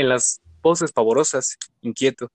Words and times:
En 0.00 0.08
las 0.08 0.40
voces 0.62 0.92
pavorosas, 0.92 1.58
inquieto, 1.82 2.32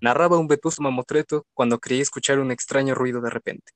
narraba 0.00 0.38
un 0.38 0.46
vetusto 0.46 0.80
mamotreto 0.80 1.44
cuando 1.54 1.80
creí 1.80 2.00
escuchar 2.00 2.38
un 2.38 2.52
extraño 2.52 2.94
ruido 2.94 3.20
de 3.20 3.30
repente, 3.30 3.72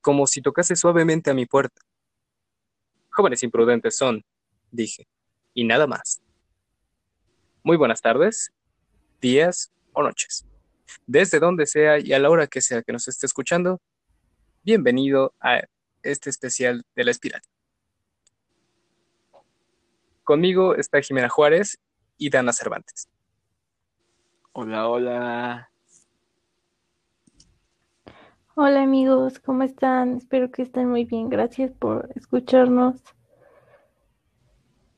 como 0.00 0.26
si 0.26 0.42
tocase 0.42 0.74
suavemente 0.74 1.30
a 1.30 1.34
mi 1.34 1.46
puerta. 1.46 1.80
Jóvenes 3.10 3.44
imprudentes 3.44 3.96
son, 3.96 4.24
dije, 4.72 5.06
y 5.54 5.62
nada 5.62 5.86
más. 5.86 6.22
Muy 7.62 7.76
buenas 7.76 8.00
tardes, 8.02 8.50
días 9.20 9.70
o 9.92 10.02
noches. 10.02 10.44
Desde 11.06 11.38
donde 11.38 11.66
sea 11.66 12.00
y 12.00 12.12
a 12.14 12.18
la 12.18 12.30
hora 12.30 12.48
que 12.48 12.62
sea 12.62 12.82
que 12.82 12.92
nos 12.92 13.06
esté 13.06 13.26
escuchando, 13.26 13.80
bienvenido 14.64 15.34
a 15.38 15.60
este 16.02 16.30
especial 16.30 16.82
de 16.96 17.04
la 17.04 17.12
espiral. 17.12 17.42
Conmigo 20.24 20.74
está 20.74 21.00
Jimena 21.00 21.28
Juárez 21.28 21.78
y 22.20 22.28
Dana 22.28 22.52
Cervantes. 22.52 23.08
Hola, 24.52 24.88
hola. 24.88 25.70
Hola 28.54 28.82
amigos, 28.82 29.38
¿cómo 29.38 29.62
están? 29.62 30.18
Espero 30.18 30.50
que 30.50 30.62
estén 30.62 30.90
muy 30.90 31.06
bien. 31.06 31.30
Gracias 31.30 31.72
por 31.72 32.10
escucharnos 32.14 33.02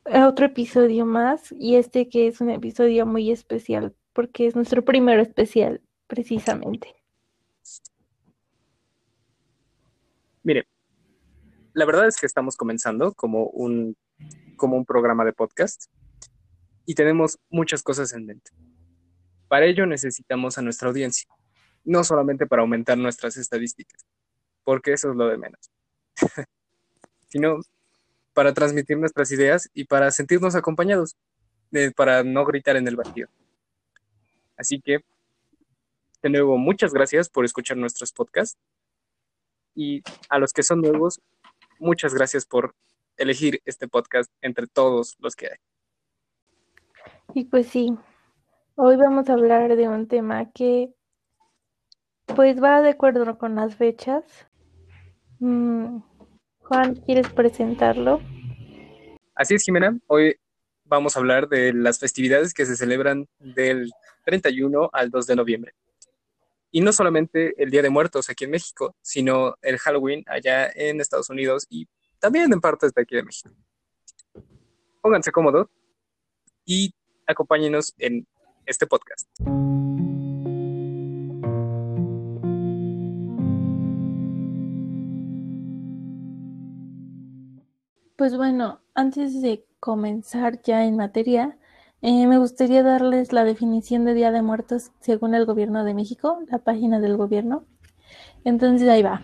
a 0.05 0.27
otro 0.27 0.47
episodio 0.47 1.07
más 1.07 1.53
y 1.53 1.77
este 1.77 2.09
que 2.09 2.27
es 2.27 2.41
un 2.41 2.51
episodio 2.51 3.07
muy 3.07 3.31
especial 3.31 3.95
porque 4.13 4.49
es 4.49 4.57
nuestro 4.57 4.85
primer 4.85 5.21
especial 5.21 5.81
precisamente. 6.09 6.93
Mire, 10.43 10.67
la 11.73 11.85
verdad 11.85 12.09
es 12.09 12.19
que 12.19 12.27
estamos 12.27 12.57
comenzando 12.57 13.15
como 13.15 13.47
un, 13.47 13.97
como 14.57 14.77
un 14.77 14.85
programa 14.85 15.25
de 15.25 15.33
podcast 15.33 15.85
y 16.87 16.95
tenemos 16.95 17.39
muchas 17.51 17.83
cosas 17.83 18.13
en 18.13 18.27
mente. 18.27 18.51
Para 19.49 19.67
ello 19.67 19.87
necesitamos 19.87 20.59
a 20.59 20.63
nuestra 20.63 20.89
audiencia, 20.89 21.29
no 21.85 22.05
solamente 22.05 22.47
para 22.47 22.63
aumentar 22.63 22.97
nuestras 22.99 23.37
estadísticas, 23.37 24.05
porque 24.65 24.93
eso 24.93 25.11
es 25.11 25.17
lo 25.17 25.27
de 25.27 25.39
menos, 25.39 25.71
sino 27.29 27.61
para 28.33 28.55
transmitir 28.55 28.99
nuestras 28.99 29.31
ideas 29.31 29.69
y 29.75 29.85
para 29.85 30.11
sentirnos 30.11 30.55
acompañados, 30.55 31.17
para 31.97 32.23
no 32.25 32.45
gritar 32.45 32.77
en 32.77 32.89
el 32.89 32.97
vacío. 32.97 33.29
Así 34.57 34.81
que, 34.81 35.05
de 36.23 36.31
nuevo, 36.31 36.57
muchas 36.57 36.93
gracias 36.93 37.29
por 37.29 37.45
escuchar 37.45 37.77
nuestros 37.77 38.13
podcasts 38.13 38.59
y 39.75 40.03
a 40.29 40.39
los 40.39 40.53
que 40.53 40.63
son 40.63 40.81
nuevos, 40.81 41.21
muchas 41.79 42.15
gracias 42.15 42.47
por 42.47 42.75
elegir 43.17 43.61
este 43.65 43.89
podcast 43.89 44.31
entre 44.41 44.67
todos 44.67 45.17
los 45.19 45.37
que 45.37 45.47
hay. 45.47 45.72
Y 47.35 47.45
pues 47.45 47.69
sí, 47.69 47.97
hoy 48.75 48.97
vamos 48.97 49.31
a 49.31 49.33
hablar 49.33 49.75
de 49.75 49.89
un 49.89 50.07
tema 50.07 50.51
que 50.53 50.93
pues 52.27 52.63
va 52.63 52.83
de 52.83 52.91
acuerdo 52.91 53.39
con 53.39 53.55
las 53.55 53.75
fechas. 53.77 54.23
Mm, 55.39 56.01
Juan, 56.59 56.95
¿quieres 56.97 57.31
presentarlo? 57.31 58.21
Así 59.35 59.55
es, 59.55 59.65
Jimena. 59.65 59.99
Hoy 60.09 60.37
vamos 60.85 61.17
a 61.17 61.21
hablar 61.21 61.49
de 61.49 61.73
las 61.73 61.99
festividades 61.99 62.53
que 62.53 62.67
se 62.67 62.77
celebran 62.77 63.27
del 63.39 63.91
31 64.27 64.91
al 64.93 65.11
2 65.11 65.27
de 65.27 65.37
noviembre. 65.37 65.73
Y 66.71 66.83
no 66.83 66.93
solamente 66.93 67.55
el 67.63 67.71
Día 67.71 67.81
de 67.81 67.91
Muertos 67.91 68.29
aquí 68.29 68.45
en 68.45 68.51
México, 68.51 68.95
sino 69.01 69.57
el 69.63 69.79
Halloween 69.79 70.23
allá 70.27 70.71
en 70.75 71.01
Estados 71.01 71.31
Unidos 71.31 71.67
y 71.71 71.89
también 72.19 72.53
en 72.53 72.61
partes 72.61 72.93
de 72.93 73.03
aquí 73.03 73.17
de 73.17 73.23
México. 73.23 73.55
Pónganse 75.01 75.33
cómodos 75.33 75.69
y 76.65 76.95
acompáñenos 77.27 77.95
en 77.99 78.27
este 78.67 78.87
podcast. 78.87 79.29
Pues 88.17 88.37
bueno, 88.37 88.81
antes 88.95 89.43
de 89.43 89.67
comenzar 89.81 90.63
ya 90.63 90.85
en 90.85 90.97
materia, 90.97 91.59
eh, 92.03 92.27
me 92.27 92.39
gustaría 92.39 92.83
darles 92.83 93.33
la 93.33 93.43
definición 93.43 94.05
de 94.05 94.15
Día 94.15 94.31
de 94.31 94.43
Muertos 94.43 94.93
según 95.01 95.35
el 95.35 95.45
Gobierno 95.45 95.85
de 95.85 95.95
México, 95.95 96.39
la 96.49 96.59
página 96.59 97.01
del 97.01 97.17
gobierno. 97.17 97.65
Entonces 98.45 98.89
ahí 98.89 99.03
va. 99.03 99.23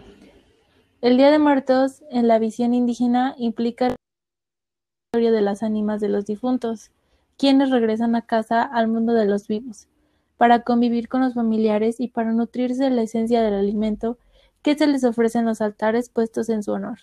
El 1.01 1.17
Día 1.17 1.31
de 1.31 1.39
Muertos 1.39 2.03
en 2.11 2.27
la 2.27 2.41
visión 2.41 2.75
indígena 2.75 3.37
implica 3.39 3.89
la 3.89 3.95
historia 5.13 5.31
de 5.31 5.43
las 5.43 5.63
ánimas 5.63 6.01
de 6.01 6.09
los 6.09 6.27
difuntos, 6.27 6.91
quienes 7.39 7.71
regresan 7.71 8.17
a 8.17 8.23
casa 8.23 8.63
al 8.63 8.89
mundo 8.89 9.15
de 9.15 9.25
los 9.25 9.49
vivos, 9.49 9.89
para 10.37 10.63
convivir 10.63 11.09
con 11.09 11.23
los 11.23 11.35
familiares 11.35 12.01
y 12.01 12.09
para 12.09 12.33
nutrirse 12.33 12.85
de 12.85 12.91
la 12.91 13.03
esencia 13.03 13.41
del 13.43 13.55
alimento 13.55 14.19
que 14.63 14.77
se 14.77 14.87
les 14.87 15.05
ofrece 15.05 15.39
en 15.39 15.47
los 15.47 15.61
altares 15.61 16.11
puestos 16.11 16.49
en 16.49 16.63
su 16.63 16.73
honor. 16.73 16.99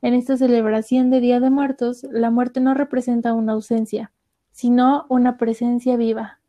En 0.00 0.14
esta 0.14 0.36
celebración 0.36 1.10
de 1.10 1.20
Día 1.20 1.38
de 1.38 1.50
Muertos, 1.50 2.04
la 2.10 2.30
muerte 2.30 2.60
no 2.60 2.74
representa 2.74 3.34
una 3.34 3.52
ausencia, 3.52 4.10
sino 4.50 5.06
una 5.08 5.36
presencia 5.36 5.96
viva. 5.96 6.40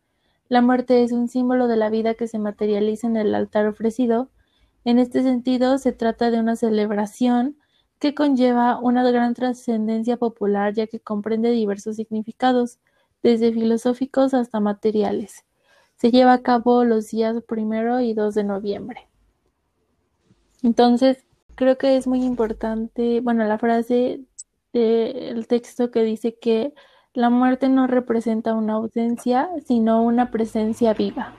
La 0.48 0.62
muerte 0.62 1.04
es 1.04 1.12
un 1.12 1.28
símbolo 1.28 1.68
de 1.68 1.78
la 1.78 1.90
vida 1.90 2.16
que 2.16 2.28
se 2.28 2.40
materializa 2.40 3.08
en 3.08 3.18
el 3.18 3.36
altar 3.36 3.68
ofrecido. 3.68 4.30
En 4.86 4.98
este 4.98 5.24
sentido, 5.24 5.78
se 5.78 5.92
trata 5.92 6.32
de 6.32 6.40
una 6.40 6.56
celebración 6.56 7.58
que 8.00 8.16
conlleva 8.16 8.80
una 8.80 9.10
gran 9.12 9.34
trascendencia 9.34 10.18
popular 10.18 10.74
ya 10.74 10.88
que 10.88 11.00
comprende 11.00 11.52
diversos 11.52 11.96
significados, 11.96 12.80
desde 13.24 13.54
filosóficos 13.54 14.34
hasta 14.34 14.60
materiales. 14.60 15.46
Se 15.96 16.12
lleva 16.12 16.34
a 16.34 16.44
cabo 16.44 16.84
los 16.84 17.10
días 17.10 17.42
primero 17.48 18.02
y 18.02 18.14
2 18.14 18.36
de 18.36 18.44
noviembre. 18.44 19.08
Entonces, 20.62 21.26
creo 21.56 21.78
que 21.78 21.98
es 21.98 22.06
muy 22.06 22.24
importante, 22.24 23.22
bueno, 23.22 23.46
la 23.46 23.58
frase 23.58 24.22
del 24.74 25.48
texto 25.48 25.92
que 25.92 26.04
dice 26.04 26.36
que 26.40 26.74
la 27.14 27.30
muerte 27.30 27.70
no 27.70 27.88
representa 27.88 28.54
una 28.54 28.74
ausencia, 28.74 29.50
sino 29.66 30.04
una 30.04 30.32
presencia 30.32 30.94
viva. 30.94 31.36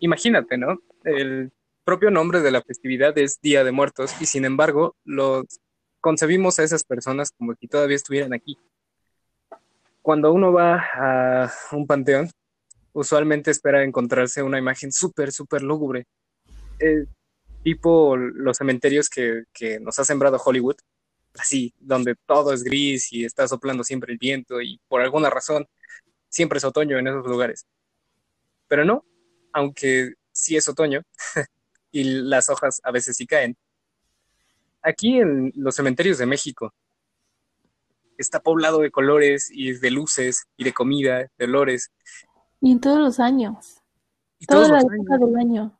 Imagínate, 0.00 0.56
¿no? 0.58 0.78
El 1.04 1.52
propio 1.84 2.10
nombre 2.10 2.40
de 2.40 2.50
la 2.50 2.62
festividad 2.62 3.16
es 3.18 3.40
Día 3.40 3.62
de 3.62 3.72
Muertos 3.72 4.14
y 4.20 4.26
sin 4.26 4.44
embargo 4.44 4.96
los 5.04 5.60
concebimos 6.00 6.58
a 6.58 6.62
esas 6.62 6.84
personas 6.84 7.30
como 7.32 7.54
si 7.54 7.68
todavía 7.68 7.96
estuvieran 7.96 8.32
aquí. 8.32 8.58
Cuando 10.04 10.34
uno 10.34 10.52
va 10.52 10.84
a 10.92 11.50
un 11.72 11.86
panteón, 11.86 12.28
usualmente 12.92 13.50
espera 13.50 13.82
encontrarse 13.82 14.42
una 14.42 14.58
imagen 14.58 14.92
súper, 14.92 15.32
súper 15.32 15.62
lúgubre. 15.62 16.04
Eh, 16.78 17.06
tipo 17.62 18.14
los 18.14 18.58
cementerios 18.58 19.08
que, 19.08 19.44
nos 19.80 19.98
ha 19.98 20.04
sembrado 20.04 20.36
Hollywood, 20.36 20.76
así, 21.38 21.72
donde 21.78 22.16
todo 22.26 22.52
es 22.52 22.64
gris 22.64 23.14
y 23.14 23.24
está 23.24 23.48
soplando 23.48 23.82
siempre 23.82 24.12
el 24.12 24.18
viento 24.18 24.60
y 24.60 24.78
por 24.88 25.00
alguna 25.00 25.30
razón 25.30 25.66
siempre 26.28 26.58
es 26.58 26.64
otoño 26.64 26.98
en 26.98 27.08
esos 27.08 27.26
lugares. 27.26 27.66
Pero 28.68 28.84
no, 28.84 29.06
aunque 29.54 30.16
sí 30.32 30.54
es 30.54 30.68
otoño 30.68 31.00
y 31.92 32.04
las 32.04 32.50
hojas 32.50 32.78
a 32.84 32.90
veces 32.90 33.16
sí 33.16 33.26
caen. 33.26 33.56
Aquí 34.82 35.16
en 35.16 35.50
los 35.56 35.76
cementerios 35.76 36.18
de 36.18 36.26
México 36.26 36.74
está 38.18 38.40
poblado 38.40 38.80
de 38.80 38.90
colores 38.90 39.50
y 39.52 39.72
de 39.72 39.90
luces 39.90 40.46
y 40.56 40.64
de 40.64 40.72
comida, 40.72 41.30
de 41.38 41.44
olores. 41.44 41.92
Y 42.60 42.72
en 42.72 42.80
todos 42.80 42.98
los 42.98 43.20
años. 43.20 43.82
Y 44.38 44.46
todos 44.46 44.68
los 44.68 44.84
años. 44.84 45.20
del 45.20 45.36
año. 45.36 45.78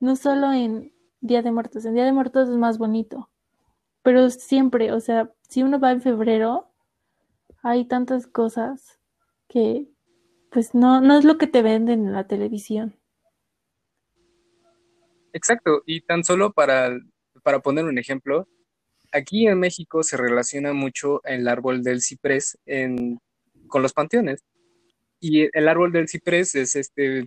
No 0.00 0.16
solo 0.16 0.52
en 0.52 0.92
Día 1.20 1.42
de 1.42 1.50
Muertos, 1.50 1.84
en 1.84 1.94
Día 1.94 2.04
de 2.04 2.12
Muertos 2.12 2.48
es 2.48 2.56
más 2.56 2.78
bonito, 2.78 3.30
pero 4.02 4.30
siempre, 4.30 4.92
o 4.92 5.00
sea, 5.00 5.32
si 5.48 5.62
uno 5.62 5.80
va 5.80 5.90
en 5.90 6.00
febrero, 6.00 6.70
hay 7.62 7.84
tantas 7.86 8.26
cosas 8.26 9.00
que 9.48 9.88
pues 10.50 10.74
no, 10.74 11.00
no 11.00 11.18
es 11.18 11.24
lo 11.24 11.36
que 11.38 11.46
te 11.46 11.62
venden 11.62 12.06
en 12.06 12.12
la 12.12 12.26
televisión. 12.26 12.96
Exacto, 15.32 15.82
y 15.86 16.00
tan 16.00 16.24
solo 16.24 16.52
para, 16.52 16.90
para 17.42 17.60
poner 17.60 17.84
un 17.84 17.98
ejemplo, 17.98 18.48
aquí 19.12 19.46
en 19.46 19.58
México 19.58 20.02
se 20.02 20.16
relaciona 20.16 20.72
mucho 20.72 21.22
el 21.24 21.48
árbol 21.48 21.82
del 21.82 22.02
ciprés 22.02 22.58
con 23.66 23.82
los 23.82 23.92
panteones. 23.92 24.44
Y 25.20 25.48
el 25.56 25.68
árbol 25.68 25.92
del 25.92 26.08
ciprés 26.08 26.54
es 26.54 26.76
este 26.76 27.26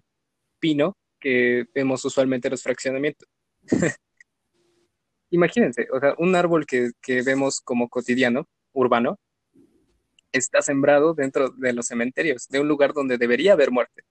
pino 0.60 0.96
que 1.20 1.66
vemos 1.74 2.04
usualmente 2.06 2.48
en 2.48 2.52
los 2.52 2.64
fraccionamientos. 2.64 3.28
Imagínense, 5.30 5.88
o 5.94 6.00
sea, 6.00 6.14
un 6.18 6.36
árbol 6.36 6.66
que, 6.66 6.92
vemos 7.24 7.62
como 7.62 7.90
cotidiano, 7.90 8.48
urbano, 8.74 9.18
está 10.32 10.62
sembrado 10.62 11.14
dentro 11.14 11.50
de 11.50 11.74
los 11.74 11.88
cementerios, 11.88 12.48
de 12.50 12.60
un 12.60 12.68
lugar 12.68 12.94
donde 12.94 13.18
debería 13.18 13.54
haber 13.54 13.72
muerte. 13.72 14.04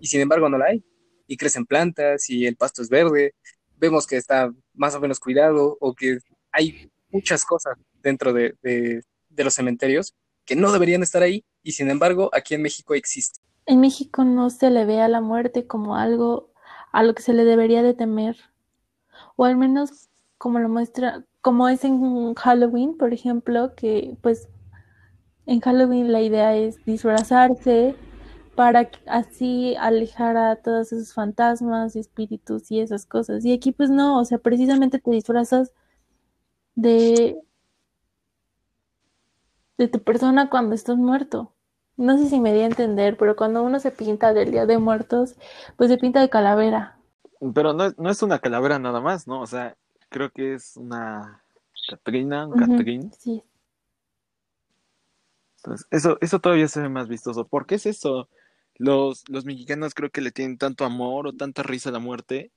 Y 0.00 0.06
sin 0.06 0.20
embargo 0.20 0.48
no 0.48 0.58
la 0.58 0.66
hay. 0.66 0.84
Y 1.26 1.36
crecen 1.36 1.64
plantas 1.64 2.28
y 2.28 2.46
el 2.46 2.56
pasto 2.56 2.82
es 2.82 2.88
verde. 2.88 3.34
Vemos 3.76 4.06
que 4.06 4.16
está 4.16 4.52
más 4.74 4.94
o 4.94 5.00
menos 5.00 5.18
cuidado 5.18 5.76
o 5.80 5.94
que 5.94 6.18
hay 6.52 6.90
muchas 7.14 7.44
cosas 7.44 7.78
dentro 8.02 8.32
de, 8.32 8.54
de 8.62 9.44
los 9.44 9.54
cementerios 9.54 10.14
que 10.44 10.56
no 10.56 10.72
deberían 10.72 11.02
estar 11.02 11.22
ahí 11.22 11.44
y 11.62 11.72
sin 11.72 11.90
embargo 11.90 12.28
aquí 12.32 12.54
en 12.54 12.62
México 12.62 12.94
existe. 12.94 13.40
En 13.66 13.80
México 13.80 14.24
no 14.24 14.50
se 14.50 14.70
le 14.70 14.84
ve 14.84 15.00
a 15.00 15.08
la 15.08 15.20
muerte 15.20 15.66
como 15.66 15.96
algo 15.96 16.50
a 16.92 17.02
lo 17.02 17.14
que 17.14 17.22
se 17.22 17.32
le 17.32 17.44
debería 17.44 17.82
de 17.82 17.94
temer, 17.94 18.36
o 19.36 19.44
al 19.44 19.56
menos 19.56 20.10
como 20.38 20.58
lo 20.58 20.68
muestra, 20.68 21.24
como 21.40 21.68
es 21.68 21.84
en 21.84 22.34
Halloween, 22.34 22.96
por 22.96 23.12
ejemplo, 23.12 23.74
que 23.74 24.16
pues 24.20 24.48
en 25.46 25.60
Halloween 25.60 26.12
la 26.12 26.20
idea 26.20 26.54
es 26.56 26.84
disfrazarse 26.84 27.96
para 28.54 28.90
así 29.06 29.74
alejar 29.76 30.36
a 30.36 30.56
todos 30.56 30.92
esos 30.92 31.12
fantasmas, 31.12 31.96
espíritus 31.96 32.70
y 32.70 32.80
esas 32.80 33.06
cosas. 33.06 33.44
Y 33.44 33.52
aquí 33.52 33.72
pues 33.72 33.90
no, 33.90 34.20
o 34.20 34.24
sea, 34.24 34.38
precisamente 34.38 34.98
te 34.98 35.10
disfrazas 35.10 35.72
de 36.74 37.36
de 39.78 39.88
tu 39.88 40.02
persona 40.02 40.50
cuando 40.50 40.74
estás 40.74 40.96
muerto. 40.96 41.52
No 41.96 42.18
sé 42.18 42.28
si 42.28 42.40
me 42.40 42.52
di 42.52 42.60
a 42.60 42.66
entender, 42.66 43.16
pero 43.16 43.36
cuando 43.36 43.62
uno 43.62 43.78
se 43.78 43.90
pinta 43.90 44.32
del 44.32 44.50
Día 44.50 44.66
de 44.66 44.78
Muertos, 44.78 45.36
pues 45.76 45.90
se 45.90 45.98
pinta 45.98 46.20
de 46.20 46.28
calavera. 46.28 46.98
Pero 47.54 47.72
no, 47.72 47.92
no 47.96 48.10
es 48.10 48.22
una 48.22 48.38
calavera 48.40 48.78
nada 48.78 49.00
más, 49.00 49.28
¿no? 49.28 49.40
O 49.40 49.46
sea, 49.46 49.76
creo 50.08 50.30
que 50.30 50.54
es 50.54 50.76
una 50.76 51.44
Catrina, 51.88 52.46
un 52.46 52.54
Catrín. 52.54 53.12
Sí. 53.12 53.44
Entonces, 55.58 55.86
eso, 55.90 56.18
eso 56.20 56.40
todavía 56.40 56.68
se 56.68 56.80
ve 56.80 56.88
más 56.88 57.08
vistoso. 57.08 57.46
¿Por 57.46 57.66
qué 57.66 57.76
es 57.76 57.86
eso? 57.86 58.28
Los, 58.76 59.28
los 59.28 59.44
mexicanos 59.44 59.94
creo 59.94 60.10
que 60.10 60.20
le 60.20 60.32
tienen 60.32 60.58
tanto 60.58 60.84
amor 60.84 61.28
o 61.28 61.32
tanta 61.32 61.62
risa 61.62 61.90
a 61.90 61.92
la 61.92 62.00
muerte 62.00 62.50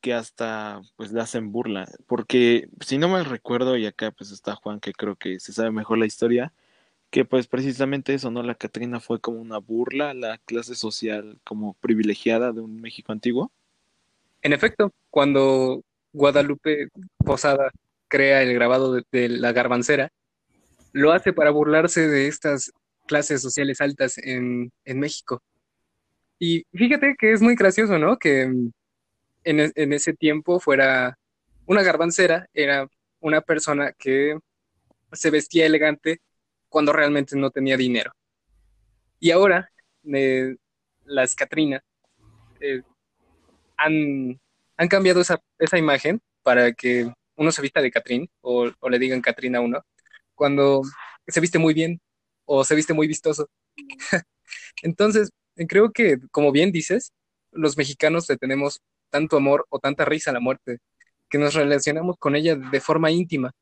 que 0.00 0.14
hasta 0.14 0.80
pues 0.96 1.12
le 1.12 1.20
hacen 1.20 1.52
burla. 1.52 1.88
Porque 2.06 2.68
si 2.80 2.98
no 2.98 3.08
me 3.08 3.22
recuerdo, 3.24 3.76
y 3.76 3.86
acá 3.86 4.10
pues 4.10 4.30
está 4.30 4.56
Juan 4.56 4.80
que 4.80 4.92
creo 4.92 5.16
que 5.16 5.40
se 5.40 5.52
sabe 5.52 5.70
mejor 5.70 5.98
la 5.98 6.06
historia, 6.06 6.52
que 7.10 7.24
pues 7.24 7.46
precisamente 7.46 8.14
eso, 8.14 8.30
¿no? 8.30 8.42
La 8.42 8.54
Catrina 8.54 9.00
fue 9.00 9.20
como 9.20 9.40
una 9.40 9.58
burla 9.58 10.10
a 10.10 10.14
la 10.14 10.38
clase 10.38 10.74
social 10.74 11.38
como 11.44 11.74
privilegiada 11.74 12.52
de 12.52 12.60
un 12.60 12.80
México 12.80 13.12
antiguo. 13.12 13.50
En 14.42 14.52
efecto, 14.52 14.92
cuando 15.10 15.82
Guadalupe 16.12 16.88
Posada 17.24 17.70
crea 18.08 18.42
el 18.42 18.54
grabado 18.54 18.94
de, 18.94 19.04
de 19.12 19.28
la 19.28 19.52
garbancera, 19.52 20.10
lo 20.92 21.12
hace 21.12 21.32
para 21.32 21.50
burlarse 21.50 22.08
de 22.08 22.28
estas 22.28 22.72
clases 23.06 23.42
sociales 23.42 23.80
altas 23.80 24.18
en, 24.18 24.72
en 24.84 25.00
México. 25.00 25.42
Y 26.38 26.64
fíjate 26.72 27.16
que 27.18 27.32
es 27.32 27.42
muy 27.42 27.54
gracioso, 27.54 27.98
¿no? 27.98 28.18
Que 28.18 28.50
en, 29.44 29.72
en 29.74 29.92
ese 29.92 30.12
tiempo 30.14 30.60
fuera 30.60 31.18
una 31.66 31.82
garbancera, 31.82 32.48
era 32.52 32.88
una 33.20 33.40
persona 33.40 33.92
que 33.92 34.38
se 35.12 35.30
vestía 35.30 35.66
elegante 35.66 36.20
cuando 36.68 36.92
realmente 36.92 37.36
no 37.36 37.50
tenía 37.50 37.76
dinero. 37.76 38.12
Y 39.18 39.30
ahora 39.30 39.70
eh, 40.04 40.56
las 41.04 41.34
Catrinas 41.34 41.82
eh, 42.60 42.82
han, 43.76 44.40
han, 44.76 44.88
cambiado 44.88 45.20
esa, 45.20 45.40
esa, 45.58 45.78
imagen 45.78 46.20
para 46.42 46.72
que 46.72 47.12
uno 47.36 47.52
se 47.52 47.62
vista 47.62 47.82
de 47.82 47.90
Catrín 47.90 48.30
o, 48.40 48.70
le 48.88 48.98
digan 48.98 49.20
Catrina 49.20 49.58
a 49.58 49.62
uno 49.62 49.82
cuando 50.34 50.82
se 51.26 51.40
viste 51.40 51.58
muy 51.58 51.74
bien 51.74 52.00
o 52.46 52.64
se 52.64 52.74
viste 52.74 52.94
muy 52.94 53.06
vistoso. 53.06 53.48
Entonces, 54.82 55.30
creo 55.68 55.92
que, 55.92 56.18
como 56.30 56.52
bien 56.52 56.72
dices, 56.72 57.12
los 57.52 57.76
mexicanos 57.76 58.28
le 58.28 58.36
tenemos 58.36 58.80
tanto 59.10 59.36
amor 59.36 59.66
o 59.70 59.78
tanta 59.78 60.04
risa 60.04 60.30
a 60.30 60.34
la 60.34 60.40
muerte 60.40 60.78
que 61.28 61.38
nos 61.38 61.54
relacionamos 61.54 62.16
con 62.18 62.36
ella 62.36 62.56
de 62.56 62.80
forma 62.80 63.10
íntima. 63.10 63.52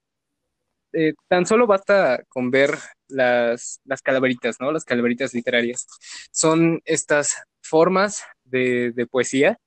Eh, 0.92 1.14
tan 1.28 1.46
solo 1.46 1.66
basta 1.66 2.22
con 2.28 2.50
ver 2.50 2.78
las, 3.08 3.80
las 3.84 4.00
calaveritas, 4.00 4.56
¿no? 4.60 4.72
Las 4.72 4.84
calaveritas 4.84 5.34
literarias. 5.34 5.86
Son 6.32 6.80
estas 6.84 7.42
formas 7.60 8.24
de, 8.44 8.92
de 8.92 9.06
poesía 9.06 9.58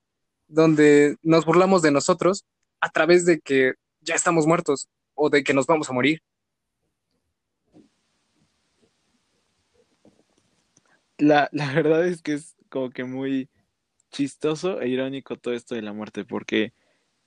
donde 0.48 1.16
nos 1.22 1.46
burlamos 1.46 1.80
de 1.82 1.92
nosotros 1.92 2.44
a 2.80 2.90
través 2.90 3.24
de 3.24 3.40
que 3.40 3.74
ya 4.00 4.14
estamos 4.14 4.46
muertos 4.46 4.88
o 5.14 5.30
de 5.30 5.44
que 5.44 5.54
nos 5.54 5.66
vamos 5.66 5.88
a 5.88 5.92
morir. 5.92 6.20
La, 11.18 11.48
la 11.52 11.72
verdad 11.72 12.06
es 12.06 12.20
que 12.20 12.34
es 12.34 12.56
como 12.68 12.90
que 12.90 13.04
muy 13.04 13.48
chistoso 14.12 14.80
e 14.80 14.88
irónico 14.88 15.36
todo 15.36 15.54
esto 15.54 15.74
de 15.74 15.82
la 15.82 15.92
muerte, 15.92 16.24
porque, 16.24 16.72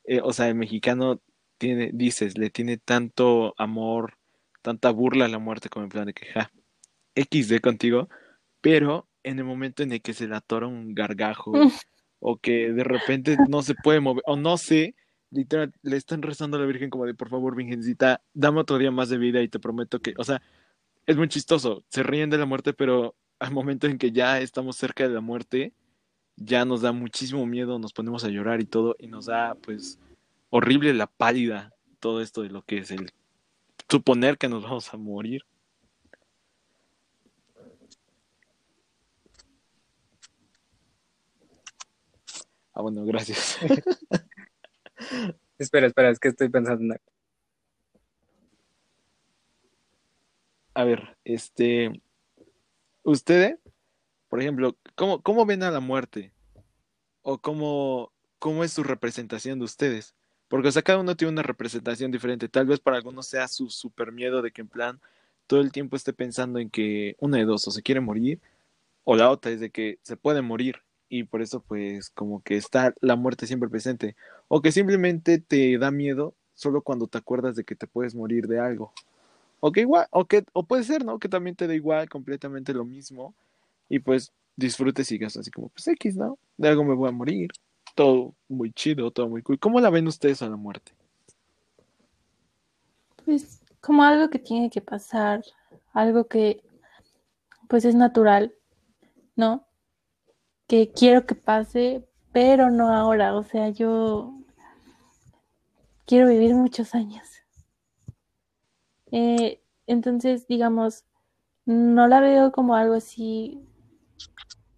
eh, 0.05 0.21
o 0.23 0.31
sea, 0.31 0.47
el 0.47 0.55
mexicano 0.55 1.21
tiene, 1.57 1.91
dices, 1.93 2.37
le 2.37 2.49
tiene 2.49 2.77
tanto 2.77 3.53
amor, 3.57 4.17
tanta 4.61 4.91
burla 4.91 5.25
a 5.25 5.29
la 5.29 5.39
muerte 5.39 5.69
como 5.69 5.85
en 5.85 5.89
plan 5.89 6.05
de 6.05 6.13
que, 6.13 6.27
ja, 6.27 6.51
XD 7.15 7.59
contigo, 7.61 8.09
pero 8.61 9.09
en 9.23 9.39
el 9.39 9.45
momento 9.45 9.83
en 9.83 9.91
el 9.91 10.01
que 10.01 10.13
se 10.13 10.27
le 10.27 10.35
atora 10.35 10.67
un 10.67 10.93
gargajo 10.93 11.53
o 12.19 12.37
que 12.37 12.71
de 12.71 12.83
repente 12.83 13.38
no 13.49 13.61
se 13.61 13.75
puede 13.75 13.99
mover, 13.99 14.23
o 14.27 14.35
no 14.38 14.57
sé, 14.57 14.95
literal, 15.31 15.73
le 15.81 15.97
están 15.97 16.21
rezando 16.21 16.57
a 16.57 16.59
la 16.59 16.65
Virgen 16.65 16.89
como 16.89 17.05
de, 17.05 17.13
por 17.13 17.29
favor, 17.29 17.55
Virgencita, 17.55 18.21
dame 18.33 18.61
otro 18.61 18.77
día 18.77 18.91
más 18.91 19.09
de 19.09 19.17
vida 19.17 19.41
y 19.41 19.49
te 19.49 19.59
prometo 19.59 19.99
que, 19.99 20.13
o 20.17 20.23
sea, 20.23 20.41
es 21.05 21.17
muy 21.17 21.27
chistoso, 21.27 21.83
se 21.89 22.03
ríen 22.03 22.29
de 22.29 22.38
la 22.38 22.45
muerte, 22.45 22.73
pero 22.73 23.15
al 23.39 23.51
momento 23.51 23.88
en 23.88 23.97
que 23.97 24.11
ya 24.11 24.39
estamos 24.39 24.77
cerca 24.77 25.07
de 25.07 25.13
la 25.13 25.21
muerte, 25.21 25.73
ya 26.37 26.65
nos 26.65 26.81
da 26.81 26.91
muchísimo 26.91 27.45
miedo, 27.45 27.79
nos 27.79 27.93
ponemos 27.93 28.23
a 28.23 28.29
llorar 28.29 28.61
y 28.61 28.65
todo, 28.65 28.95
y 28.99 29.07
nos 29.07 29.25
da 29.27 29.55
pues 29.55 29.99
horrible 30.49 30.93
la 30.93 31.07
pálida, 31.07 31.73
todo 31.99 32.21
esto 32.21 32.41
de 32.41 32.49
lo 32.49 32.63
que 32.63 32.79
es 32.79 32.91
el 32.91 33.11
suponer 33.89 34.37
que 34.37 34.49
nos 34.49 34.63
vamos 34.63 34.93
a 34.93 34.97
morir. 34.97 35.43
Ah, 42.74 42.81
bueno, 42.81 43.05
gracias. 43.05 43.57
espera, 45.57 45.88
espera, 45.88 46.10
es 46.10 46.19
que 46.19 46.27
estoy 46.27 46.50
pensando 46.50 46.83
en 46.83 46.91
algo. 46.91 47.03
A 50.74 50.83
ver, 50.83 51.17
este, 51.24 52.01
ustedes, 53.03 53.57
por 54.29 54.41
ejemplo, 54.41 54.75
¿cómo, 54.96 55.22
cómo 55.22 55.46
ven 55.46 55.63
a 55.63 55.72
la 55.72 55.79
muerte? 55.79 56.32
¿O 57.22 57.39
cómo, 57.39 58.12
cómo 58.39 58.63
es 58.63 58.74
su 58.74 58.84
representación 58.84 59.60
de 59.60 59.65
ustedes? 59.65 60.15
Porque, 60.48 60.72
cada 60.84 61.00
uno 61.00 61.15
tiene 61.15 61.34
una 61.34 61.44
representación 61.44 62.12
diferente. 62.12 62.50
Tal 62.50 62.67
vez 62.67 62.79
para 62.79 62.98
algunos 62.98 63.27
sea 63.27 63.48
su 63.48 63.70
super 63.70 64.12
miedo 64.12 64.41
de 64.41 64.51
que 64.51 64.62
en 64.62 64.67
plan 64.67 65.01
todo 65.48 65.62
el 65.62 65.72
tiempo 65.72 65.96
esté 65.96 66.13
pensando 66.13 66.60
en 66.60 66.70
que 66.70 67.15
una 67.20 67.38
de 67.38 67.46
dos, 67.46 67.67
o 67.67 67.72
se 67.72 67.82
quiere 67.82 68.01
morir, 68.01 68.39
o 69.03 69.15
la 69.15 69.29
otra 69.29 69.51
es 69.51 69.60
de 69.60 69.70
que 69.72 70.00
se 70.03 70.17
puede 70.17 70.41
morir 70.41 70.82
y 71.10 71.24
por 71.24 71.41
eso 71.41 71.62
pues 71.62 72.10
como 72.10 72.41
que 72.44 72.58
está 72.58 72.94
la 73.01 73.15
muerte 73.15 73.48
siempre 73.48 73.70
presente. 73.70 74.15
O 74.48 74.62
que 74.62 74.72
simplemente 74.72 75.39
te 75.39 75.77
da 75.77 75.91
miedo 75.91 76.36
solo 76.53 76.82
cuando 76.82 77.08
te 77.08 77.17
acuerdas 77.17 77.55
de 77.55 77.63
que 77.63 77.75
te 77.75 77.88
puedes 77.88 78.15
morir 78.15 78.48
de 78.48 78.60
algo. 78.60 78.94
O 79.60 79.72
que 79.72 79.82
igual, 79.82 80.08
o 80.12 80.25
que, 80.25 80.46
o 80.53 80.63
puede 80.63 80.84
ser, 80.84 81.05
¿no? 81.05 81.20
Que 81.20 81.29
también 81.29 81.55
te 81.55 81.67
da 81.67 81.75
igual 81.75 82.10
completamente 82.10 82.74
lo 82.74 82.86
mismo. 82.86 83.36
Y 83.89 84.00
pues 84.00 84.34
disfrutes 84.56 85.12
y 85.12 85.18
gastas 85.18 85.42
así 85.42 85.51
como, 85.51 85.70
pues 85.70 85.88
X, 85.88 86.15
¿no? 86.15 86.38
De 86.58 86.70
algo 86.70 86.84
me 86.84 86.96
voy 86.96 87.10
a 87.10 87.12
morir. 87.12 87.51
Todo 87.96 88.36
muy 88.48 88.72
chido, 88.72 89.12
todo 89.12 89.30
muy 89.30 89.42
cool. 89.42 89.60
¿Cómo 89.60 89.80
la 89.80 89.89
ven 89.89 90.08
ustedes 90.08 90.42
a 90.42 90.50
la 90.50 90.56
muerte? 90.56 90.94
Pues 93.24 93.62
como 93.82 94.04
algo 94.04 94.30
que 94.30 94.39
tiene 94.39 94.70
que 94.70 94.82
pasar, 94.82 95.44
algo 95.94 96.27
que 96.27 96.62
pues 97.68 97.86
es 97.86 97.96
natural, 97.96 98.54
¿no? 99.36 99.65
Que 100.68 100.92
quiero 100.92 101.25
que 101.25 101.36
pase, 101.36 102.08
pero 102.32 102.70
no 102.70 102.94
ahora. 102.94 103.36
O 103.36 103.44
sea, 103.44 103.70
yo 103.70 104.34
quiero 106.06 106.27
vivir 106.27 106.54
muchos 106.54 106.96
años. 106.96 107.27
Eh, 109.12 109.62
entonces, 109.88 110.48
digamos, 110.48 111.04
no 111.65 112.08
la 112.08 112.20
veo 112.20 112.51
como 112.51 112.75
algo 112.75 112.96
así 112.96 113.64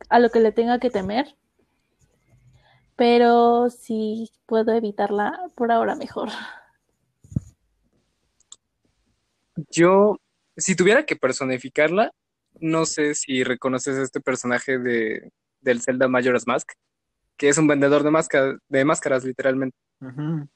a 0.09 0.19
lo 0.19 0.29
que 0.29 0.39
le 0.39 0.51
tenga 0.51 0.79
que 0.79 0.89
temer, 0.89 1.35
pero 2.95 3.69
si 3.69 4.31
puedo 4.45 4.71
evitarla 4.73 5.39
por 5.55 5.71
ahora 5.71 5.95
mejor. 5.95 6.29
Yo, 9.71 10.17
si 10.55 10.75
tuviera 10.75 11.05
que 11.05 11.15
personificarla, 11.15 12.11
no 12.59 12.85
sé 12.85 13.15
si 13.15 13.43
reconoces 13.43 13.97
este 13.97 14.19
personaje 14.19 14.79
de, 14.79 15.31
del 15.61 15.81
Zelda 15.81 16.07
Majora's 16.07 16.47
Mask, 16.47 16.71
que 17.37 17.49
es 17.49 17.57
un 17.57 17.67
vendedor 17.67 18.03
de, 18.03 18.11
máscaras, 18.11 18.55
de 18.67 18.85
máscaras, 18.85 19.23
literalmente. 19.23 19.77
Uh 20.01 20.05
-huh. 20.05 20.49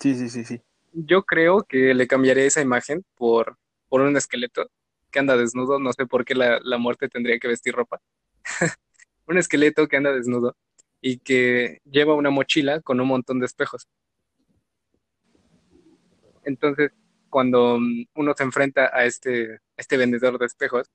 Sí, 0.00 0.14
sí, 0.14 0.28
sí, 0.28 0.44
sí 0.44 0.62
yo 0.92 1.22
creo 1.22 1.62
que 1.62 1.94
le 1.94 2.06
cambiaré 2.06 2.46
esa 2.46 2.60
imagen 2.60 3.04
por, 3.16 3.56
por 3.88 4.02
un 4.02 4.16
esqueleto 4.16 4.70
que 5.10 5.18
anda 5.18 5.36
desnudo. 5.36 5.78
No 5.78 5.92
sé 5.92 6.06
por 6.06 6.24
qué 6.24 6.34
la, 6.34 6.60
la 6.62 6.78
muerte 6.78 7.08
tendría 7.08 7.38
que 7.38 7.48
vestir 7.48 7.74
ropa. 7.74 8.00
un 9.26 9.38
esqueleto 9.38 9.88
que 9.88 9.96
anda 9.96 10.12
desnudo 10.12 10.56
y 11.00 11.18
que 11.18 11.80
lleva 11.84 12.14
una 12.14 12.30
mochila 12.30 12.80
con 12.80 13.00
un 13.00 13.08
montón 13.08 13.40
de 13.40 13.46
espejos. 13.46 13.88
Entonces, 16.44 16.92
cuando 17.30 17.78
mm, 17.80 18.06
uno 18.14 18.34
se 18.36 18.42
enfrenta 18.44 18.90
a 18.92 19.04
este, 19.04 19.60
este 19.76 19.96
vendedor 19.96 20.38
de 20.38 20.46
espejos, 20.46 20.90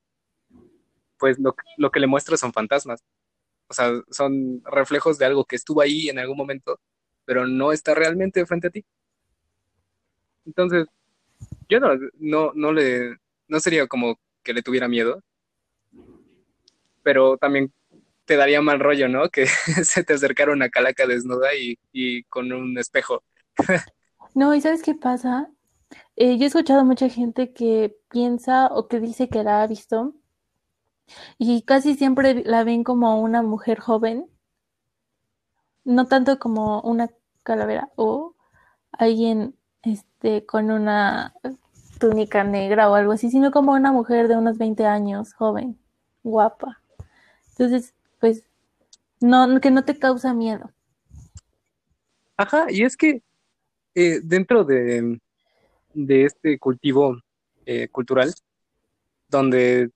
pues 1.18 1.39
lo, 1.39 1.56
lo 1.77 1.92
que 1.92 2.00
le 2.00 2.08
muestra 2.08 2.38
son 2.38 2.54
fantasmas. 2.54 3.04
O 3.68 3.74
sea, 3.74 3.92
son 4.12 4.62
reflejos 4.66 5.18
de 5.18 5.25
algo 5.25 5.46
que 5.46 5.56
estuvo 5.58 5.82
ahí 5.82 6.10
en 6.10 6.20
algún 6.20 6.38
momento, 6.38 6.80
pero 7.25 7.48
no 7.48 7.72
está 7.74 7.94
realmente 7.96 8.46
frente 8.46 8.68
a 8.68 8.72
ti. 8.72 8.86
Entonces, 10.46 10.88
yo 11.68 11.80
no, 11.80 11.89
no, 12.20 12.51
no 12.56 12.72
le, 12.72 13.18
no 13.48 13.60
sería 13.60 13.88
como 13.88 14.20
que 14.44 14.54
le 14.54 14.63
tuviera 14.63 14.88
miedo, 14.88 15.22
pero 17.08 17.38
también 17.38 17.72
te 18.26 18.36
daría 18.36 18.62
mal 18.62 18.82
rollo, 18.82 19.08
¿no? 19.08 19.30
Que 19.30 19.46
se 19.86 20.04
te 20.04 20.16
acercara 20.16 20.52
una 20.52 20.68
calaca 20.68 21.08
desnuda 21.08 21.56
y, 21.56 21.80
y 21.94 22.24
con 22.24 22.52
un 22.52 22.78
espejo. 22.78 23.24
No, 24.36 24.54
¿y 24.54 24.60
sabes 24.60 24.84
qué 24.84 24.94
pasa? 24.94 25.50
Eh, 26.18 26.38
yo 26.38 26.44
he 26.44 26.48
escuchado 26.48 26.84
mucha 26.84 27.08
gente 27.08 27.54
que 27.54 27.96
piensa 28.12 28.68
o 28.68 28.90
que 28.90 29.00
dice 29.00 29.30
que 29.30 29.42
la 29.42 29.64
ha 29.64 29.68
visto 29.68 30.16
y 31.38 31.62
casi 31.62 31.96
siempre 31.96 32.44
la 32.44 32.66
ven 32.66 32.84
como 32.84 33.22
una 33.22 33.42
mujer 33.42 33.80
joven, 33.80 34.30
no 35.86 36.08
tanto 36.08 36.40
como 36.40 36.82
una 36.82 37.10
calavera 37.44 37.90
o 37.96 38.36
alguien 38.92 39.56
este, 39.82 40.46
con 40.46 40.72
una 40.72 41.34
túnica 42.00 42.44
negra 42.44 42.92
o 42.92 42.96
algo 42.96 43.14
así, 43.14 43.32
sino 43.32 43.52
como 43.52 43.72
una 43.72 43.94
mujer 43.94 44.28
de 44.28 44.36
unos 44.36 44.58
20 44.58 44.86
años, 44.86 45.34
joven, 45.34 45.80
guapa. 46.22 46.82
Entonces, 47.58 47.96
pues, 48.20 48.44
no, 49.20 49.60
que 49.60 49.72
no 49.72 49.84
te 49.84 49.98
causa 49.98 50.34
miedo. 50.34 50.72
Ajá, 52.38 52.68
y 52.70 52.84
es 52.84 52.96
que 52.96 53.24
eh, 53.96 54.20
dentro 54.24 54.64
de, 54.64 55.20
de, 55.94 56.26
este 56.26 56.60
cultivo 56.60 57.20
eh, 57.66 57.88
cultural, 57.88 58.32
donde 59.28 59.90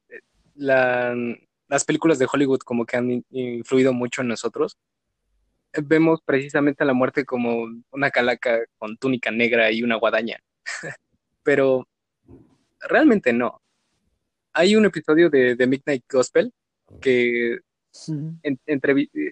las 0.55 1.85
películas 1.85 2.17
de 2.17 2.27
Hollywood 2.31 2.59
como 2.59 2.85
que 2.85 2.97
han 2.97 3.23
influido 3.29 3.93
mucho 3.93 4.21
en 4.21 4.29
nosotros, 4.29 4.75
vemos 5.83 6.19
precisamente 6.25 6.83
a 6.83 6.87
la 6.87 6.93
muerte 6.93 7.25
como 7.25 7.67
una 7.91 8.09
calaca 8.09 8.59
con 8.79 8.97
túnica 8.97 9.29
negra 9.29 9.71
y 9.71 9.83
una 9.83 9.97
guadaña. 9.97 10.39
Pero 11.43 11.87
realmente 12.79 13.33
no. 13.33 13.61
Hay 14.51 14.75
un 14.75 14.85
episodio 14.85 15.29
de, 15.29 15.55
de 15.55 15.67
Midnight 15.67 16.03
Gospel 16.11 16.51
que 16.99 17.59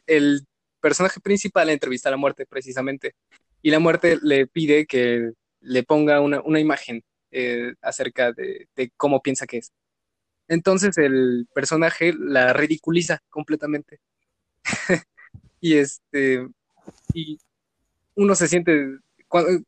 el 0.08 0.48
personaje 0.80 1.20
principal 1.20 1.70
entrevista 1.70 2.10
a 2.10 2.12
la 2.12 2.18
muerte 2.18 2.46
precisamente 2.46 3.16
y 3.62 3.72
la 3.72 3.80
muerte 3.80 4.18
le 4.22 4.48
pide 4.48 4.86
que 4.86 5.32
le 5.62 5.84
ponga 5.84 6.22
una, 6.22 6.60
imagen 6.60 7.04
eh, 7.32 7.74
acerca 7.82 8.32
de, 8.32 8.68
cómo 8.96 9.22
piensa 9.22 9.46
que 9.46 9.58
es. 9.58 9.74
Entonces 10.48 10.98
el 10.98 11.48
personaje 11.54 12.14
la 12.18 12.54
ridiculiza 12.54 13.20
completamente. 13.30 14.00
y 15.62 15.76
este, 15.76 16.48
y 17.14 17.38
uno 18.16 18.36
se 18.36 18.48
siente, 18.48 18.98
cuando, 19.28 19.64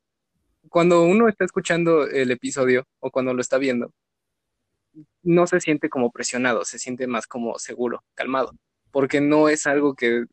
cuando 0.69 1.03
uno 1.03 1.27
está 1.27 1.45
escuchando 1.45 2.07
el 2.07 2.31
episodio 2.31 2.87
o 2.99 3.11
cuando 3.11 3.33
lo 3.33 3.41
está 3.41 3.57
viendo, 3.57 3.93
no 5.23 5.47
se 5.47 5.59
siente 5.59 5.89
como 5.89 6.11
presionado, 6.11 6.65
se 6.65 6.79
siente 6.79 7.07
más 7.07 7.27
como 7.27 7.57
seguro, 7.59 8.03
calmado, 8.15 8.53
porque 8.91 9.21
no 9.21 9.49
es 9.49 9.67
algo 9.67 9.95
que, 9.95 10.25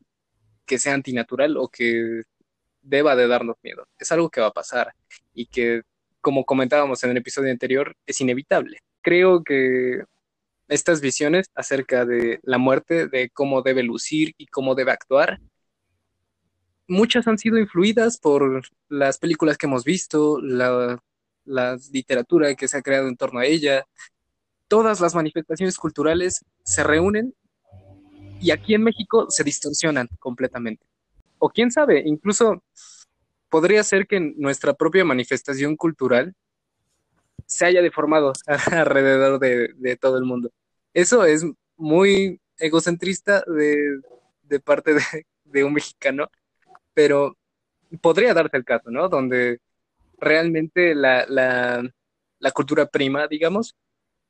que 0.65 0.79
sea 0.79 0.93
antinatural 0.93 1.57
o 1.57 1.67
que 1.69 2.23
deba 2.81 3.15
de 3.15 3.27
darnos 3.27 3.57
miedo. 3.63 3.87
Es 3.97 4.11
algo 4.11 4.29
que 4.29 4.41
va 4.41 4.47
a 4.47 4.53
pasar 4.53 4.93
y 5.33 5.47
que, 5.47 5.83
como 6.21 6.45
comentábamos 6.45 7.03
en 7.03 7.11
el 7.11 7.17
episodio 7.17 7.51
anterior, 7.51 7.95
es 8.05 8.19
inevitable. 8.21 8.79
Creo 9.01 9.43
que 9.43 10.03
estas 10.67 11.01
visiones 11.01 11.49
acerca 11.55 12.05
de 12.05 12.39
la 12.43 12.57
muerte, 12.57 13.07
de 13.07 13.29
cómo 13.29 13.61
debe 13.61 13.83
lucir 13.83 14.33
y 14.37 14.47
cómo 14.47 14.75
debe 14.75 14.91
actuar, 14.91 15.39
muchas 16.87 17.27
han 17.27 17.37
sido 17.37 17.57
influidas 17.57 18.17
por 18.17 18.63
las 18.89 19.17
películas 19.19 19.57
que 19.57 19.67
hemos 19.67 19.83
visto, 19.83 20.39
la, 20.41 21.01
la 21.45 21.77
literatura 21.91 22.53
que 22.55 22.67
se 22.67 22.77
ha 22.77 22.81
creado 22.81 23.07
en 23.07 23.17
torno 23.17 23.39
a 23.39 23.45
ella. 23.45 23.85
Todas 24.69 25.01
las 25.01 25.13
manifestaciones 25.13 25.77
culturales 25.77 26.45
se 26.63 26.83
reúnen 26.85 27.35
y 28.39 28.51
aquí 28.51 28.73
en 28.73 28.83
México 28.83 29.27
se 29.29 29.43
distorsionan 29.43 30.07
completamente. 30.19 30.85
O 31.37 31.49
quién 31.49 31.71
sabe, 31.71 32.03
incluso 32.05 32.63
podría 33.49 33.83
ser 33.83 34.07
que 34.07 34.19
nuestra 34.19 34.73
propia 34.73 35.03
manifestación 35.03 35.75
cultural 35.75 36.33
se 37.45 37.65
haya 37.65 37.81
deformado 37.81 38.33
alrededor 38.71 39.39
de, 39.39 39.97
todo 39.99 40.17
el 40.17 40.23
mundo. 40.23 40.51
Eso 40.93 41.25
es 41.25 41.45
muy 41.75 42.39
egocentrista 42.57 43.43
de, 43.47 44.59
parte 44.59 44.95
de, 45.45 45.63
un 45.63 45.73
mexicano, 45.73 46.29
pero 46.93 47.35
podría 48.01 48.33
darse 48.33 48.57
el 48.57 48.65
caso, 48.65 48.91
¿no? 48.91 49.09
Donde 49.09 49.59
realmente 50.19 50.93
la, 50.93 51.25
cultura 52.53 52.85
prima, 52.85 53.27
digamos, 53.27 53.75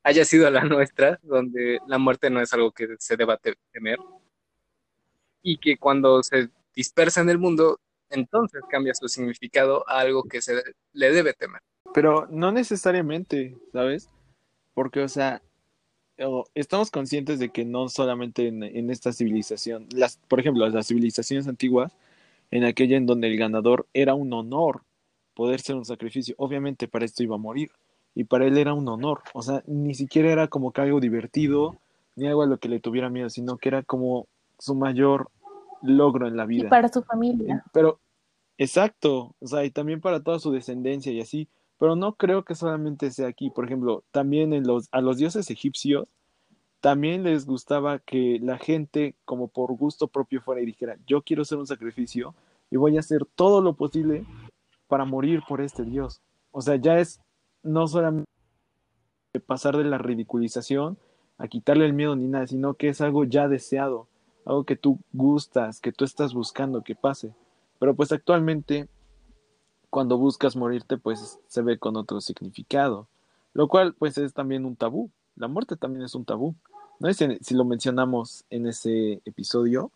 haya 0.03 0.25
sido 0.25 0.50
la 0.50 0.63
nuestra, 0.63 1.20
donde 1.24 1.79
la 1.88 1.98
muerte 1.98 2.29
no 2.29 2.41
es 2.41 2.53
algo 2.53 2.72
que 2.72 2.88
se 3.00 3.18
deba 3.18 3.39
temer, 3.72 4.00
y 5.41 5.58
que 5.58 5.77
cuando 5.77 6.22
se 6.24 6.50
dispersa 6.75 7.22
en 7.22 7.29
el 7.29 7.38
mundo, 7.38 7.79
entonces 8.10 8.62
cambia 8.70 8.94
su 8.94 9.08
significado 9.08 9.88
a 9.88 10.00
algo 10.00 10.24
que 10.24 10.41
se 10.41 10.62
le 10.94 11.12
debe 11.12 11.34
temer. 11.34 11.62
Pero 11.94 12.27
no 12.29 12.51
necesariamente, 12.51 13.58
¿sabes? 13.72 14.10
Porque, 14.74 15.01
o 15.01 15.08
sea, 15.08 15.41
estamos 16.53 16.91
conscientes 16.91 17.39
de 17.39 17.50
que 17.50 17.65
no 17.65 17.89
solamente 17.89 18.48
en, 18.48 18.89
esta 18.89 19.13
civilización, 19.13 19.88
las, 19.94 20.18
por 20.27 20.39
ejemplo, 20.39 20.68
las 20.68 20.88
civilizaciones 20.88 21.48
antiguas, 21.48 21.96
en 22.51 22.63
aquella 22.63 22.98
en 22.98 23.06
donde 23.06 23.27
el 23.27 23.38
ganador 23.38 23.88
era 23.94 24.15
un 24.15 24.34
honor 24.34 24.84
poder 25.34 25.62
ser 25.62 25.75
un 25.75 25.86
sacrificio, 25.86 26.36
obviamente 26.38 26.88
para 26.88 27.06
esto 27.06 27.24
iba 27.24 27.36
a 27.36 27.39
morir, 27.39 27.72
y 28.16 28.25
para 28.25 28.46
él 28.46 28.58
era 28.58 28.74
un 28.74 28.88
honor, 28.88 29.22
o 29.34 29.42
sea, 29.42 29.63
ni 29.68 29.94
siquiera 29.94 30.32
era 30.32 30.48
como 30.48 30.72
que 30.72 30.82
algo 30.82 31.00
divertido, 31.00 31.78
ni 32.16 32.28
algo 32.28 32.44
a 32.44 32.48
lo 32.48 32.58
que 32.58 32.70
le 32.70 32.80
tuviera 32.80 33.10
miedo, 33.10 33.30
sino 33.30 33.58
que 33.58 33.70
era 33.70 33.84
como 33.84 34.28
su 34.58 34.75
mayor 34.75 35.30
logro 35.82 36.28
en 36.28 36.36
la 36.36 36.46
vida. 36.46 36.66
Y 36.66 36.70
para 36.70 36.89
su 36.89 37.01
familia. 37.01 37.63
Pero, 37.72 38.00
exacto, 38.58 39.36
o 39.39 39.48
sea, 39.48 39.63
y 39.63 39.72
también 39.72 40.01
para 40.01 40.22
toda 40.22 40.39
su 40.39 40.51
descendencia 40.51 41.12
y 41.12 41.22
así, 41.22 41.48
pero 41.78 41.96
no 41.96 42.16
creo 42.16 42.44
que 42.44 42.56
solamente 42.56 43.10
sea 43.12 43.28
aquí, 43.28 43.50
por 43.50 43.66
ejemplo, 43.66 44.04
también 44.12 44.54
en 44.54 44.68
los, 44.68 44.89
a 44.92 45.00
los 45.00 45.18
dioses 45.18 45.50
egipcios, 45.50 46.08
también 46.82 47.24
les 47.24 47.46
gustaba 47.46 48.00
que 48.00 48.39
la 48.42 48.58
gente, 48.58 49.16
como 49.25 49.48
por 49.48 49.74
gusto 49.75 50.08
propio 50.08 50.42
fuera 50.42 50.62
y 50.62 50.66
dijera, 50.66 50.98
yo 51.08 51.22
quiero 51.22 51.42
hacer 51.42 51.58
un 51.58 51.68
sacrificio 51.68 52.36
y 52.70 52.78
voy 52.78 52.98
a 52.98 53.01
hacer 53.01 53.25
todo 53.36 53.62
lo 53.62 53.74
posible 53.74 54.25
para 54.88 55.06
morir 55.06 55.42
por 55.48 55.62
este 55.62 55.84
dios. 55.84 56.22
O 56.51 56.62
sea, 56.62 56.75
ya 56.75 57.00
es 57.00 57.20
no 57.63 57.88
solamente 57.88 58.28
pasar 59.46 59.78
de 59.78 59.84
la 59.84 59.98
ridiculización 59.98 60.98
a 61.38 61.48
quitarle 61.48 61.86
el 61.86 61.94
miedo 61.94 62.16
ni 62.16 62.28
nada, 62.28 62.48
sino 62.48 62.74
que 62.74 62.89
es 62.89 63.01
algo 63.01 63.24
ya 63.24 63.48
deseado 63.48 64.08
algo 64.50 64.63
que 64.63 64.75
tú 64.75 65.00
gustas, 65.13 65.80
que 65.80 65.92
tú 65.92 66.06
estás 66.06 66.34
buscando 66.34 66.82
que 66.82 66.96
pase. 66.96 67.34
Pero 67.80 67.96
pues 67.96 68.12
actualmente, 68.12 68.89
cuando 69.89 70.18
buscas 70.18 70.56
morirte, 70.56 70.98
pues 70.98 71.39
se 71.48 71.62
ve 71.62 71.78
con 71.78 71.96
otro 71.96 72.20
significado, 72.20 73.08
lo 73.54 73.68
cual 73.68 73.94
pues 73.94 74.18
es 74.18 74.34
también 74.34 74.66
un 74.66 74.75
tabú. 74.75 75.12
La 75.36 75.48
muerte 75.48 75.75
también 75.75 76.04
es 76.04 76.16
un 76.16 76.25
tabú. 76.25 76.56
No 77.00 77.12
sé 77.13 77.38
si 77.42 77.56
lo 77.56 77.63
mencionamos 77.63 78.44
en 78.50 78.68
ese 78.68 79.22
episodio, 79.24 79.92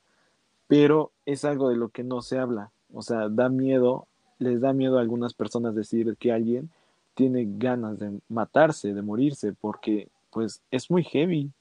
pero 0.67 1.11
es 1.25 1.43
algo 1.45 1.69
de 1.69 1.75
lo 1.75 1.89
que 1.89 2.03
no 2.03 2.21
se 2.21 2.37
habla. 2.37 2.71
O 2.93 3.01
sea, 3.01 3.27
da 3.29 3.49
miedo, 3.49 4.07
les 4.37 4.61
da 4.61 4.71
miedo 4.71 4.97
a 4.97 5.01
algunas 5.01 5.33
personas 5.33 5.75
decir 5.75 6.15
que 6.17 6.31
alguien 6.31 6.69
tiene 7.15 7.45
ganas 7.47 7.99
de 7.99 8.19
matarse, 8.29 8.93
de 8.93 9.01
morirse, 9.01 9.53
porque 9.53 10.09
pues 10.31 10.61
es 10.71 10.89
muy 10.89 11.03
heavy, 11.03 11.51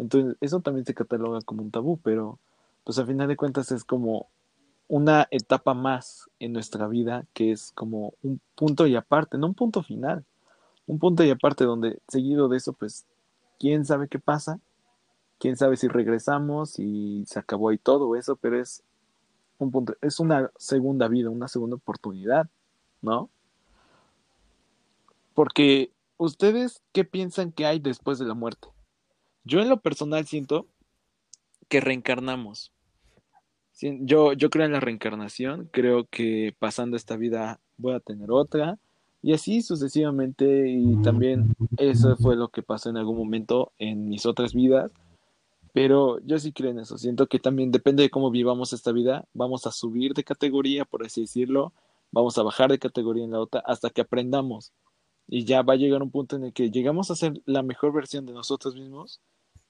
entonces, 0.00 0.36
eso 0.40 0.60
también 0.60 0.86
se 0.86 0.94
cataloga 0.94 1.40
como 1.42 1.62
un 1.62 1.70
tabú, 1.70 1.98
pero 1.98 2.38
pues 2.84 2.98
a 2.98 3.06
final 3.06 3.28
de 3.28 3.36
cuentas 3.36 3.70
es 3.70 3.84
como 3.84 4.28
una 4.88 5.28
etapa 5.30 5.74
más 5.74 6.28
en 6.40 6.52
nuestra 6.54 6.88
vida 6.88 7.26
que 7.34 7.52
es 7.52 7.72
como 7.72 8.14
un 8.22 8.40
punto 8.54 8.86
y 8.86 8.96
aparte, 8.96 9.36
no 9.38 9.48
un 9.48 9.54
punto 9.54 9.82
final, 9.82 10.24
un 10.86 10.98
punto 10.98 11.22
y 11.22 11.30
aparte 11.30 11.64
donde 11.64 12.00
seguido 12.08 12.48
de 12.48 12.56
eso, 12.56 12.72
pues, 12.72 13.06
quién 13.58 13.84
sabe 13.84 14.08
qué 14.08 14.18
pasa, 14.18 14.58
quién 15.38 15.56
sabe 15.56 15.76
si 15.76 15.86
regresamos 15.88 16.78
y 16.78 17.24
se 17.26 17.38
acabó 17.38 17.68
ahí 17.68 17.78
todo 17.78 18.16
eso, 18.16 18.36
pero 18.36 18.58
es 18.60 18.82
un 19.58 19.70
punto, 19.70 19.94
es 20.00 20.18
una 20.18 20.50
segunda 20.56 21.08
vida, 21.08 21.30
una 21.30 21.48
segunda 21.48 21.76
oportunidad, 21.76 22.48
¿no? 23.02 23.28
Porque 25.40 25.94
ustedes, 26.18 26.82
¿qué 26.92 27.06
piensan 27.06 27.50
que 27.50 27.64
hay 27.64 27.78
después 27.78 28.18
de 28.18 28.26
la 28.26 28.34
muerte? 28.34 28.68
Yo 29.42 29.62
en 29.62 29.70
lo 29.70 29.80
personal 29.80 30.26
siento 30.26 30.66
que 31.70 31.80
reencarnamos. 31.80 32.74
Yo, 33.80 34.34
yo 34.34 34.50
creo 34.50 34.66
en 34.66 34.72
la 34.72 34.80
reencarnación, 34.80 35.70
creo 35.72 36.06
que 36.10 36.54
pasando 36.58 36.94
esta 36.94 37.16
vida 37.16 37.58
voy 37.78 37.94
a 37.94 38.00
tener 38.00 38.30
otra, 38.30 38.78
Y 39.22 39.32
así 39.32 39.62
sucesivamente, 39.62 40.68
y 40.68 41.00
también 41.00 41.54
eso 41.78 42.18
fue 42.18 42.36
lo 42.36 42.48
que 42.48 42.62
pasó 42.62 42.90
en 42.90 42.98
algún 42.98 43.16
momento 43.16 43.72
en 43.78 44.10
mis 44.10 44.26
otras 44.26 44.52
vidas. 44.52 44.92
Pero 45.72 46.18
yo 46.20 46.38
sí 46.38 46.52
creo 46.52 46.72
en 46.72 46.80
eso. 46.80 46.98
Siento 46.98 47.28
que 47.28 47.38
también 47.38 47.70
depende 47.70 48.02
de 48.02 48.10
cómo 48.10 48.30
vivamos 48.30 48.74
esta 48.74 48.92
vida. 48.92 49.24
Vamos 49.32 49.66
a 49.66 49.72
subir 49.72 50.12
de 50.12 50.22
categoría, 50.22 50.84
por 50.84 51.02
así 51.02 51.22
decirlo. 51.22 51.72
Vamos 52.12 52.36
a 52.36 52.42
bajar 52.42 52.70
de 52.70 52.78
categoría 52.78 53.24
en 53.24 53.30
la 53.30 53.40
otra 53.40 53.62
hasta 53.64 53.88
que 53.88 54.02
aprendamos. 54.02 54.74
Y 55.32 55.44
ya 55.44 55.62
va 55.62 55.74
a 55.74 55.76
llegar 55.76 56.02
un 56.02 56.10
punto 56.10 56.34
en 56.34 56.42
el 56.42 56.52
que 56.52 56.72
llegamos 56.72 57.10
a 57.10 57.14
ser 57.14 57.40
la 57.46 57.62
mejor 57.62 57.92
versión 57.92 58.26
de 58.26 58.32
nosotros 58.32 58.74
mismos. 58.74 59.20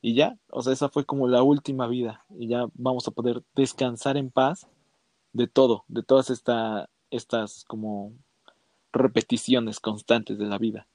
Y 0.00 0.14
ya, 0.14 0.38
o 0.50 0.62
sea, 0.62 0.72
esa 0.72 0.88
fue 0.88 1.04
como 1.04 1.28
la 1.28 1.42
última 1.42 1.86
vida. 1.86 2.24
Y 2.30 2.48
ya 2.48 2.64
vamos 2.72 3.06
a 3.06 3.10
poder 3.10 3.42
descansar 3.54 4.16
en 4.16 4.30
paz 4.30 4.66
de 5.34 5.46
todo, 5.48 5.84
de 5.86 6.02
todas 6.02 6.30
esta, 6.30 6.88
estas 7.10 7.64
como 7.66 8.14
repeticiones 8.90 9.80
constantes 9.80 10.38
de 10.38 10.46
la 10.46 10.56
vida. 10.56 10.86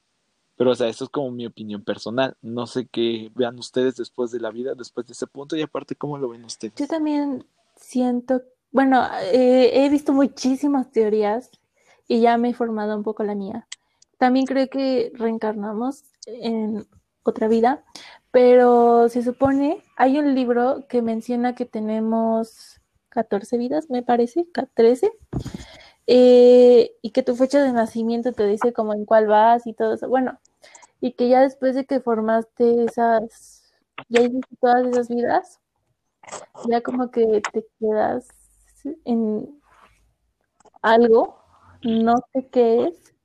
Pero, 0.56 0.72
o 0.72 0.74
sea, 0.74 0.88
eso 0.88 1.04
es 1.04 1.10
como 1.10 1.30
mi 1.30 1.46
opinión 1.46 1.84
personal. 1.84 2.36
No 2.42 2.66
sé 2.66 2.88
qué 2.88 3.30
vean 3.36 3.60
ustedes 3.60 3.94
después 3.94 4.32
de 4.32 4.40
la 4.40 4.50
vida, 4.50 4.74
después 4.74 5.06
de 5.06 5.12
ese 5.12 5.28
punto, 5.28 5.54
y 5.54 5.62
aparte, 5.62 5.94
¿cómo 5.94 6.18
lo 6.18 6.30
ven 6.30 6.44
ustedes? 6.44 6.74
Yo 6.74 6.88
también 6.88 7.46
siento, 7.76 8.42
bueno, 8.72 9.06
eh, 9.32 9.70
he 9.74 9.88
visto 9.90 10.12
muchísimas 10.12 10.90
teorías 10.90 11.50
y 12.08 12.20
ya 12.20 12.36
me 12.36 12.50
he 12.50 12.54
formado 12.54 12.96
un 12.96 13.04
poco 13.04 13.22
la 13.22 13.36
mía. 13.36 13.68
También 14.18 14.46
creo 14.46 14.68
que 14.68 15.12
reencarnamos 15.14 16.04
en 16.26 16.86
otra 17.22 17.48
vida, 17.48 17.84
pero 18.30 19.08
se 19.08 19.22
supone, 19.22 19.82
hay 19.96 20.18
un 20.18 20.34
libro 20.34 20.86
que 20.88 21.02
menciona 21.02 21.54
que 21.54 21.66
tenemos 21.66 22.80
14 23.10 23.58
vidas, 23.58 23.90
me 23.90 24.02
parece, 24.02 24.46
13, 24.74 25.10
eh, 26.06 26.92
y 27.02 27.10
que 27.10 27.22
tu 27.22 27.34
fecha 27.34 27.62
de 27.62 27.72
nacimiento 27.72 28.32
te 28.32 28.46
dice 28.46 28.72
como 28.72 28.94
en 28.94 29.04
cuál 29.04 29.26
vas 29.26 29.66
y 29.66 29.72
todo 29.74 29.94
eso. 29.94 30.08
Bueno, 30.08 30.38
y 31.00 31.12
que 31.12 31.28
ya 31.28 31.42
después 31.42 31.74
de 31.74 31.86
que 31.86 32.00
formaste 32.00 32.84
esas, 32.84 33.74
ya 34.08 34.22
hiciste 34.22 34.56
todas 34.60 34.86
esas 34.86 35.08
vidas, 35.08 35.60
ya 36.68 36.80
como 36.82 37.10
que 37.10 37.42
te 37.52 37.66
quedas 37.78 38.28
en 39.04 39.60
algo, 40.82 41.38
no 41.82 42.14
sé 42.32 42.48
qué 42.50 42.84
es, 42.84 43.15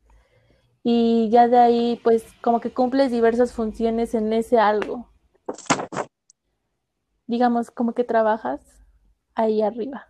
y 0.84 1.30
ya 1.30 1.48
de 1.48 1.58
ahí 1.58 2.00
pues 2.04 2.26
como 2.42 2.60
que 2.60 2.72
cumples 2.72 3.12
diversas 3.12 3.54
funciones 3.54 4.14
en 4.14 4.34
ese 4.34 4.60
algo. 4.60 5.10
Digamos, 7.28 7.72
como 7.72 7.94
que 7.94 8.04
trabajas 8.04 8.62
ahí 9.36 9.62
arriba. 9.62 10.08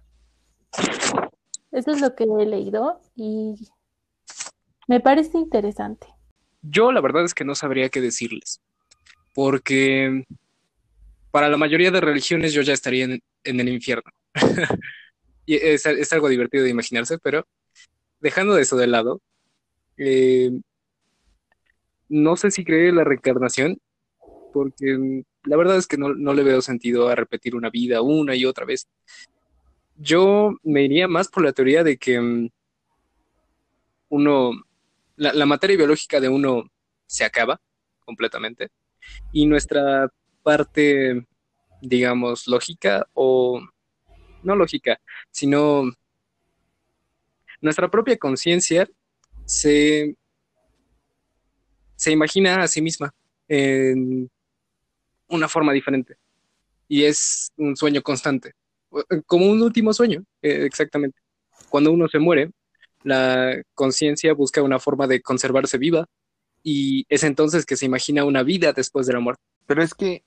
Eso 1.72 1.92
es 1.92 2.02
lo 2.02 2.16
que 2.16 2.24
he 2.24 2.46
leído 2.46 3.02
y 3.16 3.56
me 4.88 5.00
parece 5.00 5.38
interesante. 5.38 6.08
Yo 6.62 6.92
la 6.92 7.02
verdad 7.02 7.24
es 7.24 7.34
que 7.34 7.46
no 7.46 7.56
sabría 7.56 7.90
qué 7.90 8.02
decirles, 8.02 8.62
porque 9.34 10.26
para 11.32 11.50
la 11.50 11.58
mayoría 11.58 11.92
de 11.92 12.02
religiones 12.02 12.54
yo 12.54 12.62
ya 12.62 12.74
estaría 12.74 13.06
en, 13.06 13.22
el 13.44 13.70
infierno. 13.70 14.12
y 15.46 15.56
es, 15.56 15.86
algo 16.14 16.30
divertido 16.30 16.64
de 16.64 16.70
imaginarse, 16.70 17.18
pero 17.18 17.48
dejando 18.20 18.58
eso 18.58 18.76
de 18.78 18.88
lado, 18.88 19.22
eh, 19.98 20.52
no 22.10 22.36
sé 22.36 22.52
si 22.52 22.64
cree 22.66 22.92
la 22.92 23.04
reencarnación, 23.04 23.80
porque 24.54 25.24
la 25.44 25.58
verdad 25.58 25.78
es 25.78 25.88
que 25.88 25.98
no, 25.98 26.14
no, 26.14 26.34
le 26.34 26.44
veo 26.44 26.62
sentido 26.62 27.10
a 27.10 27.16
repetir 27.16 27.56
una 27.56 27.70
vida 27.70 28.02
una 28.02 28.36
y 28.36 28.46
otra 28.46 28.66
vez. 28.66 28.88
Yo 29.96 30.52
me 30.64 30.84
iría 30.84 31.08
más 31.08 31.30
por 31.30 31.44
la 31.44 31.54
teoría 31.54 31.84
de 31.84 31.98
que 31.98 32.20
mm, 32.20 32.50
uno, 34.10 34.52
la, 35.16 35.46
materia 35.46 35.78
biológica 35.78 36.20
de 36.20 36.30
uno 36.30 36.64
se 37.08 37.24
acaba 37.24 37.60
completamente 38.06 38.70
y 39.32 39.46
nuestra 39.46 40.10
parte, 40.44 41.26
digamos, 41.82 42.48
lógica 42.48 43.08
o 43.14 43.62
no 44.44 44.56
lógica, 44.56 45.00
sino 45.32 45.84
nuestra 47.62 47.90
propia 47.90 48.18
conciencia 48.18 48.90
se, 49.52 50.16
se 51.96 52.12
imagina 52.12 52.64
a 52.64 52.68
sí 52.68 52.82
misma 52.82 53.14
en 53.48 54.30
una 55.28 55.48
forma 55.48 55.74
diferente 55.74 56.18
y 56.88 57.04
es 57.04 57.52
un 57.58 57.76
sueño 57.76 58.02
constante 58.02 58.54
como 59.26 59.50
un 59.50 59.62
último 59.62 59.94
sueño, 59.94 60.24
eh, 60.42 60.66
exactamente. 60.66 61.20
Cuando 61.70 61.92
uno 61.92 62.08
se 62.08 62.20
muere, 62.20 62.52
la 63.04 63.62
conciencia 63.74 64.34
busca 64.34 64.62
una 64.62 64.80
forma 64.80 65.08
de 65.08 65.22
conservarse 65.22 65.78
viva 65.78 66.06
y 66.64 67.06
es 67.10 67.24
entonces 67.24 67.66
que 67.66 67.78
se 67.78 67.86
imagina 67.86 68.26
una 68.26 68.44
vida 68.44 68.74
después 68.74 69.08
de 69.08 69.14
la 69.14 69.20
muerte. 69.20 69.42
Pero 69.66 69.82
es 69.82 69.94
que 69.94 70.24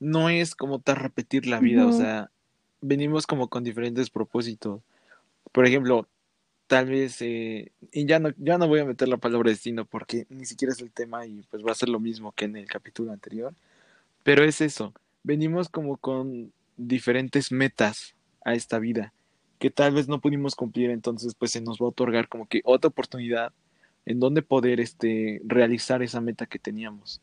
no 0.00 0.28
es 0.28 0.54
como 0.54 0.80
tal 0.80 0.96
repetir 0.96 1.46
la 1.46 1.60
vida, 1.60 1.86
o 1.86 1.92
sea, 1.92 2.30
venimos 2.80 3.26
como 3.26 3.48
con 3.48 3.64
diferentes 3.64 4.10
propósitos. 4.10 4.80
Por 5.52 5.66
ejemplo, 5.66 6.08
tal 6.66 6.86
vez, 6.86 7.20
eh, 7.22 7.72
y 7.92 8.06
ya 8.06 8.18
no, 8.18 8.30
ya 8.38 8.58
no 8.58 8.68
voy 8.68 8.80
a 8.80 8.84
meter 8.84 9.08
la 9.08 9.16
palabra 9.16 9.50
destino 9.50 9.84
porque 9.84 10.26
ni 10.30 10.44
siquiera 10.46 10.72
es 10.72 10.80
el 10.80 10.90
tema 10.90 11.26
y 11.26 11.42
pues 11.50 11.64
va 11.64 11.72
a 11.72 11.76
ser 11.76 11.88
lo 11.88 12.00
mismo 12.00 12.32
que 12.32 12.46
en 12.46 12.56
el 12.56 12.66
capítulo 12.66 13.12
anterior, 13.12 13.54
pero 14.22 14.44
es 14.44 14.60
eso, 14.60 14.92
venimos 15.22 15.68
como 15.68 15.96
con 15.96 16.52
diferentes 16.76 17.52
metas 17.52 18.14
a 18.44 18.54
esta 18.54 18.78
vida 18.78 19.12
que 19.58 19.70
tal 19.70 19.94
vez 19.94 20.08
no 20.08 20.20
pudimos 20.20 20.54
cumplir, 20.54 20.90
entonces 20.90 21.34
pues 21.34 21.50
se 21.52 21.60
nos 21.60 21.78
va 21.78 21.86
a 21.86 21.90
otorgar 21.90 22.28
como 22.28 22.46
que 22.46 22.60
otra 22.64 22.88
oportunidad 22.88 23.52
en 24.04 24.20
donde 24.20 24.42
poder 24.42 24.80
este 24.80 25.40
realizar 25.44 26.02
esa 26.02 26.20
meta 26.20 26.46
que 26.46 26.58
teníamos. 26.58 27.20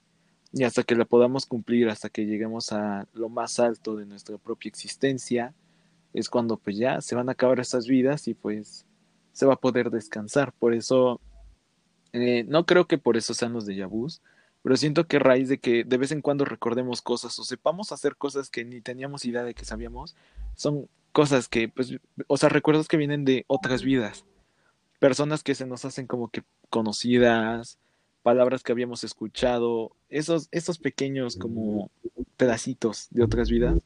Y 0.51 0.63
hasta 0.63 0.84
que 0.84 0.95
la 0.95 1.06
podamos 1.06 1.45
cumplir, 1.45 1.89
hasta 1.89 2.10
que 2.10 2.25
lleguemos 2.25 2.71
a 2.71 3.08
lo 3.13 3.29
más 3.29 3.60
alto 3.60 3.95
de 3.95 4.06
nuestra 4.06 4.38
propia 4.38 4.69
existencia, 4.69 5.53
es 6.13 6.29
cuando 6.29 6.58
pues 6.58 6.77
ya 6.77 7.01
se 7.01 7.15
van 7.15 7.29
a 7.29 7.32
acabar 7.32 7.60
esas 7.60 7.88
vidas 7.88 8.27
y 8.27 8.34
pues 8.34 8.86
se 9.34 9.46
va 9.46 9.56
a 9.56 9.60
poder 9.60 9.89
descansar. 9.89 10.54
Por 10.54 10.74
eso, 10.74 11.19
eh, 12.13 12.46
no 12.48 12.65
creo 12.65 12.88
que 12.88 12.98
por 12.98 13.17
eso 13.17 13.34
sean 13.34 13.54
los 13.54 13.65
de 13.65 13.76
Yabús, 13.76 14.22
pero 14.62 14.78
siento 14.78 15.06
que 15.08 15.17
a 15.17 15.19
raíz 15.19 15.50
de 15.50 15.58
que 15.58 15.84
de 15.84 15.98
vez 15.98 16.12
en 16.12 16.22
cuando 16.22 16.46
recordemos 16.46 17.02
cosas 17.02 17.38
o 17.38 17.43
sepamos 17.43 17.91
hacer 17.91 18.15
cosas 18.15 18.50
que 18.50 18.63
ni 18.63 18.80
teníamos 18.80 19.26
idea 19.26 19.43
de 19.43 19.54
que 19.54 19.65
sabíamos, 19.65 20.15
son 20.56 20.88
cosas 21.12 21.50
que, 21.50 21.67
pues, 21.67 21.96
o 22.28 22.38
sea, 22.38 22.50
recuerdos 22.50 22.88
que 22.88 22.98
vienen 22.98 23.26
de 23.26 23.43
otras 23.48 23.84
vidas, 23.84 24.24
personas 25.00 25.43
que 25.43 25.54
se 25.54 25.65
nos 25.65 25.84
hacen 25.84 26.08
como 26.08 26.30
que 26.30 26.43
conocidas, 26.69 27.78
palabras 28.24 28.63
que 28.63 28.72
habíamos 28.72 29.04
escuchado, 29.04 29.91
esos, 30.10 30.48
esos 30.52 30.80
pequeños 30.80 31.36
como 31.36 31.91
pedacitos 32.38 33.08
de 33.12 33.24
otras 33.24 33.50
vidas, 33.50 33.78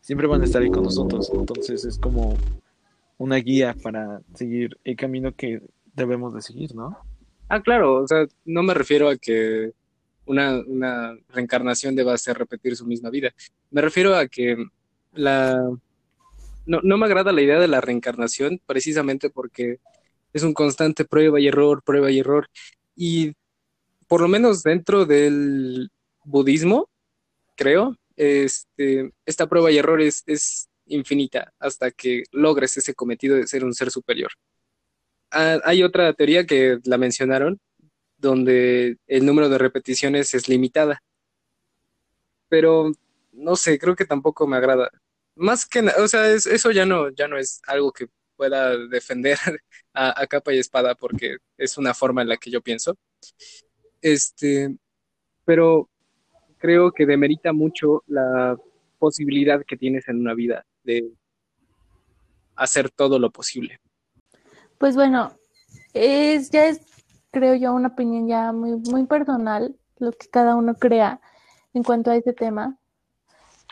siempre 0.00 0.26
van 0.26 0.42
a 0.42 0.44
estar 0.44 0.62
ahí 0.62 0.70
con 0.70 0.82
nosotros, 0.82 1.30
entonces 1.32 1.84
es 1.84 1.96
como 1.98 2.36
una 3.18 3.36
guía 3.36 3.74
para 3.82 4.20
seguir 4.34 4.78
el 4.84 4.96
camino 4.96 5.34
que 5.34 5.60
debemos 5.94 6.34
de 6.34 6.42
seguir, 6.42 6.74
¿no? 6.74 6.98
Ah, 7.48 7.62
claro, 7.62 8.02
o 8.02 8.08
sea, 8.08 8.26
no 8.44 8.62
me 8.62 8.74
refiero 8.74 9.08
a 9.08 9.16
que 9.16 9.72
una, 10.26 10.60
una 10.66 11.16
reencarnación 11.28 11.94
deba 11.94 12.14
hacer 12.14 12.38
repetir 12.38 12.76
su 12.76 12.86
misma 12.86 13.10
vida. 13.10 13.32
Me 13.70 13.80
refiero 13.80 14.16
a 14.16 14.26
que 14.26 14.56
la... 15.12 15.56
No, 16.66 16.80
no 16.82 16.96
me 16.96 17.04
agrada 17.04 17.32
la 17.32 17.42
idea 17.42 17.60
de 17.60 17.68
la 17.68 17.82
reencarnación 17.82 18.60
precisamente 18.66 19.28
porque 19.28 19.80
es 20.32 20.42
un 20.42 20.54
constante 20.54 21.04
prueba 21.04 21.38
y 21.38 21.46
error, 21.46 21.82
prueba 21.82 22.10
y 22.10 22.18
error. 22.18 22.48
Y 22.96 23.34
por 24.08 24.22
lo 24.22 24.28
menos 24.28 24.62
dentro 24.62 25.04
del 25.04 25.90
budismo, 26.24 26.88
creo, 27.54 27.96
este, 28.16 29.12
esta 29.26 29.46
prueba 29.46 29.70
y 29.70 29.78
error 29.78 30.00
es, 30.00 30.22
es 30.26 30.68
infinita 30.86 31.52
hasta 31.58 31.90
que 31.90 32.24
logres 32.32 32.76
ese 32.76 32.94
cometido 32.94 33.36
de 33.36 33.46
ser 33.46 33.64
un 33.64 33.74
ser 33.74 33.90
superior. 33.90 34.30
Ah, 35.30 35.60
hay 35.64 35.82
otra 35.82 36.12
teoría 36.12 36.46
que 36.46 36.78
la 36.84 36.98
mencionaron, 36.98 37.60
donde 38.18 38.98
el 39.06 39.26
número 39.26 39.48
de 39.48 39.58
repeticiones 39.58 40.34
es 40.34 40.48
limitada. 40.48 41.02
Pero 42.48 42.92
no 43.32 43.56
sé, 43.56 43.78
creo 43.78 43.96
que 43.96 44.04
tampoco 44.04 44.46
me 44.46 44.56
agrada. 44.56 44.90
Más 45.34 45.66
que 45.66 45.82
nada, 45.82 46.02
o 46.02 46.08
sea, 46.08 46.30
eso 46.32 46.70
ya 46.70 46.86
no, 46.86 47.10
ya 47.10 47.28
no 47.28 47.36
es 47.36 47.60
algo 47.66 47.92
que 47.92 48.06
pueda 48.36 48.76
defender 48.88 49.38
a, 49.94 50.26
capa 50.26 50.52
y 50.52 50.58
espada 50.58 50.94
porque 50.94 51.38
es 51.58 51.78
una 51.78 51.94
forma 51.94 52.22
en 52.22 52.28
la 52.28 52.36
que 52.36 52.50
yo 52.50 52.60
pienso. 52.62 52.96
Este, 54.00 54.76
pero 55.44 55.88
creo 56.58 56.92
que 56.92 57.06
demerita 57.06 57.52
mucho 57.52 58.02
la 58.06 58.56
posibilidad 58.98 59.64
que 59.66 59.76
tienes 59.76 60.08
en 60.08 60.20
una 60.20 60.34
vida 60.34 60.64
de 60.84 61.10
hacer 62.56 62.90
todo 62.90 63.18
lo 63.18 63.30
posible. 63.30 63.80
Pues 64.78 64.94
bueno, 64.94 65.32
es, 65.92 66.50
ya 66.50 66.66
es 66.66 66.80
creo 67.34 67.54
yo, 67.56 67.74
una 67.74 67.88
opinión 67.88 68.28
ya 68.28 68.52
muy, 68.52 68.76
muy 68.76 69.04
personal, 69.06 69.76
lo 69.98 70.12
que 70.12 70.28
cada 70.28 70.54
uno 70.54 70.74
crea 70.74 71.20
en 71.74 71.82
cuanto 71.82 72.10
a 72.10 72.16
este 72.16 72.32
tema. 72.32 72.78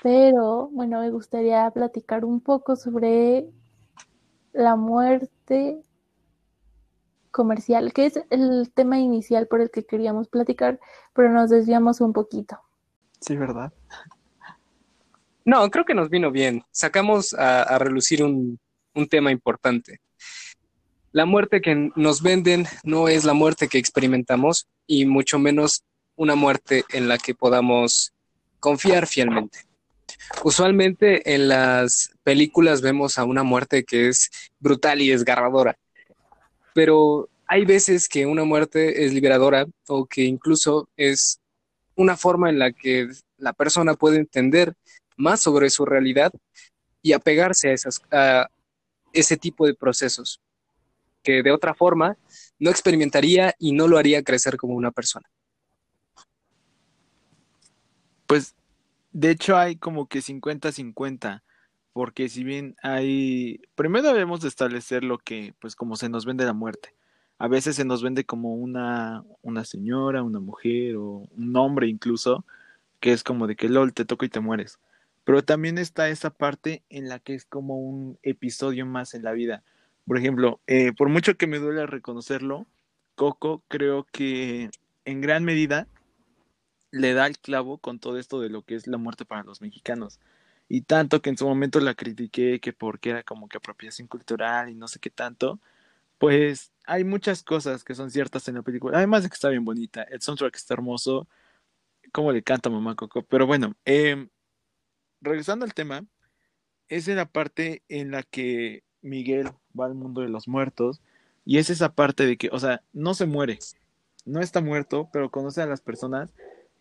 Pero 0.02 0.68
bueno, 0.72 1.00
me 1.00 1.10
gustaría 1.10 1.70
platicar 1.70 2.24
un 2.24 2.40
poco 2.40 2.74
sobre 2.74 3.48
la 4.52 4.74
muerte 4.74 5.80
comercial, 7.30 7.92
que 7.92 8.06
es 8.06 8.20
el 8.30 8.70
tema 8.74 8.98
inicial 8.98 9.46
por 9.46 9.60
el 9.60 9.70
que 9.70 9.86
queríamos 9.86 10.28
platicar, 10.28 10.80
pero 11.14 11.30
nos 11.30 11.48
desviamos 11.48 12.00
un 12.00 12.12
poquito. 12.12 12.58
Sí, 13.20 13.36
¿verdad? 13.36 13.72
No, 15.44 15.68
creo 15.70 15.84
que 15.84 15.94
nos 15.94 16.08
vino 16.08 16.30
bien. 16.30 16.62
Sacamos 16.70 17.34
a, 17.34 17.78
relucir 17.78 18.22
un, 18.22 18.58
un 18.94 19.08
tema 19.08 19.30
importante. 19.30 20.00
La 21.12 21.26
muerte 21.26 21.60
que 21.60 21.90
nos 21.94 22.22
venden 22.22 22.66
no 22.84 23.08
es 23.08 23.24
la 23.24 23.34
muerte 23.34 23.68
que 23.68 23.78
experimentamos 23.78 24.68
y 24.86 25.04
mucho 25.04 25.38
menos 25.38 25.84
una 26.16 26.34
muerte 26.34 26.84
en 26.90 27.08
la 27.08 27.18
que 27.18 27.34
podamos 27.34 28.12
confiar 28.60 29.06
fielmente. 29.06 29.66
Usualmente 30.44 31.34
en 31.34 31.48
las 31.48 32.10
películas 32.22 32.80
vemos 32.80 33.18
a 33.18 33.24
una 33.24 33.42
muerte 33.42 33.84
que 33.84 34.08
es 34.08 34.30
brutal 34.60 35.02
y 35.02 35.08
desgarradora, 35.08 35.76
pero 36.74 37.28
hay 37.46 37.64
veces 37.64 38.08
que 38.08 38.24
una 38.24 38.44
muerte 38.44 39.04
es 39.04 39.12
liberadora 39.12 39.66
o 39.88 40.06
que 40.06 40.22
incluso 40.22 40.88
es 40.96 41.40
una 41.96 42.16
forma 42.16 42.48
en 42.48 42.58
la 42.58 42.72
que 42.72 43.08
la 43.36 43.52
persona 43.52 43.94
puede 43.94 44.16
entender 44.16 44.74
más 45.16 45.40
sobre 45.40 45.70
su 45.70 45.84
realidad 45.84 46.32
y 47.02 47.12
apegarse 47.12 47.70
a, 47.70 47.72
esas, 47.72 48.00
a 48.10 48.48
ese 49.12 49.36
tipo 49.36 49.66
de 49.66 49.74
procesos 49.74 50.40
que 51.22 51.42
de 51.42 51.52
otra 51.52 51.74
forma 51.74 52.16
no 52.58 52.70
experimentaría 52.70 53.54
y 53.58 53.72
no 53.72 53.88
lo 53.88 53.98
haría 53.98 54.22
crecer 54.22 54.56
como 54.56 54.74
una 54.74 54.90
persona. 54.90 55.28
Pues 58.26 58.54
de 59.12 59.30
hecho 59.30 59.56
hay 59.56 59.76
como 59.76 60.06
que 60.06 60.20
50-50, 60.20 61.42
porque 61.92 62.28
si 62.28 62.44
bien 62.44 62.76
hay, 62.82 63.60
primero 63.74 64.08
debemos 64.08 64.40
de 64.40 64.48
establecer 64.48 65.04
lo 65.04 65.18
que, 65.18 65.54
pues 65.60 65.76
como 65.76 65.96
se 65.96 66.08
nos 66.08 66.24
vende 66.24 66.44
la 66.44 66.54
muerte. 66.54 66.94
A 67.38 67.48
veces 67.48 67.76
se 67.76 67.84
nos 67.84 68.02
vende 68.02 68.24
como 68.24 68.54
una, 68.54 69.24
una 69.42 69.64
señora, 69.64 70.22
una 70.22 70.40
mujer 70.40 70.96
o 70.96 71.28
un 71.36 71.56
hombre 71.56 71.88
incluso, 71.88 72.44
que 73.00 73.12
es 73.12 73.24
como 73.24 73.46
de 73.46 73.56
que 73.56 73.68
LOL 73.68 73.92
te 73.92 74.04
toco 74.04 74.24
y 74.24 74.28
te 74.28 74.40
mueres. 74.40 74.78
Pero 75.24 75.42
también 75.42 75.78
está 75.78 76.08
esa 76.08 76.30
parte 76.30 76.82
en 76.88 77.08
la 77.08 77.18
que 77.18 77.34
es 77.34 77.44
como 77.44 77.78
un 77.78 78.18
episodio 78.22 78.86
más 78.86 79.14
en 79.14 79.22
la 79.22 79.32
vida. 79.32 79.62
Por 80.06 80.18
ejemplo, 80.18 80.60
eh, 80.66 80.92
por 80.92 81.08
mucho 81.08 81.36
que 81.36 81.46
me 81.46 81.58
duele 81.58 81.86
reconocerlo, 81.86 82.66
Coco 83.14 83.62
creo 83.68 84.04
que 84.10 84.70
en 85.04 85.20
gran 85.20 85.44
medida 85.44 85.86
le 86.90 87.14
da 87.14 87.26
el 87.26 87.38
clavo 87.38 87.78
con 87.78 87.98
todo 87.98 88.18
esto 88.18 88.40
de 88.40 88.50
lo 88.50 88.62
que 88.62 88.74
es 88.74 88.86
la 88.86 88.98
muerte 88.98 89.24
para 89.24 89.44
los 89.44 89.60
mexicanos. 89.60 90.20
Y 90.68 90.82
tanto 90.82 91.22
que 91.22 91.30
en 91.30 91.36
su 91.36 91.46
momento 91.46 91.80
la 91.80 91.94
critiqué 91.94 92.60
que 92.60 92.72
porque 92.72 93.10
era 93.10 93.22
como 93.22 93.48
que 93.48 93.58
apropiación 93.58 94.08
cultural 94.08 94.70
y 94.70 94.74
no 94.74 94.88
sé 94.88 94.98
qué 95.00 95.10
tanto, 95.10 95.60
pues 96.18 96.72
hay 96.86 97.04
muchas 97.04 97.42
cosas 97.42 97.84
que 97.84 97.94
son 97.94 98.10
ciertas 98.10 98.48
en 98.48 98.56
la 98.56 98.62
película. 98.62 98.96
Además 98.96 99.22
de 99.22 99.28
que 99.28 99.34
está 99.34 99.48
bien 99.48 99.64
bonita, 99.64 100.02
el 100.04 100.20
soundtrack 100.22 100.56
está 100.56 100.74
hermoso, 100.74 101.28
como 102.12 102.32
le 102.32 102.42
canta 102.42 102.70
mamá 102.70 102.94
Coco. 102.94 103.22
Pero 103.22 103.46
bueno, 103.46 103.74
em, 103.84 104.28
regresando 105.22 105.64
al 105.64 105.74
tema, 105.74 106.04
es 106.88 107.08
la 107.08 107.26
parte 107.26 107.82
en 107.88 108.10
la 108.10 108.22
que 108.22 108.82
Miguel 109.00 109.48
va 109.78 109.86
al 109.86 109.94
mundo 109.94 110.20
de 110.20 110.28
los 110.28 110.46
muertos 110.46 111.00
y 111.44 111.58
es 111.58 111.70
esa 111.70 111.94
parte 111.94 112.26
de 112.26 112.36
que, 112.36 112.50
o 112.52 112.58
sea, 112.58 112.82
no 112.92 113.14
se 113.14 113.26
muere, 113.26 113.58
no 114.24 114.40
está 114.40 114.60
muerto, 114.60 115.08
pero 115.12 115.30
conoce 115.30 115.62
a 115.62 115.66
las 115.66 115.80
personas 115.80 116.32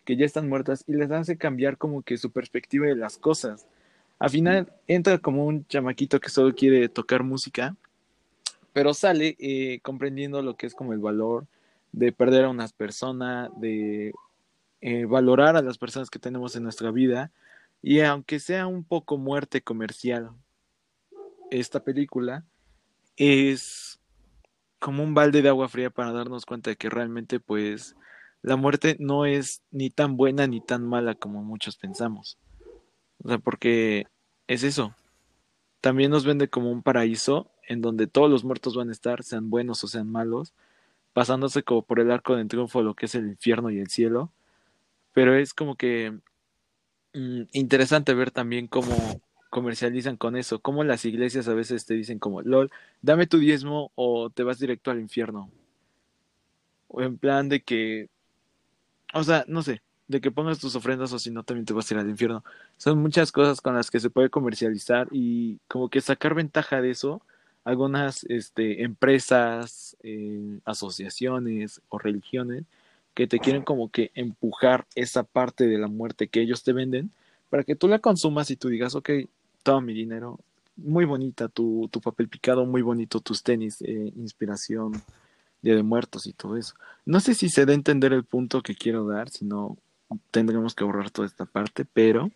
que 0.04 0.16
ya 0.16 0.26
están 0.26 0.48
muertas 0.48 0.84
y 0.86 0.94
les 0.94 1.10
hace 1.10 1.38
cambiar 1.38 1.78
como 1.78 2.02
que 2.02 2.18
su 2.18 2.30
perspectiva 2.30 2.86
de 2.86 2.96
las 2.96 3.16
cosas. 3.16 3.66
Al 4.18 4.30
final 4.30 4.72
entra 4.86 5.18
como 5.18 5.46
un 5.46 5.66
chamaquito 5.66 6.20
que 6.20 6.28
solo 6.28 6.54
quiere 6.54 6.88
tocar 6.88 7.22
música, 7.22 7.76
pero 8.72 8.94
sale 8.94 9.36
eh, 9.38 9.80
comprendiendo 9.82 10.42
lo 10.42 10.56
que 10.56 10.66
es 10.66 10.74
como 10.74 10.92
el 10.92 10.98
valor 10.98 11.46
de 11.92 12.12
perder 12.12 12.44
a 12.44 12.50
unas 12.50 12.72
personas, 12.72 13.50
de 13.60 14.12
eh, 14.80 15.04
valorar 15.04 15.56
a 15.56 15.62
las 15.62 15.78
personas 15.78 16.10
que 16.10 16.18
tenemos 16.18 16.56
en 16.56 16.62
nuestra 16.62 16.90
vida 16.90 17.30
y 17.82 18.00
aunque 18.00 18.38
sea 18.38 18.66
un 18.66 18.84
poco 18.84 19.18
muerte 19.18 19.60
comercial 19.60 20.30
esta 21.50 21.82
película, 21.82 22.44
es 23.16 24.00
como 24.78 25.02
un 25.02 25.14
balde 25.14 25.42
de 25.42 25.48
agua 25.48 25.68
fría 25.68 25.90
para 25.90 26.12
darnos 26.12 26.46
cuenta 26.46 26.70
de 26.70 26.76
que 26.76 26.88
realmente 26.88 27.40
pues 27.40 27.96
la 28.42 28.56
muerte 28.56 28.96
no 28.98 29.26
es 29.26 29.62
ni 29.70 29.90
tan 29.90 30.16
buena 30.16 30.46
ni 30.46 30.60
tan 30.60 30.86
mala 30.86 31.14
como 31.14 31.42
muchos 31.42 31.76
pensamos. 31.76 32.38
O 33.22 33.28
sea, 33.28 33.38
porque 33.38 34.06
es 34.46 34.64
eso. 34.64 34.94
También 35.80 36.10
nos 36.10 36.24
vende 36.24 36.48
como 36.48 36.70
un 36.70 36.82
paraíso 36.82 37.50
en 37.68 37.80
donde 37.80 38.06
todos 38.06 38.30
los 38.30 38.44
muertos 38.44 38.76
van 38.76 38.88
a 38.88 38.92
estar, 38.92 39.22
sean 39.22 39.50
buenos 39.50 39.82
o 39.84 39.88
sean 39.88 40.08
malos, 40.10 40.52
pasándose 41.12 41.62
como 41.62 41.82
por 41.82 42.00
el 42.00 42.10
arco 42.10 42.36
de 42.36 42.44
triunfo 42.44 42.82
lo 42.82 42.94
que 42.94 43.06
es 43.06 43.14
el 43.14 43.28
infierno 43.28 43.70
y 43.70 43.78
el 43.78 43.88
cielo. 43.88 44.32
Pero 45.12 45.36
es 45.36 45.54
como 45.54 45.76
que 45.76 46.18
mm, 47.14 47.42
interesante 47.52 48.14
ver 48.14 48.30
también 48.30 48.66
cómo 48.66 49.20
comercializan 49.50 50.16
con 50.16 50.36
eso, 50.36 50.60
cómo 50.60 50.84
las 50.84 51.04
iglesias 51.04 51.48
a 51.48 51.54
veces 51.54 51.84
te 51.86 51.94
dicen 51.94 52.18
como, 52.18 52.42
lol, 52.42 52.70
dame 53.02 53.26
tu 53.26 53.38
diezmo 53.38 53.92
o 53.94 54.30
te 54.30 54.42
vas 54.44 54.58
directo 54.58 54.90
al 54.90 55.00
infierno. 55.00 55.50
O 56.88 57.02
en 57.02 57.18
plan 57.18 57.48
de 57.48 57.62
que 57.62 58.08
o 59.12 59.24
sea, 59.24 59.44
no 59.46 59.62
sé, 59.62 59.82
de 60.08 60.20
que 60.20 60.30
pongas 60.30 60.58
tus 60.58 60.74
ofrendas 60.74 61.12
o 61.12 61.18
si 61.18 61.30
no 61.30 61.42
también 61.44 61.66
te 61.66 61.72
vas 61.72 61.90
a 61.90 61.94
ir 61.94 62.00
al 62.00 62.08
infierno. 62.08 62.44
Son 62.76 62.98
muchas 62.98 63.32
cosas 63.32 63.60
con 63.60 63.74
las 63.74 63.90
que 63.90 64.00
se 64.00 64.10
puede 64.10 64.30
comercializar 64.30 65.08
y 65.10 65.58
como 65.68 65.88
que 65.88 66.00
sacar 66.00 66.34
ventaja 66.34 66.80
de 66.80 66.90
eso. 66.90 67.22
Algunas 67.64 68.24
este, 68.24 68.82
empresas, 68.82 69.96
eh, 70.02 70.58
asociaciones 70.64 71.80
o 71.88 71.98
religiones 71.98 72.64
que 73.14 73.26
te 73.26 73.38
quieren 73.38 73.62
como 73.62 73.90
que 73.90 74.10
empujar 74.14 74.86
esa 74.94 75.22
parte 75.22 75.66
de 75.66 75.78
la 75.78 75.88
muerte 75.88 76.28
que 76.28 76.40
ellos 76.40 76.62
te 76.62 76.72
venden 76.72 77.10
para 77.50 77.64
que 77.64 77.76
tú 77.76 77.88
la 77.88 77.98
consumas 77.98 78.50
y 78.50 78.56
tú 78.56 78.68
digas, 78.68 78.94
ok, 78.94 79.10
todo 79.62 79.80
mi 79.80 79.92
dinero, 79.92 80.40
muy 80.76 81.04
bonita 81.04 81.48
tu, 81.48 81.88
tu 81.92 82.00
papel 82.00 82.28
picado, 82.28 82.64
muy 82.64 82.82
bonito 82.82 83.20
tus 83.20 83.42
tenis, 83.42 83.82
eh, 83.82 84.12
inspiración, 84.16 84.92
Día 85.60 85.74
de 85.74 85.82
Muertos 85.82 86.26
y 86.26 86.32
todo 86.32 86.56
eso. 86.56 86.74
No 87.04 87.20
sé 87.20 87.34
si 87.34 87.48
se 87.48 87.66
da 87.66 87.72
a 87.72 87.74
entender 87.74 88.12
el 88.12 88.24
punto 88.24 88.62
que 88.62 88.74
quiero 88.74 89.06
dar, 89.06 89.28
si 89.28 89.44
no 89.44 89.76
tendremos 90.30 90.74
que 90.74 90.84
borrar 90.84 91.10
toda 91.10 91.26
esta 91.26 91.44
parte, 91.44 91.84
pero 91.84 92.30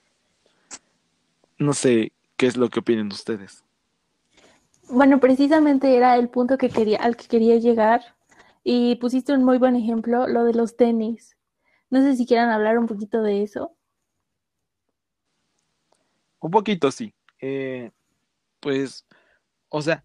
no 1.58 1.72
sé 1.72 2.12
qué 2.36 2.46
es 2.46 2.56
lo 2.56 2.68
que 2.68 2.80
opinen 2.80 3.08
ustedes. 3.08 3.64
Bueno, 4.88 5.18
precisamente 5.18 5.96
era 5.96 6.16
el 6.16 6.28
punto 6.28 6.58
que 6.58 6.68
quería, 6.68 6.98
al 6.98 7.16
que 7.16 7.26
quería 7.26 7.56
llegar 7.56 8.15
y 8.68 8.96
pusiste 8.96 9.32
un 9.32 9.44
muy 9.44 9.58
buen 9.58 9.76
ejemplo, 9.76 10.26
lo 10.26 10.44
de 10.44 10.52
los 10.52 10.76
tenis. 10.76 11.36
No 11.88 12.02
sé 12.02 12.16
si 12.16 12.26
quieran 12.26 12.50
hablar 12.50 12.78
un 12.78 12.86
poquito 12.86 13.22
de 13.22 13.44
eso. 13.44 13.76
Un 16.40 16.50
poquito, 16.50 16.90
sí. 16.90 17.14
Eh, 17.40 17.92
pues, 18.60 19.06
o 19.68 19.82
sea, 19.82 20.04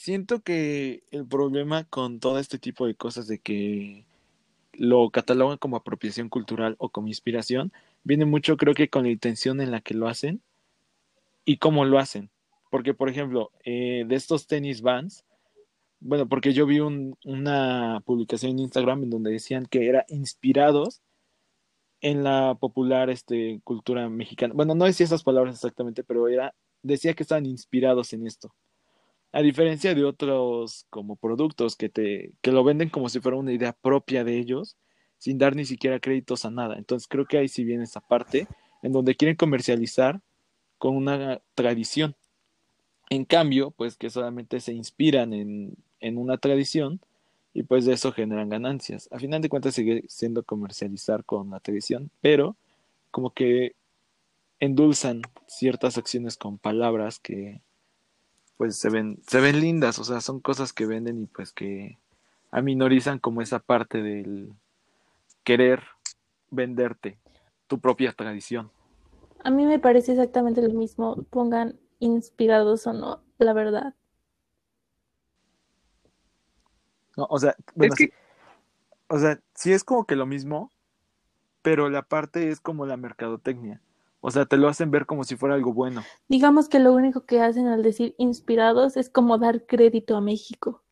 Siento 0.00 0.40
que 0.40 1.04
el 1.10 1.26
problema 1.26 1.84
con 1.84 2.20
todo 2.20 2.38
este 2.38 2.58
tipo 2.58 2.86
de 2.86 2.94
cosas 2.94 3.26
de 3.26 3.38
que 3.38 4.06
lo 4.72 5.10
catalogan 5.10 5.58
como 5.58 5.76
apropiación 5.76 6.30
cultural 6.30 6.74
o 6.78 6.88
como 6.88 7.08
inspiración, 7.08 7.70
viene 8.02 8.24
mucho 8.24 8.56
creo 8.56 8.72
que 8.72 8.88
con 8.88 9.02
la 9.02 9.10
intención 9.10 9.60
en 9.60 9.70
la 9.70 9.82
que 9.82 9.92
lo 9.92 10.08
hacen 10.08 10.40
y 11.44 11.58
cómo 11.58 11.84
lo 11.84 11.98
hacen. 11.98 12.30
Porque, 12.70 12.94
por 12.94 13.10
ejemplo, 13.10 13.52
eh, 13.62 14.06
de 14.08 14.16
estos 14.16 14.46
tenis 14.46 14.80
vans, 14.80 15.26
bueno, 16.00 16.28
porque 16.28 16.52
yo 16.52 16.66
vi 16.66 16.80
una 16.80 18.02
publicación 18.06 18.52
en 18.52 18.60
Instagram 18.60 19.04
en 19.04 19.10
donde 19.10 19.32
decían 19.32 19.66
que 19.66 19.86
eran 19.86 20.04
inspirados 20.08 21.02
en 22.00 22.24
la 22.24 22.56
popular 22.58 23.10
este, 23.10 23.60
cultura 23.64 24.08
mexicana. 24.08 24.54
Bueno, 24.54 24.74
no 24.74 24.86
decía 24.86 25.04
esas 25.04 25.22
palabras 25.22 25.54
exactamente, 25.54 26.02
pero 26.02 26.28
era, 26.28 26.54
decía 26.82 27.14
que 27.14 27.22
estaban 27.22 27.46
inspirados 27.46 28.12
en 28.14 28.26
esto. 28.26 28.54
A 29.32 29.42
diferencia 29.42 29.94
de 29.94 30.04
otros 30.04 30.86
como 30.90 31.16
productos 31.16 31.76
que 31.76 31.88
te 31.88 32.32
que 32.40 32.50
lo 32.50 32.64
venden 32.64 32.88
como 32.88 33.08
si 33.08 33.20
fuera 33.20 33.36
una 33.36 33.52
idea 33.52 33.72
propia 33.72 34.24
de 34.24 34.38
ellos, 34.38 34.76
sin 35.18 35.38
dar 35.38 35.54
ni 35.54 35.66
siquiera 35.66 36.00
créditos 36.00 36.44
a 36.44 36.50
nada. 36.50 36.78
Entonces 36.78 37.06
creo 37.06 37.26
que 37.26 37.38
ahí 37.38 37.48
sí 37.48 37.62
viene 37.62 37.84
esa 37.84 38.00
parte 38.00 38.48
en 38.82 38.92
donde 38.92 39.14
quieren 39.14 39.36
comercializar 39.36 40.20
con 40.78 40.96
una 40.96 41.42
tradición. 41.54 42.16
En 43.10 43.24
cambio, 43.24 43.70
pues 43.72 43.96
que 43.96 44.08
solamente 44.08 44.60
se 44.60 44.72
inspiran 44.72 45.34
en, 45.34 45.76
en 46.00 46.18
una 46.18 46.38
tradición 46.38 47.00
y 47.52 47.64
pues 47.64 47.84
de 47.84 47.94
eso 47.94 48.12
generan 48.12 48.48
ganancias. 48.48 49.08
A 49.12 49.18
final 49.18 49.40
de 49.40 49.48
cuentas 49.48 49.74
sigue 49.74 50.04
siendo 50.08 50.42
comercializar 50.42 51.24
con 51.24 51.50
la 51.50 51.60
tradición, 51.60 52.10
pero 52.20 52.56
como 53.10 53.30
que 53.30 53.74
endulzan 54.60 55.22
ciertas 55.46 55.98
acciones 55.98 56.36
con 56.36 56.58
palabras 56.58 57.18
que, 57.18 57.60
pues 58.56 58.76
se 58.76 58.90
ven, 58.90 59.18
se 59.26 59.40
ven 59.40 59.60
lindas, 59.60 59.98
o 59.98 60.04
sea, 60.04 60.20
son 60.20 60.40
cosas 60.40 60.72
que 60.72 60.86
venden 60.86 61.22
y 61.22 61.26
pues 61.26 61.52
que 61.52 61.98
aminorizan 62.50 63.18
como 63.18 63.42
esa 63.42 63.58
parte 63.58 64.02
del 64.02 64.52
querer 65.44 65.82
venderte 66.50 67.18
tu 67.66 67.78
propia 67.78 68.12
tradición. 68.12 68.70
A 69.42 69.50
mí 69.50 69.64
me 69.64 69.78
parece 69.78 70.12
exactamente 70.12 70.60
lo 70.60 70.74
mismo, 70.74 71.24
pongan 71.30 71.78
inspirados 71.98 72.86
o 72.86 72.92
no, 72.92 73.22
la 73.38 73.52
verdad. 73.54 73.94
No, 77.16 77.26
o 77.28 77.38
sea, 77.38 77.54
bueno, 77.74 77.92
Es 77.94 77.98
que- 77.98 78.06
sí, 78.06 78.12
o 79.08 79.18
sea, 79.18 79.40
sí 79.54 79.72
es 79.72 79.84
como 79.84 80.04
que 80.06 80.16
lo 80.16 80.26
mismo, 80.26 80.70
pero 81.62 81.90
la 81.90 82.02
parte 82.02 82.48
es 82.50 82.60
como 82.60 82.86
la 82.86 82.96
mercadotecnia. 82.96 83.80
O 84.22 84.30
sea, 84.30 84.44
te 84.44 84.56
lo 84.58 84.68
hacen 84.68 84.90
ver 84.90 85.06
como 85.06 85.24
si 85.24 85.36
fuera 85.36 85.54
algo 85.54 85.72
bueno. 85.72 86.04
Digamos 86.28 86.68
que 86.68 86.78
lo 86.78 86.92
único 86.92 87.24
que 87.24 87.40
hacen 87.40 87.66
al 87.68 87.82
decir 87.82 88.14
inspirados 88.18 88.96
es 88.96 89.08
como 89.08 89.38
dar 89.38 89.64
crédito 89.66 90.16
a 90.16 90.20
México. 90.20 90.82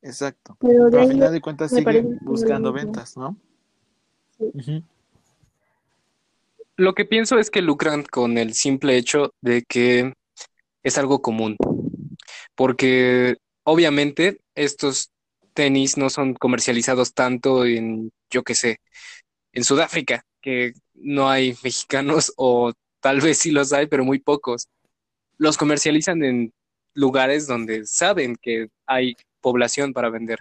Exacto. 0.00 0.56
Pero 0.60 0.86
al 0.86 1.08
final 1.08 1.32
de 1.32 1.40
cuentas 1.40 1.70
siguen 1.70 2.18
buscando 2.22 2.72
ventas, 2.72 3.16
¿no? 3.16 3.36
Sí. 4.38 4.82
Lo 6.76 6.94
que 6.94 7.04
pienso 7.04 7.38
es 7.38 7.50
que 7.50 7.62
lucran 7.62 8.02
con 8.02 8.36
el 8.36 8.54
simple 8.54 8.96
hecho 8.96 9.32
de 9.40 9.62
que 9.62 10.12
es 10.82 10.98
algo 10.98 11.22
común, 11.22 11.56
porque 12.54 13.36
obviamente 13.62 14.40
estos 14.54 15.10
tenis 15.54 15.96
no 15.96 16.10
son 16.10 16.34
comercializados 16.34 17.14
tanto 17.14 17.64
en, 17.64 18.12
yo 18.30 18.42
qué 18.42 18.54
sé, 18.54 18.80
en 19.52 19.64
Sudáfrica, 19.64 20.24
que 20.40 20.72
no 20.94 21.30
hay 21.30 21.56
mexicanos 21.64 22.32
o 22.36 22.72
tal 23.00 23.20
vez 23.20 23.38
sí 23.38 23.50
los 23.50 23.72
hay, 23.72 23.86
pero 23.86 24.04
muy 24.04 24.18
pocos. 24.18 24.68
Los 25.38 25.56
comercializan 25.56 26.22
en 26.22 26.52
lugares 26.94 27.46
donde 27.46 27.86
saben 27.86 28.36
que 28.40 28.68
hay 28.86 29.16
población 29.40 29.92
para 29.92 30.10
vender. 30.10 30.40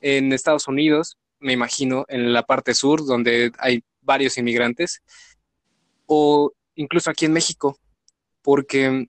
En 0.00 0.32
Estados 0.32 0.66
Unidos, 0.66 1.16
me 1.38 1.52
imagino, 1.52 2.04
en 2.08 2.32
la 2.32 2.42
parte 2.42 2.74
sur, 2.74 3.04
donde 3.04 3.52
hay 3.58 3.82
varios 4.00 4.36
inmigrantes, 4.38 5.02
o 6.06 6.52
incluso 6.74 7.10
aquí 7.10 7.26
en 7.26 7.32
México, 7.32 7.78
porque 8.42 9.06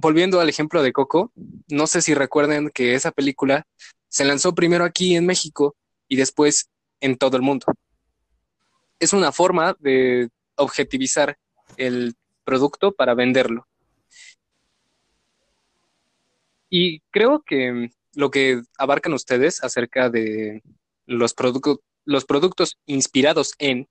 volviendo 0.00 0.40
al 0.40 0.48
ejemplo 0.48 0.80
de 0.82 0.92
Coco, 0.92 1.32
no 1.66 1.88
sé 1.88 2.02
si 2.02 2.14
recuerden 2.14 2.70
que 2.72 2.94
esa 2.94 3.10
película 3.10 3.66
se 4.08 4.24
lanzó 4.24 4.54
primero 4.54 4.84
aquí 4.84 5.16
en 5.16 5.26
México 5.26 5.74
y 6.06 6.16
después 6.16 6.70
en 7.00 7.18
todo 7.18 7.36
el 7.36 7.42
mundo. 7.42 7.66
Es 9.00 9.12
una 9.12 9.32
forma 9.32 9.76
de 9.80 10.28
objetivizar 10.56 11.36
el 11.76 12.14
producto 12.44 12.92
para 12.92 13.14
venderlo. 13.14 13.66
Y 16.70 17.00
creo 17.10 17.42
que 17.44 17.90
lo 18.14 18.30
que 18.30 18.62
abarcan 18.78 19.14
ustedes 19.14 19.64
acerca 19.64 20.10
de 20.10 20.62
los, 21.06 21.34
los 22.04 22.24
productos 22.24 22.78
inspirados 22.86 23.54
en 23.58 23.88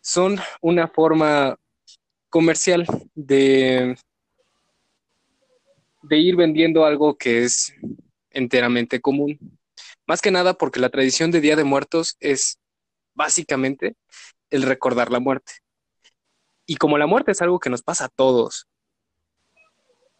son 0.00 0.38
una 0.62 0.88
forma 0.88 1.58
comercial 2.30 2.86
de, 3.14 3.96
de 6.02 6.18
ir 6.18 6.36
vendiendo 6.36 6.84
algo 6.84 7.16
que 7.16 7.44
es 7.44 7.74
enteramente 8.30 9.00
común. 9.00 9.38
Más 10.06 10.20
que 10.20 10.30
nada 10.30 10.54
porque 10.54 10.80
la 10.80 10.90
tradición 10.90 11.30
de 11.30 11.40
Día 11.40 11.56
de 11.56 11.64
Muertos 11.64 12.16
es 12.20 12.58
básicamente 13.14 13.96
el 14.50 14.62
recordar 14.62 15.10
la 15.10 15.20
muerte. 15.20 15.52
Y 16.66 16.76
como 16.76 16.98
la 16.98 17.06
muerte 17.06 17.32
es 17.32 17.42
algo 17.42 17.58
que 17.58 17.70
nos 17.70 17.82
pasa 17.82 18.06
a 18.06 18.08
todos, 18.08 18.66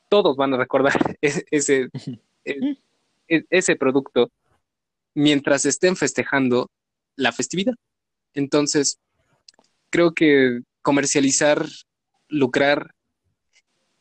todos 0.08 0.36
van 0.36 0.54
a 0.54 0.58
recordar 0.58 0.92
ese, 1.20 1.44
ese, 1.50 1.88
e- 2.44 2.76
e- 3.28 3.44
ese 3.50 3.76
producto 3.76 4.30
mientras 5.14 5.64
estén 5.64 5.96
festejando 5.96 6.70
la 7.16 7.32
festividad. 7.32 7.74
Entonces, 8.34 8.98
creo 9.90 10.12
que 10.12 10.60
comercializar, 10.82 11.66
lucrar 12.28 12.94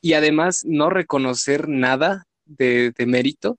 y 0.01 0.13
además 0.13 0.63
no 0.65 0.89
reconocer 0.89 1.67
nada 1.67 2.25
de, 2.45 2.93
mérito 3.05 3.57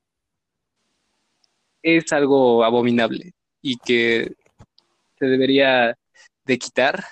es 1.83 2.13
algo 2.13 2.65
abominable 2.65 3.33
y 3.63 3.77
que 3.79 4.35
se 5.19 5.27
debería 5.27 5.97
de 6.45 6.59
quitar 6.59 7.05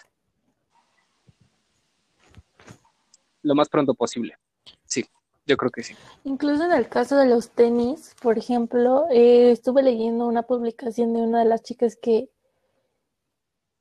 lo 3.42 3.54
más 3.54 3.68
pronto 3.68 3.94
posible. 3.94 4.36
Sí, 4.84 5.04
yo 5.46 5.56
creo 5.56 5.70
que 5.70 5.82
sí. 5.82 5.94
Incluso 6.24 6.64
en 6.64 6.72
el 6.72 6.88
caso 6.88 7.16
de 7.16 7.26
los 7.26 7.50
tenis, 7.50 8.14
por 8.20 8.36
ejemplo, 8.36 9.06
eh, 9.10 9.52
estuve 9.52 9.82
leyendo 9.82 10.26
una 10.26 10.42
publicación 10.42 11.14
de 11.14 11.20
una 11.20 11.40
de 11.40 11.44
las 11.46 11.62
chicas 11.62 11.96
que, 11.96 12.28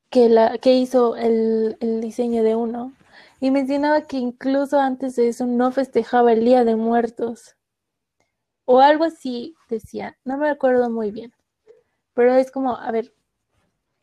que, 0.10 0.30
la, 0.30 0.58
que 0.58 0.76
hizo 0.76 1.16
el, 1.16 1.78
el 1.80 2.00
diseño 2.02 2.44
de 2.44 2.56
uno 2.56 2.94
y 3.39 3.52
mencionaba 3.52 4.02
que 4.02 4.17
incluso 4.17 4.80
antes 4.80 5.15
de 5.15 5.30
eso 5.30 5.45
no 5.45 5.71
festejaba 5.71 6.34
el 6.34 6.43
Día 6.43 6.63
de 6.63 6.76
Muertos 6.76 7.56
o 8.65 8.82
algo 8.82 9.06
así 9.06 9.56
decía, 9.69 10.17
no 10.26 10.38
me 10.38 10.50
acuerdo 10.50 10.89
muy 10.89 11.12
bien, 11.12 11.34
pero 12.13 12.34
es 12.34 12.52
como, 12.52 12.76
a 12.76 12.91
ver, 12.91 13.13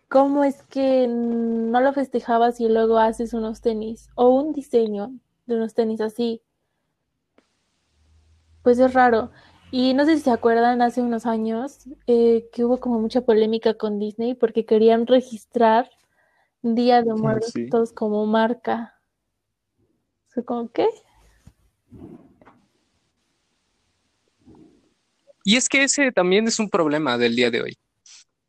¿cómo 0.09 0.42
es 0.44 0.62
que 0.64 1.07
no 1.07 1.81
lo 1.81 1.92
festejabas 1.92 2.61
y 2.61 2.68
luego 2.68 2.99
haces 2.99 3.35
unos 3.35 3.61
tenis 3.61 4.09
o 4.14 4.29
un 4.31 4.53
diseño 4.53 5.12
de 5.47 5.57
unos 5.57 5.75
tenis 5.75 6.01
así? 6.01 6.40
Pues 8.62 8.79
es 8.79 8.94
raro. 8.94 9.33
Y 9.70 9.92
no 9.92 10.05
sé 10.07 10.16
si 10.16 10.23
se 10.23 10.31
acuerdan, 10.31 10.81
hace 10.81 11.03
unos 11.03 11.27
años 11.27 11.81
eh, 12.07 12.49
que 12.53 12.64
hubo 12.64 12.79
como 12.79 13.01
mucha 13.01 13.23
polémica 13.23 13.75
con 13.75 13.99
Disney 13.99 14.35
porque 14.35 14.64
querían 14.64 15.07
registrar 15.07 15.90
Día 16.62 17.03
de 17.03 17.12
Muertos 17.12 17.53
sí. 17.53 17.94
como 17.94 18.25
marca. 18.25 18.94
¿Fue 20.35 20.44
como 20.44 20.68
qué? 20.73 20.88
Y 25.44 25.57
es 25.57 25.68
que 25.68 25.85
ese 25.85 26.11
también 26.11 26.49
es 26.49 26.59
un 26.59 26.68
problema 26.68 27.16
del 27.16 27.37
día 27.37 27.53
de 27.53 27.62
hoy. 27.62 27.79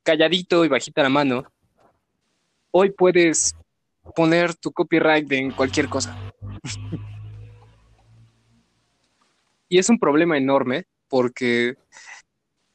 Calladito 0.02 0.66
y 0.66 0.68
bajita 0.68 1.04
la 1.04 1.10
mano, 1.10 1.44
hoy 2.72 2.92
puedes 2.92 3.54
poner 4.16 4.56
tu 4.56 4.72
copyright 4.72 5.32
en 5.32 5.52
cualquier 5.52 5.88
cosa. 5.88 6.18
y 9.70 9.78
es 9.78 9.88
un 9.90 10.00
problema 10.00 10.38
enorme 10.38 10.86
porque 11.08 11.76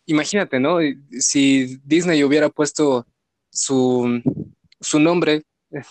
imagínate, 0.06 0.60
¿no? 0.60 0.78
Si 1.18 1.80
Disney 1.84 2.22
hubiera 2.22 2.48
puesto 2.48 3.06
su, 3.50 4.22
su 4.80 5.00
nombre 5.00 5.42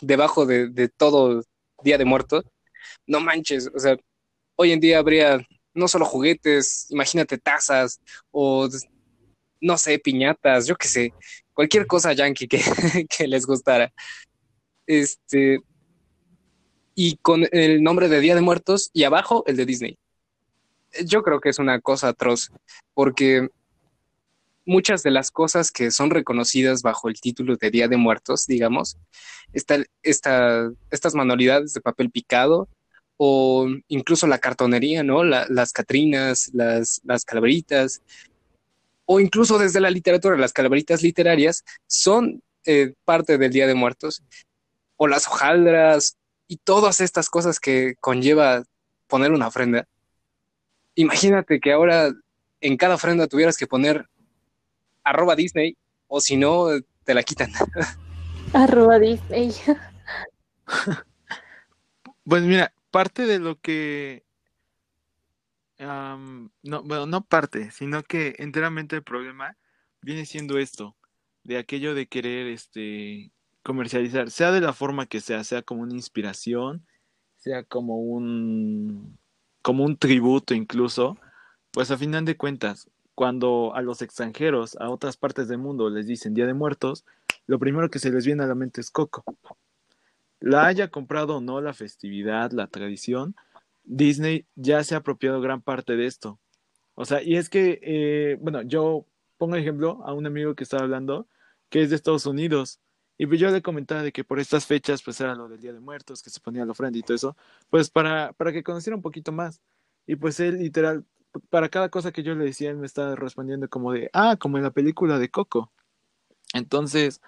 debajo 0.01 0.45
de, 0.45 0.69
de 0.69 0.88
todo 0.88 1.43
Día 1.84 1.97
de 1.97 2.05
Muertos, 2.05 2.45
no 3.08 3.20
manches, 3.20 3.70
o 3.74 3.80
sea, 3.80 3.98
hoy 4.56 4.72
en 4.72 4.80
día 4.80 5.00
habría 5.00 5.39
no 5.74 5.88
solo 5.88 6.06
juguetes, 6.06 6.88
imagínate 6.89 7.38
tazas 7.38 8.02
o 8.32 8.68
no 9.62 9.78
sé, 9.78 10.00
piñatas, 10.00 10.68
yo 10.68 10.76
qué 10.76 10.88
sé, 10.88 11.13
cualquier 11.54 11.86
cosa 11.88 12.13
yankee 12.13 12.48
que, 12.48 12.62
que 13.18 13.28
les 13.28 13.46
gustara. 13.46 13.92
Este, 14.88 15.60
y 16.96 17.18
con 17.18 17.46
el 17.52 17.84
nombre 17.84 18.10
de 18.10 18.20
Día 18.20 18.36
de 18.36 18.42
Muertos 18.42 18.89
y 18.94 19.04
abajo 19.04 19.44
el 19.48 19.56
de 19.56 19.65
Disney. 19.65 19.98
Yo 21.06 21.22
creo 21.22 21.39
que 21.39 21.50
es 21.50 21.60
una 21.60 21.80
cosa 21.80 22.10
atroz, 22.10 22.52
porque 22.94 23.50
muchas 24.69 25.01
de 25.01 25.10
las 25.10 25.32
cosas 25.32 25.71
que 25.71 25.89
son 25.89 26.12
reconocidas 26.12 26.84
bajo 26.84 27.10
el 27.10 27.19
título 27.19 27.55
de 27.58 27.71
Día 27.71 27.88
de 27.88 27.97
Muertos, 27.97 28.45
digamos, 28.45 28.97
está, 29.51 29.84
esta, 30.03 30.69
estas 30.91 31.15
manualidades 31.15 31.73
de 31.73 31.82
papel 31.82 32.12
picado 32.12 32.69
o 33.17 33.67
incluso 33.88 34.27
la 34.27 34.38
cartonería, 34.38 35.01
¿no? 35.03 35.23
La, 35.23 35.47
las 35.49 35.73
catrinas, 35.73 36.51
las, 36.53 37.01
las 37.03 37.25
calaveritas, 37.25 38.03
o 39.05 39.19
incluso 39.19 39.58
desde 39.58 39.79
la 39.79 39.89
literatura, 39.89 40.38
las 40.38 40.53
calaveritas 40.53 41.01
literarias 41.01 41.65
son 41.88 42.43
eh, 42.65 42.93
parte 43.05 43.39
del 43.39 43.51
Día 43.51 43.65
de 43.65 43.73
Muertos, 43.73 44.21
o 44.97 45.08
las 45.08 45.27
hojaldras 45.27 46.15
y 46.47 46.58
todas 46.58 47.01
estas 47.01 47.29
cosas 47.29 47.60
que 47.60 47.95
conlleva 47.99 48.63
poner 49.08 49.32
una 49.32 49.47
ofrenda. 49.47 49.88
Imagínate 50.93 51.60
que 51.60 51.71
ahora 51.71 52.13
en 52.62 52.77
cada 52.77 52.95
ofrenda 52.95 53.27
tuvieras 53.27 53.58
que 53.58 53.65
poner 53.65 54.05
arroba 55.03 55.35
Disney, 55.35 55.77
o 56.07 56.21
si 56.21 56.38
no, 56.38 56.67
te 57.03 57.13
la 57.13 57.23
quitan. 57.23 57.51
Arroba 58.53 58.99
Disney. 58.99 59.53
Pues 62.25 62.43
mira, 62.43 62.71
parte 62.91 63.25
de 63.25 63.39
lo 63.39 63.59
que 63.59 64.23
um, 65.79 66.49
no, 66.62 66.83
bueno, 66.83 67.07
no 67.07 67.25
parte, 67.25 67.71
sino 67.71 68.03
que 68.03 68.35
enteramente 68.38 68.95
el 68.95 69.03
problema 69.03 69.57
viene 70.01 70.25
siendo 70.25 70.59
esto, 70.59 70.95
de 71.43 71.57
aquello 71.57 71.95
de 71.95 72.07
querer 72.07 72.47
este 72.47 73.31
comercializar, 73.63 74.29
sea 74.31 74.51
de 74.51 74.62
la 74.62 74.73
forma 74.73 75.07
que 75.07 75.21
sea, 75.21 75.43
sea 75.43 75.62
como 75.62 75.81
una 75.81 75.95
inspiración, 75.95 76.85
sea 77.38 77.63
como 77.63 77.97
un 77.97 79.17
como 79.62 79.83
un 79.83 79.97
tributo 79.97 80.53
incluso, 80.53 81.17
pues 81.71 81.91
a 81.91 81.97
final 81.97 82.25
de 82.25 82.38
cuentas, 82.38 82.89
cuando 83.19 83.75
a 83.75 83.82
los 83.82 84.01
extranjeros, 84.01 84.77
a 84.79 84.89
otras 84.89 85.17
partes 85.17 85.49
del 85.49 85.58
mundo 85.58 85.89
les 85.89 86.08
dicen 86.08 86.34
Día 86.34 86.45
de 86.45 86.53
Muertos, 86.53 87.03
lo 87.47 87.60
primero 87.60 87.89
que 87.89 87.99
se 87.99 88.12
les 88.12 88.25
viene 88.25 88.43
a 88.43 88.47
la 88.47 88.55
mente 88.55 88.79
es 88.79 88.91
Coco. 88.91 89.25
La 90.39 90.67
haya 90.67 90.88
comprado 90.88 91.36
o 91.36 91.41
no 91.41 91.60
la 91.60 91.73
festividad, 91.73 92.53
la 92.53 92.67
tradición, 92.67 93.36
Disney 93.84 94.45
ya 94.55 94.86
se 94.86 94.95
ha 94.95 94.99
apropiado 94.99 95.41
gran 95.41 95.62
parte 95.62 95.97
de 95.97 96.05
esto. 96.05 96.39
O 96.95 97.03
sea, 97.03 97.21
y 97.21 97.36
es 97.36 97.49
que, 97.49 97.82
eh, 97.82 98.38
bueno, 98.39 98.62
yo 98.62 99.05
pongo 99.38 99.58
ejemplo 99.58 100.01
a 100.05 100.13
un 100.13 100.25
amigo 100.25 100.55
que 100.55 100.63
estaba 100.63 100.84
hablando 100.84 101.27
que 101.67 101.82
es 101.82 101.89
de 101.89 101.97
Estados 101.97 102.25
Unidos. 102.25 102.79
Y 103.17 103.25
pues 103.25 103.38
yo 103.38 103.51
le 103.51 103.62
comentaba 103.62 104.01
de 104.01 104.13
que 104.13 104.23
por 104.23 104.39
estas 104.39 104.65
fechas, 104.65 105.03
pues 105.03 105.19
era 105.19 105.36
lo 105.36 105.49
del 105.49 105.60
Día 105.60 105.73
de 105.73 105.82
Muertos, 105.82 106.23
que 106.23 106.29
se 106.29 106.39
ponía 106.39 106.63
la 106.63 106.71
ofrenda 106.71 106.97
y 106.97 107.01
todo 107.01 107.15
eso, 107.15 107.38
pues 107.69 107.89
para, 107.89 108.32
para 108.32 108.53
que 108.53 108.63
conociera 108.63 108.95
un 108.95 109.01
poquito 109.01 109.34
más. 109.34 109.60
Y 110.08 110.15
pues 110.15 110.39
él, 110.39 110.60
literal, 110.60 111.03
para 111.50 111.70
cada 111.70 111.89
cosa 111.89 112.12
que 112.12 112.24
yo 112.24 112.36
le 112.36 112.46
decía, 112.46 112.70
él 112.72 112.78
me 112.78 112.86
estaba 112.86 113.15
respondiendo 113.15 113.70
como 113.70 113.94
de, 113.94 114.10
ah, 114.13 114.38
como 114.38 114.58
en 114.58 114.63
la 114.63 114.72
película 114.72 115.20
de 115.20 115.30
Coco. 115.30 115.72
Entonces, 116.54 117.22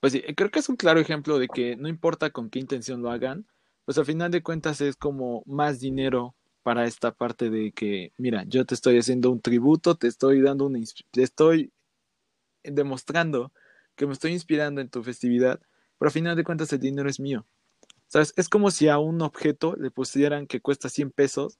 pues 0.00 0.12
sí, 0.12 0.22
creo 0.36 0.50
que 0.50 0.60
es 0.60 0.68
un 0.68 0.76
claro 0.76 1.00
ejemplo 1.00 1.38
de 1.38 1.48
que 1.48 1.76
no 1.76 1.88
importa 1.88 2.30
con 2.30 2.50
qué 2.50 2.58
intención 2.58 3.02
lo 3.02 3.10
hagan, 3.10 3.46
pues 3.84 3.98
al 3.98 4.06
final 4.06 4.30
de 4.30 4.42
cuentas 4.42 4.80
es 4.80 4.96
como 4.96 5.42
más 5.46 5.80
dinero 5.80 6.34
para 6.62 6.86
esta 6.86 7.12
parte 7.12 7.50
de 7.50 7.72
que, 7.72 8.12
mira, 8.18 8.44
yo 8.46 8.64
te 8.64 8.74
estoy 8.74 8.98
haciendo 8.98 9.30
un 9.30 9.40
tributo, 9.40 9.96
te 9.96 10.08
estoy 10.08 10.40
dando 10.42 10.66
una, 10.66 10.78
te 11.10 11.22
estoy 11.22 11.72
demostrando 12.62 13.52
que 13.96 14.06
me 14.06 14.12
estoy 14.12 14.32
inspirando 14.32 14.80
en 14.80 14.90
tu 14.90 15.02
festividad, 15.02 15.60
pero 15.98 16.08
al 16.08 16.12
final 16.12 16.36
de 16.36 16.44
cuentas 16.44 16.72
el 16.72 16.80
dinero 16.80 17.08
es 17.08 17.20
mío. 17.20 17.46
¿Sabes? 18.06 18.32
Es 18.36 18.48
como 18.48 18.70
si 18.70 18.88
a 18.88 18.98
un 18.98 19.22
objeto 19.22 19.76
le 19.76 19.90
pusieran 19.90 20.46
que 20.46 20.60
cuesta 20.60 20.88
100 20.88 21.12
pesos 21.12 21.58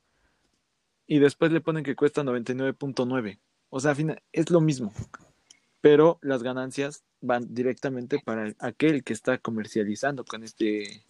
y 1.11 1.19
después 1.19 1.51
le 1.51 1.61
ponen 1.61 1.83
que 1.83 1.97
cuesta 1.97 2.23
99.9. 2.23 3.41
O 3.69 3.81
sea, 3.81 3.97
es 4.33 4.51
lo 4.51 4.61
mismo, 4.61 4.93
pero 5.81 6.21
las 6.23 6.45
ganancias 6.45 7.03
van 7.21 7.53
directamente 7.53 8.21
para 8.25 8.55
aquel 8.61 9.03
que 9.03 9.13
está 9.13 9.37
comercializando 9.37 10.25
con 10.25 10.45
este 10.45 11.05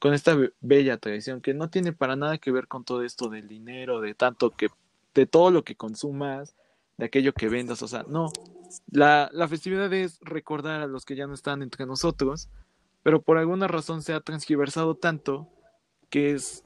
con 0.00 0.14
esta 0.14 0.36
bella 0.60 0.96
tradición 0.96 1.40
que 1.40 1.54
no 1.54 1.70
tiene 1.70 1.92
para 1.92 2.16
nada 2.16 2.38
que 2.38 2.50
ver 2.50 2.66
con 2.66 2.82
todo 2.82 3.04
esto 3.04 3.28
del 3.28 3.46
dinero, 3.46 4.00
de 4.00 4.14
tanto 4.14 4.50
que 4.50 4.66
de 5.14 5.26
todo 5.26 5.52
lo 5.52 5.62
que 5.62 5.76
consumas, 5.76 6.56
de 6.98 7.04
aquello 7.04 7.32
que 7.32 7.48
vendas, 7.48 7.82
o 7.82 7.88
sea, 7.88 8.04
no. 8.08 8.32
La, 8.90 9.30
la 9.32 9.46
festividad 9.46 9.92
es 9.92 10.18
recordar 10.22 10.80
a 10.80 10.88
los 10.88 11.04
que 11.04 11.14
ya 11.14 11.28
no 11.28 11.34
están 11.34 11.62
entre 11.62 11.86
nosotros, 11.86 12.48
pero 13.04 13.22
por 13.22 13.38
alguna 13.38 13.68
razón 13.68 14.02
se 14.02 14.12
ha 14.12 14.20
transgiversado 14.20 14.96
tanto 14.96 15.48
que 16.08 16.32
es 16.32 16.64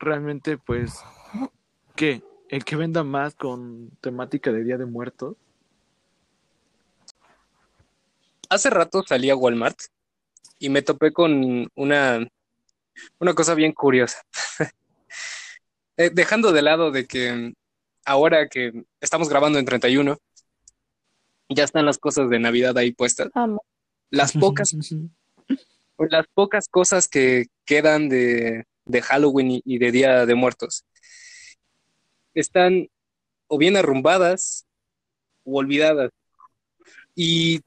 realmente 0.00 0.58
pues 0.58 1.00
¿qué? 2.02 2.20
¿El 2.48 2.64
que 2.64 2.74
venda 2.74 3.04
más 3.04 3.36
con 3.36 3.96
temática 4.00 4.50
de 4.50 4.64
Día 4.64 4.76
de 4.76 4.86
Muertos? 4.86 5.36
Hace 8.48 8.70
rato 8.70 9.04
salí 9.06 9.30
a 9.30 9.36
Walmart 9.36 9.78
y 10.58 10.68
me 10.68 10.82
topé 10.82 11.12
con 11.12 11.70
una 11.76 12.26
una 13.20 13.34
cosa 13.34 13.54
bien 13.54 13.72
curiosa. 13.72 14.20
Eh, 15.98 16.08
dejando 16.10 16.52
de 16.52 16.62
lado 16.62 16.90
de 16.90 17.06
que 17.06 17.52
ahora 18.06 18.48
que 18.48 18.72
estamos 18.98 19.28
grabando 19.28 19.58
en 19.58 19.66
31, 19.66 20.16
ya 21.50 21.64
están 21.64 21.84
las 21.84 21.98
cosas 21.98 22.30
de 22.30 22.38
Navidad 22.38 22.78
ahí 22.78 22.92
puestas. 22.92 23.28
Las 24.08 24.32
pocas, 24.32 24.74
las 25.98 26.26
pocas 26.32 26.68
cosas 26.70 27.08
que 27.08 27.48
quedan 27.66 28.08
de, 28.08 28.64
de 28.86 29.02
Halloween 29.02 29.60
y 29.62 29.76
de 29.76 29.92
Día 29.92 30.24
de 30.24 30.34
Muertos 30.34 30.86
están 32.34 32.88
o 33.46 33.58
bien 33.58 33.76
arrumbadas 33.76 34.66
o 35.44 35.58
olvidadas. 35.58 36.10
Y 37.14 37.60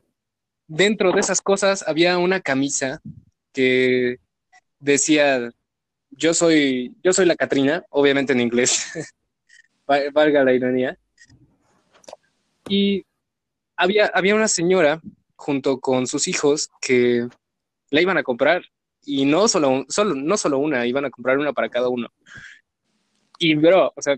dentro 0.68 1.12
de 1.12 1.20
esas 1.20 1.42
cosas 1.42 1.88
había 1.88 2.18
una 2.18 2.40
camisa 2.40 3.02
que 3.54 4.18
decía, 4.80 5.52
yo 6.10 6.34
soy, 6.34 6.96
yo 7.04 7.14
soy 7.14 7.26
la 7.26 7.36
Catrina, 7.36 7.84
obviamente 7.90 8.34
en 8.34 8.42
inglés, 8.42 8.92
valga 10.14 10.44
la 10.44 10.54
ironía. 10.54 10.98
Y 12.68 13.06
había, 13.76 14.08
había 14.08 14.36
una 14.36 14.48
señora 14.48 15.02
junto 15.36 15.80
con 15.80 16.08
sus 16.08 16.28
hijos 16.28 16.70
que 16.82 17.28
la 17.92 18.02
iban 18.02 18.18
a 18.18 18.24
comprar 18.24 18.64
y 19.06 19.26
no 19.26 19.48
solo, 19.48 19.86
solo, 19.88 20.16
no 20.16 20.38
solo 20.38 20.58
una, 20.58 20.86
iban 20.88 21.06
a 21.06 21.12
comprar 21.12 21.38
una 21.38 21.54
para 21.54 21.70
cada 21.70 21.90
uno. 21.90 22.08
Y, 23.38 23.54
bro, 23.56 23.94
o 23.96 24.02
sea, 24.02 24.18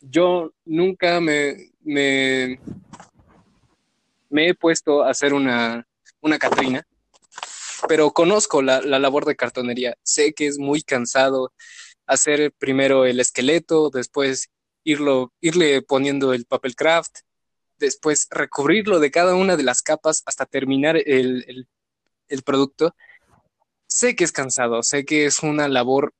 yo 0.00 0.52
nunca 0.64 1.20
me, 1.20 1.70
me, 1.82 2.58
he 4.30 4.54
puesto 4.54 5.02
a 5.02 5.10
hacer 5.10 5.34
una, 5.34 5.86
una 6.20 6.38
Catrina 6.38 6.86
pero 7.88 8.12
conozco 8.12 8.62
la, 8.62 8.80
labor 8.80 9.24
de 9.24 9.36
cartonería. 9.36 9.96
Sé 10.02 10.32
que 10.32 10.46
es 10.46 10.58
muy 10.58 10.82
cansado 10.82 11.52
hacer 12.06 12.52
primero 12.58 13.06
el 13.06 13.20
esqueleto, 13.20 13.90
después 13.90 14.50
irlo, 14.84 15.32
irle 15.40 15.82
poniendo 15.82 16.32
el 16.32 16.44
papel 16.46 16.74
craft, 16.74 17.20
después 17.78 18.26
recubrirlo 18.30 18.98
de 18.98 19.10
cada 19.10 19.34
una 19.34 19.56
de 19.56 19.62
las 19.62 19.82
capas 19.82 20.22
hasta 20.26 20.46
terminar 20.46 20.96
el, 20.96 21.68
el 22.28 22.42
producto. 22.42 22.94
Sé 23.86 24.14
que 24.14 24.24
es 24.24 24.32
cansado, 24.32 24.82
sé 24.82 25.04
que 25.04 25.26
es 25.26 25.40
una 25.42 25.68
labor 25.68 26.14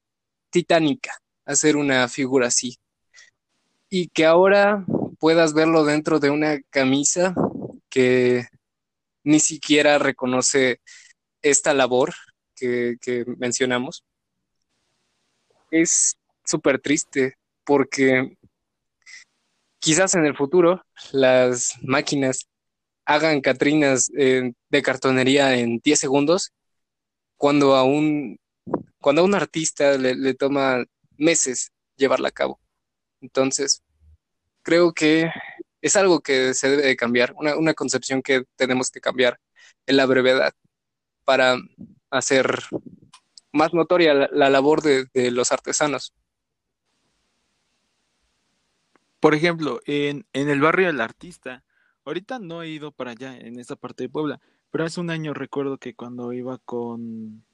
titánica 0.51 1.21
hacer 1.45 1.77
una 1.77 2.09
figura 2.09 2.49
así. 2.49 2.79
Y 3.91 4.09
que 4.09 4.25
ahora 4.25 4.85
puedas 5.19 5.53
verlo 5.53 5.85
dentro 5.85 6.21
de 6.21 6.31
una 6.31 6.61
camisa 6.71 7.35
que 7.91 8.47
ni 9.25 9.41
siquiera 9.41 9.99
reconoce 9.99 10.81
esta 11.43 11.75
labor 11.75 12.15
que, 12.55 13.25
mencionamos 13.39 14.05
es 15.71 16.17
súper 16.45 16.81
triste 16.81 17.37
porque 17.65 18.37
quizás 19.79 20.15
en 20.15 20.27
el 20.27 20.37
futuro 20.37 20.85
las 21.13 21.75
máquinas 21.83 22.49
hagan 23.07 23.41
Catrinas 23.41 24.11
eh, 24.17 24.53
de 24.69 24.83
cartonería 24.83 25.57
en 25.57 25.79
10 25.79 25.99
segundos 25.99 26.53
cuando 27.37 27.75
a 27.75 27.85
un, 27.85 28.39
cuando 29.01 29.23
a 29.23 29.25
un 29.25 29.35
artista 29.35 29.97
le, 29.97 30.35
toma 30.35 30.85
meses 31.17 31.73
llevarla 31.97 32.29
a 32.29 32.33
cabo. 32.33 32.60
Entonces, 33.21 33.83
creo 34.63 34.93
que 34.93 35.31
es 35.83 35.97
algo 35.97 36.21
que 36.21 36.55
se 36.55 36.69
debe 36.71 36.87
de 36.87 36.97
cambiar, 36.97 37.35
una, 37.37 37.57
una 37.57 37.75
concepción 37.75 38.23
que 38.23 38.45
tenemos 38.57 38.91
que 38.91 39.01
cambiar 39.01 39.41
en 39.87 39.97
la 39.97 40.07
brevedad 40.07 40.55
para 41.25 41.57
hacer 42.11 42.59
más 43.53 43.73
notoria 43.75 44.15
la, 44.15 44.51
labor 44.51 44.83
de, 44.83 45.31
los 45.31 45.53
artesanos. 45.53 46.15
Por 49.21 49.35
ejemplo, 49.35 49.81
en, 49.87 50.27
el 50.33 50.61
barrio 50.61 50.87
del 50.87 51.01
artista, 51.01 51.65
ahorita 52.05 52.39
no 52.39 52.63
he 52.63 52.69
ido 52.69 52.93
para 52.93 53.13
allá, 53.13 53.37
en 53.37 53.59
esa 53.59 53.77
parte 53.77 54.05
de 54.05 54.09
Puebla, 54.09 54.41
pero 54.71 54.85
hace 54.85 55.01
un 55.01 55.11
año 55.11 55.35
recuerdo 55.35 55.79
que 55.79 55.95
cuando 55.95 56.33
iba 56.33 56.59
con, 56.59 57.45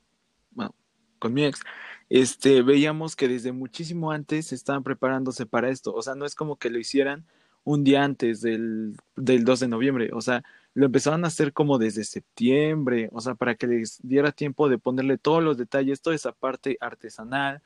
con 1.18 1.34
mi 1.34 1.44
ex, 1.44 1.60
este, 2.08 2.62
veíamos 2.62 3.16
que 3.16 3.28
desde 3.28 3.52
muchísimo 3.52 4.12
antes 4.12 4.52
estaban 4.52 4.82
preparándose 4.82 5.46
para 5.46 5.70
esto. 5.70 5.94
O 5.94 6.02
sea, 6.02 6.14
no 6.14 6.24
es 6.26 6.34
como 6.34 6.56
que 6.56 6.70
lo 6.70 6.78
hicieran 6.78 7.26
un 7.64 7.84
día 7.84 8.04
antes 8.04 8.40
del, 8.42 8.96
del 9.16 9.44
2 9.44 9.60
de 9.60 9.68
noviembre. 9.68 10.10
O 10.12 10.20
sea, 10.20 10.44
lo 10.74 10.86
empezaron 10.86 11.24
a 11.24 11.28
hacer 11.28 11.52
como 11.52 11.78
desde 11.78 12.04
septiembre, 12.04 13.08
o 13.12 13.20
sea, 13.20 13.34
para 13.34 13.54
que 13.56 13.66
les 13.66 13.98
diera 14.02 14.30
tiempo 14.32 14.68
de 14.68 14.78
ponerle 14.78 15.18
todos 15.18 15.42
los 15.42 15.56
detalles, 15.56 16.02
toda 16.02 16.14
esa 16.16 16.32
parte 16.32 16.76
artesanal, 16.80 17.62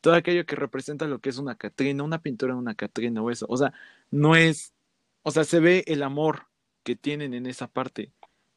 todo 0.00 0.14
aquello 0.14 0.46
que 0.46 0.56
representa 0.56 1.06
lo 1.06 1.20
que 1.20 1.30
es 1.30 1.38
una 1.38 1.56
Catrina, 1.56 2.04
una 2.04 2.22
pintura 2.22 2.54
de 2.54 2.60
una 2.60 2.74
Catrina 2.74 3.22
o 3.22 3.30
eso. 3.30 3.46
O 3.48 3.56
sea, 3.56 3.72
no 4.10 4.36
es, 4.36 4.74
o 5.22 5.30
sea, 5.32 5.44
se 5.44 5.60
ve 5.60 5.84
el 5.86 6.02
amor 6.02 6.46
que 6.84 6.96
tienen 6.96 7.34
en 7.34 7.46
esa 7.46 7.68
parte, 7.68 8.12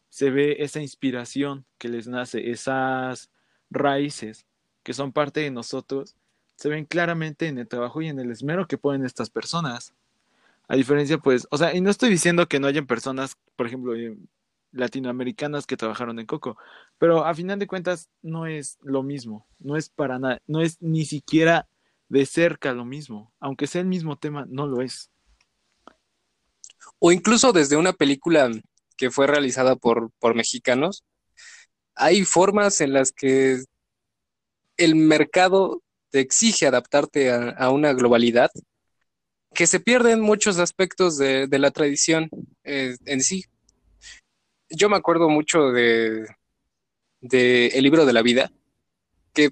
se 0.10 0.30
ve 0.32 0.58
esa 0.60 0.82
inspiración 0.82 1.66
que 1.78 1.90
les 1.90 2.08
nace, 2.08 2.52
esas 2.52 3.32
raíces 3.70 4.46
que 4.86 4.94
son 4.94 5.12
parte 5.12 5.42
de 5.42 5.50
nosotros, 5.50 6.16
se 6.56 6.70
ven 6.70 6.86
claramente 6.86 7.48
en 7.48 7.58
el 7.58 7.68
trabajo 7.68 8.04
y 8.04 8.08
en 8.08 8.20
el 8.20 8.32
esmero 8.32 8.68
que 8.68 8.78
ponen 8.78 9.04
estas 9.04 9.32
personas. 9.32 9.94
A 10.68 10.76
diferencia, 10.76 11.18
pues, 11.18 11.48
o 11.50 11.58
sea, 11.58 11.76
y 11.76 11.82
no 11.82 11.90
estoy 11.90 12.10
diciendo 12.12 12.48
que 12.48 12.60
no 12.60 12.68
hayan 12.68 12.86
personas, 12.86 13.36
por 13.56 13.66
ejemplo, 13.66 13.96
eh, 13.96 14.16
latinoamericanas 14.72 15.66
que 15.66 15.76
trabajaron 15.76 16.20
en 16.20 16.28
Coco, 16.28 16.58
pero 17.00 17.26
a 17.26 17.34
final 17.34 17.58
de 17.58 17.66
cuentas 17.66 18.10
no 18.22 18.46
es 18.46 18.78
lo 18.84 19.02
mismo, 19.02 19.48
no 19.58 19.76
es 19.76 19.90
para 19.90 20.20
nada, 20.20 20.40
no 20.46 20.62
es 20.62 20.80
ni 20.82 21.06
siquiera 21.06 21.68
de 22.08 22.28
cerca 22.28 22.72
lo 22.74 22.86
mismo, 22.86 23.34
aunque 23.40 23.66
sea 23.66 23.82
el 23.82 23.88
mismo 23.88 24.18
tema, 24.18 24.46
no 24.48 24.68
lo 24.68 24.82
es. 24.82 25.10
O 27.00 27.12
incluso 27.12 27.54
desde 27.54 27.76
una 27.76 27.94
película 27.94 28.52
que 28.98 29.10
fue 29.10 29.26
realizada 29.26 29.76
por, 29.76 30.12
por 30.20 30.36
mexicanos, 30.36 31.04
hay 31.96 32.24
formas 32.24 32.82
en 32.82 32.94
las 32.94 33.12
que 33.12 33.64
el 34.78 34.96
mercado 34.96 35.82
te 36.12 36.20
exige 36.20 36.68
adaptarte 36.68 37.32
a 37.32 37.70
una 37.70 37.94
globalidad 37.94 38.52
que 39.56 39.66
se 39.66 39.80
pierden 39.80 40.20
muchos 40.20 40.60
aspectos 40.60 41.18
de, 41.18 41.48
la 41.50 41.72
tradición 41.72 42.30
eh, 42.64 42.98
en 43.06 43.22
sí. 43.22 43.46
Yo 44.70 44.90
me 44.90 44.98
acuerdo 44.98 45.30
mucho 45.30 45.72
de, 45.72 46.28
El 47.22 47.84
libro 47.84 48.06
de 48.06 48.14
la 48.14 48.22
vida, 48.22 48.52
que, 49.34 49.52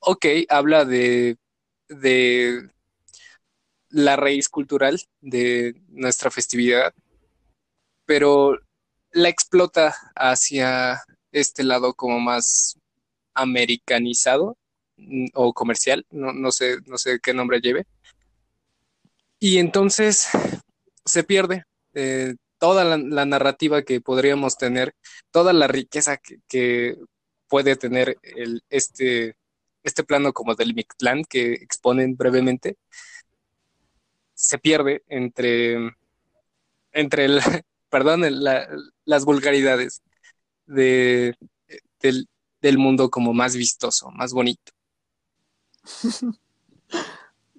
ok, 0.00 0.26
habla 0.48 0.84
de 0.84 1.38
la 3.90 4.16
raíz 4.16 4.48
cultural 4.48 5.00
de 5.20 5.80
nuestra 5.88 6.30
festividad, 6.30 6.92
pero 8.04 8.58
la 9.12 9.28
explota 9.28 9.94
hacia 10.16 11.00
este 11.30 11.62
lado 11.62 11.94
como 11.94 12.18
más 12.18 12.76
americanizado 13.36 14.56
mm, 14.96 15.26
o 15.34 15.52
comercial, 15.54 16.06
no, 16.10 16.32
no 16.32 16.50
sé, 16.52 16.78
no 16.86 16.98
sé 16.98 17.20
qué 17.22 17.34
nombre 17.34 17.60
lleve. 17.60 17.86
Y 19.38 19.58
entonces 19.58 20.28
se 21.04 21.24
pierde 21.24 21.64
eh, 21.94 22.34
toda 22.58 22.84
la, 22.84 23.26
narrativa 23.26 23.82
que 23.82 24.00
podríamos 24.00 24.56
tener, 24.56 24.94
toda 25.30 25.52
la 25.52 25.68
riqueza 25.68 26.18
que, 26.48 26.96
puede 27.48 27.76
tener 27.76 28.18
el, 28.22 28.64
este, 28.70 29.36
este 29.84 30.02
plano 30.02 30.32
como 30.32 30.56
del 30.56 30.74
Mictlán 30.74 31.22
que 31.24 31.52
exponen 31.52 32.16
brevemente, 32.16 32.76
se 34.34 34.58
pierde 34.58 35.04
entre, 35.08 35.76
entre 36.92 37.26
el, 37.26 37.40
perdón, 37.88 38.22
las 39.04 39.24
vulgaridades 39.24 40.02
de, 40.66 41.36
del, 42.00 42.28
del 42.66 42.78
mundo 42.78 43.10
como 43.10 43.32
más 43.32 43.56
vistoso, 43.56 44.10
más 44.10 44.32
bonito. 44.32 44.72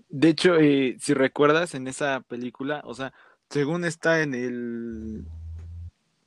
De 0.10 0.30
hecho, 0.30 0.56
eh, 0.56 0.98
si 1.00 1.14
recuerdas 1.14 1.76
en 1.76 1.88
esa 1.88 2.22
película, 2.22 2.82
o 2.86 2.94
sea, 2.94 3.14
según 3.50 3.86
está 3.86 4.22
en 4.22 4.34
el... 4.34 5.26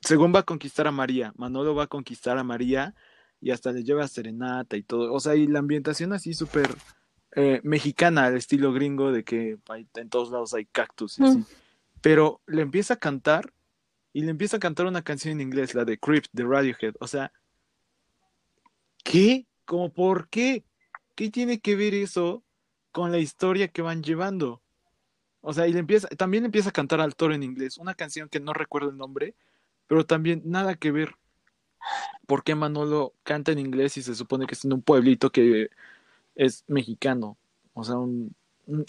Según 0.01 0.33
va 0.33 0.39
a 0.39 0.43
conquistar 0.43 0.87
a 0.87 0.91
María, 0.91 1.33
Manolo 1.35 1.75
va 1.75 1.83
a 1.83 1.87
conquistar 1.87 2.37
a 2.37 2.43
María 2.43 2.95
y 3.39 3.51
hasta 3.51 3.71
le 3.71 3.83
lleva 3.83 4.07
serenata 4.07 4.77
y 4.77 4.83
todo. 4.83 5.13
O 5.13 5.19
sea, 5.19 5.35
y 5.35 5.47
la 5.47 5.59
ambientación 5.59 6.13
así 6.13 6.33
súper 6.33 6.75
eh, 7.35 7.61
mexicana, 7.63 8.25
al 8.25 8.35
estilo 8.35 8.73
gringo, 8.73 9.11
de 9.11 9.23
que 9.23 9.57
en 9.95 10.09
todos 10.09 10.31
lados 10.31 10.53
hay 10.53 10.65
cactus 10.65 11.19
y 11.19 11.23
así. 11.23 11.37
Mm. 11.37 11.45
Pero 12.01 12.41
le 12.47 12.63
empieza 12.63 12.95
a 12.95 12.97
cantar 12.97 13.53
y 14.13 14.23
le 14.23 14.31
empieza 14.31 14.57
a 14.57 14.59
cantar 14.59 14.87
una 14.87 15.03
canción 15.03 15.33
en 15.33 15.41
inglés, 15.41 15.75
la 15.75 15.85
de 15.85 15.99
Creep 15.99 16.25
de 16.31 16.43
Radiohead. 16.43 16.95
O 16.99 17.07
sea, 17.07 17.31
¿qué? 19.03 19.45
¿Cómo 19.65 19.91
por 19.91 20.27
qué? 20.29 20.63
¿Qué 21.15 21.29
tiene 21.29 21.59
que 21.59 21.75
ver 21.75 21.93
eso 21.93 22.43
con 22.91 23.11
la 23.11 23.19
historia 23.19 23.67
que 23.67 23.81
van 23.81 24.03
llevando? 24.03 24.61
O 25.41 25.53
sea, 25.53 25.67
y 25.67 25.73
le 25.73 25.79
empieza, 25.79 26.07
también 26.09 26.45
empieza 26.45 26.69
a 26.69 26.73
cantar 26.73 27.01
al 27.01 27.15
toro 27.15 27.33
en 27.33 27.43
inglés, 27.43 27.77
una 27.77 27.95
canción 27.95 28.29
que 28.29 28.39
no 28.39 28.53
recuerdo 28.53 28.89
el 28.89 28.97
nombre, 28.97 29.35
pero 29.87 30.05
también 30.05 30.43
nada 30.45 30.75
que 30.75 30.91
ver. 30.91 31.15
¿Por 32.27 32.43
qué 32.43 32.53
Manolo 32.53 33.13
canta 33.23 33.51
en 33.51 33.59
inglés 33.59 33.97
y 33.97 34.03
se 34.03 34.13
supone 34.13 34.45
que 34.45 34.53
es 34.53 34.63
en 34.65 34.73
un 34.73 34.81
pueblito 34.81 35.31
que 35.31 35.69
es 36.35 36.63
mexicano? 36.67 37.37
O 37.73 37.83
sea, 37.83 37.95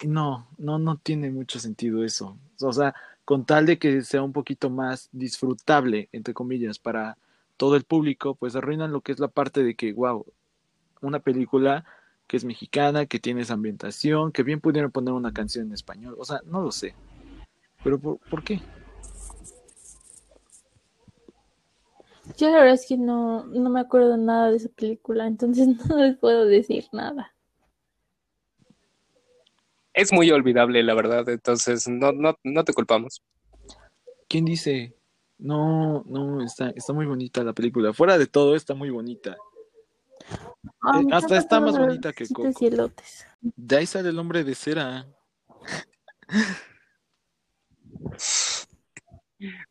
no, 0.04 0.48
no, 0.58 0.78
no 0.78 0.96
tiene 0.98 1.30
mucho 1.30 1.58
sentido 1.58 2.04
eso. 2.04 2.36
O 2.60 2.72
sea, 2.72 2.94
con 3.24 3.46
tal 3.46 3.66
de 3.66 3.78
que 3.78 4.02
sea 4.02 4.22
un 4.22 4.32
poquito 4.32 4.68
más 4.68 5.08
disfrutable, 5.12 6.08
entre 6.12 6.34
comillas, 6.34 6.78
para 6.78 7.16
todo 7.56 7.76
el 7.76 7.84
público, 7.84 8.34
pues 8.34 8.56
arruinan 8.56 8.92
lo 8.92 9.00
que 9.00 9.12
es 9.12 9.20
la 9.20 9.28
parte 9.28 9.62
de 9.62 9.74
que, 9.74 9.92
wow, 9.92 10.24
una 11.00 11.20
película 11.20 11.84
que 12.26 12.36
es 12.36 12.44
mexicana, 12.44 13.06
que 13.06 13.18
tiene 13.18 13.42
esa 13.42 13.54
ambientación, 13.54 14.32
que 14.32 14.42
bien 14.42 14.60
pudieron 14.60 14.90
poner 14.90 15.12
una 15.12 15.32
canción 15.32 15.66
en 15.66 15.72
español, 15.72 16.16
o 16.18 16.24
sea, 16.24 16.40
no 16.46 16.62
lo 16.62 16.72
sé. 16.72 16.94
Pero 17.84 17.98
¿por, 17.98 18.44
qué? 18.44 18.60
Yo 22.38 22.48
la 22.50 22.58
verdad 22.58 22.74
es 22.74 22.86
que 22.86 22.96
no, 22.96 23.44
no 23.44 23.70
me 23.70 23.80
acuerdo 23.80 24.16
nada 24.16 24.50
de 24.50 24.56
esa 24.56 24.68
película, 24.68 25.26
entonces 25.26 25.68
no 25.88 25.98
les 25.98 26.16
puedo 26.16 26.46
decir 26.46 26.86
nada. 26.92 27.34
Es 29.92 30.10
muy 30.10 30.30
olvidable, 30.30 30.82
la 30.82 30.94
verdad, 30.94 31.28
entonces 31.28 31.86
no, 31.86 32.12
no, 32.12 32.38
no 32.44 32.64
te 32.64 32.72
culpamos. 32.72 33.22
¿Quién 34.26 34.46
dice? 34.46 34.94
No, 35.42 36.04
no, 36.06 36.40
está, 36.44 36.70
está 36.70 36.92
muy 36.92 37.04
bonita 37.04 37.42
la 37.42 37.52
película. 37.52 37.92
Fuera 37.92 38.16
de 38.16 38.28
todo, 38.28 38.54
está 38.54 38.74
muy 38.74 38.90
bonita. 38.90 39.36
Eh, 40.30 41.08
hasta 41.10 41.36
está 41.36 41.58
más 41.58 41.76
bonita 41.76 42.12
que 42.12 42.28
Coco. 42.28 42.48
De 43.40 43.76
ahí 43.76 43.86
sale 43.86 44.10
el 44.10 44.18
hombre 44.20 44.44
de 44.44 44.54
cera. 44.54 45.04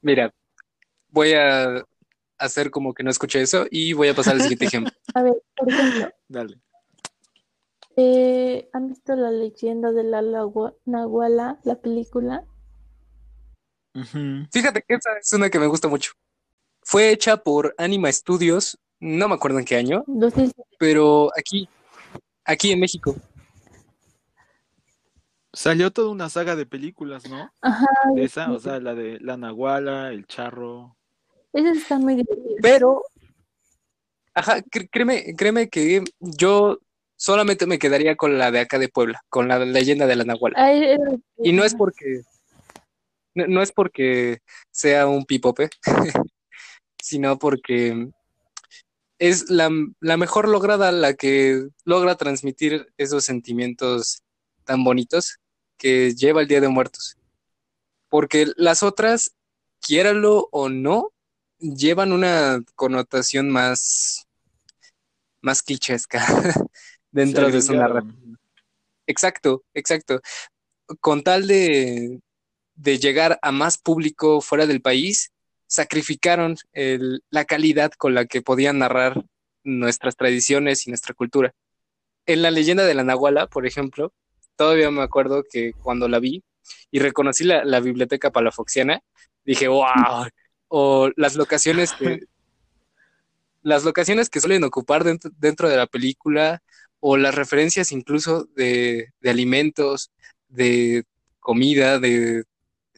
Mira, 0.01 0.33
voy 1.09 1.31
a 1.33 1.85
hacer 2.37 2.69
como 2.69 2.93
que 2.93 3.03
no 3.03 3.09
escuché 3.09 3.41
eso 3.41 3.65
y 3.71 3.93
voy 3.93 4.09
a 4.09 4.13
pasar 4.13 4.33
al 4.33 4.41
siguiente 4.41 4.65
ejemplo. 4.75 4.91
A 5.13 5.23
ver, 5.23 5.41
por 5.55 5.69
ejemplo. 5.69 6.09
Dale. 6.27 6.59
Eh, 7.95 8.69
¿Han 8.73 8.89
visto 8.89 9.15
la 9.15 9.31
leyenda 9.31 9.93
de 9.93 10.03
la 10.03 10.21
Nahuala, 10.83 11.61
la 11.63 11.75
película? 11.79 12.45
Fíjate 14.51 14.83
que 14.87 14.95
esa 14.95 15.17
es 15.19 15.33
una 15.33 15.49
que 15.49 15.59
me 15.59 15.67
gusta 15.67 15.87
mucho. 15.87 16.13
Fue 16.81 17.11
hecha 17.11 17.37
por 17.37 17.75
Anima 17.77 18.11
Studios 18.11 18.77
no 19.01 19.27
me 19.27 19.33
acuerdo 19.33 19.57
en 19.59 19.65
qué 19.65 19.75
año, 19.75 20.05
pero 20.77 21.31
aquí, 21.37 21.67
aquí 22.45 22.71
en 22.71 22.79
México. 22.79 23.15
Salió 25.51 25.91
toda 25.91 26.11
una 26.11 26.29
saga 26.29 26.55
de 26.55 26.65
películas, 26.65 27.27
¿no? 27.27 27.51
Ajá. 27.61 27.87
Esa, 28.15 28.51
o 28.51 28.59
sea, 28.59 28.79
la 28.79 28.93
de 28.93 29.19
La 29.19 29.35
Nahuala, 29.35 30.11
El 30.11 30.25
Charro. 30.27 30.95
Esa 31.51 31.71
está 31.71 31.97
muy 31.97 32.15
divertida. 32.15 32.55
Pero, 32.61 33.03
ajá, 34.35 34.61
créeme, 34.91 35.35
créeme 35.35 35.67
que 35.67 36.03
yo 36.19 36.79
solamente 37.17 37.65
me 37.65 37.79
quedaría 37.79 38.15
con 38.15 38.37
la 38.37 38.51
de 38.51 38.59
acá 38.59 38.77
de 38.77 38.87
Puebla, 38.87 39.23
con 39.29 39.47
la 39.47 39.59
leyenda 39.59 40.05
de 40.05 40.15
la 40.15 40.23
Nahuala. 40.23 40.57
y 41.43 41.51
no 41.53 41.63
es 41.65 41.73
porque, 41.73 42.21
no 43.33 43.61
es 43.61 43.71
porque 43.71 44.39
sea 44.71 45.07
un 45.07 45.25
pipope, 45.25 45.69
sino 47.01 47.37
porque 47.39 48.09
es 49.21 49.51
la, 49.51 49.69
mejor 50.17 50.49
lograda, 50.49 50.91
la 50.91 51.13
que 51.13 51.67
logra 51.85 52.15
transmitir 52.15 52.91
esos 52.97 53.23
sentimientos 53.23 54.23
tan 54.63 54.83
bonitos 54.83 55.37
que 55.77 56.15
lleva 56.15 56.41
el 56.41 56.47
Día 56.47 56.59
de 56.59 56.69
Muertos. 56.69 57.17
Porque 58.09 58.47
las 58.55 58.81
otras, 58.81 59.35
quiéralo 59.79 60.49
o 60.51 60.69
no, 60.69 61.13
llevan 61.59 62.13
una 62.13 62.63
connotación 62.73 63.51
más, 63.51 64.27
más 65.39 65.61
clichesca 65.61 66.25
dentro 67.11 67.51
de 67.51 67.61
su 67.61 67.75
narrativa. 67.75 68.39
Exacto, 69.05 69.63
exacto. 69.75 70.19
Con 70.99 71.21
tal 71.21 71.45
de, 71.45 72.19
de 72.81 72.97
llegar 72.97 73.37
a 73.43 73.51
más 73.51 73.77
público 73.77 74.41
fuera 74.41 74.65
del 74.65 74.81
país, 74.81 75.31
sacrificaron 75.67 76.57
la 77.29 77.45
calidad 77.45 77.91
con 77.91 78.15
la 78.15 78.25
que 78.25 78.41
podían 78.41 78.79
narrar 78.79 79.23
nuestras 79.63 80.15
tradiciones 80.15 80.87
y 80.87 80.89
nuestra 80.89 81.13
cultura. 81.13 81.53
En 82.25 82.41
la 82.41 82.49
leyenda 82.49 82.83
de 82.83 82.95
la 82.95 83.03
Nahuala, 83.03 83.47
por 83.47 83.67
ejemplo, 83.67 84.13
todavía 84.55 84.89
me 84.89 85.03
acuerdo 85.03 85.43
que 85.49 85.73
cuando 85.73 86.07
la 86.07 86.19
vi 86.19 86.43
y 86.89 86.99
reconocí 86.99 87.43
la, 87.43 87.79
biblioteca 87.79 88.31
palafoxiana, 88.31 89.01
dije, 89.45 89.67
wow, 89.67 90.27
o 90.67 91.11
las 91.15 91.35
locaciones 91.35 91.93
que, 91.93 92.19
las 93.61 93.83
locaciones 93.83 94.29
que 94.29 94.41
suelen 94.41 94.63
ocupar 94.63 95.03
dentro, 95.03 95.69
de 95.69 95.77
la 95.77 95.87
película, 95.87 96.63
o 96.99 97.17
las 97.17 97.35
referencias 97.35 97.91
incluso 97.91 98.47
de, 98.55 99.09
alimentos, 99.23 100.11
de 100.49 101.03
comida, 101.39 101.99
de, 101.99 102.43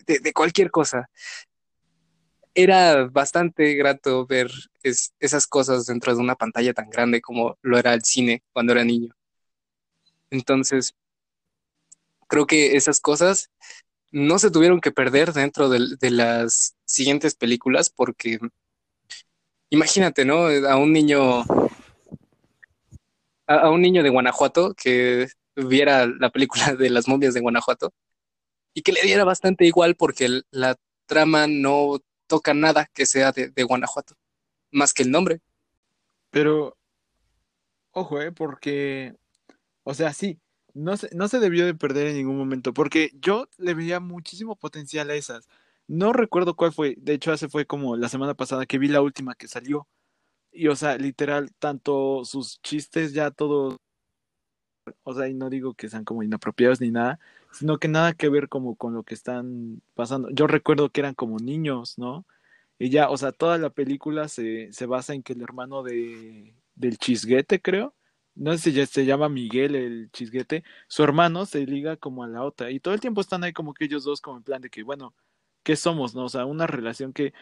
de, 0.05 0.33
cualquier 0.33 0.71
cosa 0.71 1.09
era 2.55 3.05
bastante 3.05 3.73
grato 3.73 4.25
ver 4.27 4.51
esas 4.83 5.47
cosas 5.47 5.85
dentro 5.85 6.13
de 6.13 6.21
una 6.21 6.35
pantalla 6.35 6.73
tan 6.73 6.89
grande 6.89 7.21
como 7.21 7.57
lo 7.61 7.77
era 7.77 7.93
el 7.93 8.03
cine 8.03 8.43
cuando 8.53 8.73
era 8.73 8.83
niño. 8.83 9.15
Entonces, 10.29 10.93
creo 12.27 12.45
que 12.45 12.75
esas 12.75 12.99
cosas 12.99 13.49
no 14.11 14.37
se 14.37 14.51
tuvieron 14.51 14.81
que 14.81 14.91
perder 14.91 15.33
dentro 15.33 15.69
de, 15.69 16.11
las 16.11 16.75
siguientes 16.85 17.35
películas 17.35 17.89
porque 17.89 18.37
imagínate, 19.69 20.23
¿no? 20.25 20.45
A 20.47 20.77
un 20.77 20.93
niño 20.93 21.43
a, 23.47 23.69
un 23.71 23.81
niño 23.81 24.03
de 24.03 24.09
Guanajuato 24.09 24.73
que 24.75 25.27
viera 25.55 26.05
la 26.05 26.29
película 26.29 26.75
de 26.75 26.89
las 26.89 27.07
momias 27.07 27.33
de 27.33 27.41
Guanajuato 27.41 27.91
y 28.73 28.81
que 28.81 28.91
le 28.91 29.01
diera 29.01 29.23
bastante 29.23 29.65
igual 29.65 29.95
porque 29.95 30.41
la 30.51 30.77
trama 31.05 31.47
no 31.47 31.99
toca 32.27 32.53
nada 32.53 32.89
que 32.93 33.05
sea 33.05 33.31
de, 33.31 33.63
Guanajuato, 33.63 34.15
más 34.71 34.93
que 34.93 35.03
el 35.03 35.11
nombre. 35.11 35.41
Pero, 36.31 36.77
ojo, 37.91 38.21
eh, 38.21 38.31
porque, 38.31 39.15
o 39.83 39.93
sea, 39.93 40.13
sí, 40.13 40.39
no 40.73 40.97
se, 40.97 41.09
no 41.15 41.27
se 41.27 41.39
debió 41.39 41.65
de 41.65 41.75
perder 41.75 42.07
en 42.07 42.15
ningún 42.15 42.37
momento, 42.37 42.73
porque 42.73 43.11
yo 43.21 43.47
le 43.57 43.73
veía 43.75 43.99
muchísimo 43.99 44.55
potencial 44.55 45.09
a 45.09 45.15
esas. 45.15 45.47
No 45.87 46.13
recuerdo 46.13 46.55
cuál 46.55 46.73
fue, 46.73 46.95
de 46.97 47.13
hecho 47.13 47.31
hace 47.31 47.49
fue 47.49 47.65
como 47.65 47.95
la 47.97 48.09
semana 48.09 48.33
pasada 48.35 48.65
que 48.65 48.79
vi 48.79 48.87
la 48.87 49.01
última 49.01 49.35
que 49.35 49.47
salió. 49.47 49.87
Y 50.51 50.67
o 50.67 50.75
sea, 50.75 50.97
literal, 50.97 51.51
tanto 51.59 52.25
sus 52.25 52.61
chistes 52.61 53.13
ya 53.13 53.31
todos 53.31 53.77
o 55.03 55.13
sea, 55.13 55.27
y 55.27 55.33
no 55.33 55.49
digo 55.49 55.73
que 55.73 55.89
sean 55.89 56.05
como 56.05 56.23
inapropiados 56.23 56.81
ni 56.81 56.91
nada, 56.91 57.19
sino 57.51 57.77
que 57.77 57.87
nada 57.87 58.13
que 58.13 58.29
ver 58.29 58.49
como 58.49 58.75
con 58.75 58.93
lo 58.93 59.03
que 59.03 59.13
están 59.13 59.81
pasando. 59.95 60.29
Yo 60.31 60.47
recuerdo 60.47 60.89
que 60.89 61.01
eran 61.01 61.13
como 61.15 61.37
niños, 61.39 61.97
¿no? 61.97 62.25
Y 62.79 62.89
ya, 62.89 63.09
o 63.09 63.17
sea, 63.17 63.31
toda 63.31 63.57
la 63.57 63.69
película 63.69 64.27
se, 64.27 64.71
se 64.73 64.85
basa 64.85 65.13
en 65.13 65.23
que 65.23 65.33
el 65.33 65.41
hermano 65.41 65.83
de, 65.83 66.55
del 66.75 66.97
chisguete, 66.97 67.61
creo, 67.61 67.93
no 68.35 68.51
sé 68.53 68.57
si 68.59 68.73
ya 68.73 68.85
se 68.85 69.05
llama 69.05 69.29
Miguel 69.29 69.75
el 69.75 70.09
chisguete, 70.11 70.63
su 70.87 71.03
hermano 71.03 71.45
se 71.45 71.65
liga 71.65 71.97
como 71.97 72.23
a 72.23 72.27
la 72.27 72.43
otra 72.43 72.71
y 72.71 72.79
todo 72.79 72.93
el 72.93 72.99
tiempo 72.99 73.21
están 73.21 73.43
ahí 73.43 73.53
como 73.53 73.73
que 73.73 73.85
ellos 73.85 74.03
dos 74.03 74.21
como 74.21 74.37
en 74.37 74.43
plan 74.43 74.61
de 74.61 74.69
que, 74.69 74.83
bueno, 74.83 75.13
¿qué 75.63 75.75
somos, 75.75 76.15
no? 76.15 76.25
O 76.25 76.29
sea, 76.29 76.45
una 76.45 76.67
relación 76.67 77.13
que, 77.13 77.33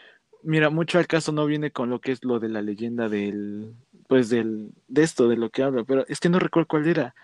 mira, 0.42 0.70
mucho 0.70 0.98
al 0.98 1.06
caso 1.06 1.32
no 1.32 1.46
viene 1.46 1.70
con 1.72 1.90
lo 1.90 2.00
que 2.00 2.12
es 2.12 2.24
lo 2.24 2.38
de 2.40 2.48
la 2.48 2.62
leyenda 2.62 3.08
del, 3.08 3.74
pues 4.08 4.28
del, 4.28 4.72
de 4.88 5.02
esto, 5.02 5.28
de 5.28 5.36
lo 5.36 5.50
que 5.50 5.62
habla, 5.62 5.84
pero 5.84 6.04
es 6.08 6.20
que 6.20 6.28
no 6.28 6.38
recuerdo 6.38 6.68
cuál 6.68 6.86
era, 6.86 7.14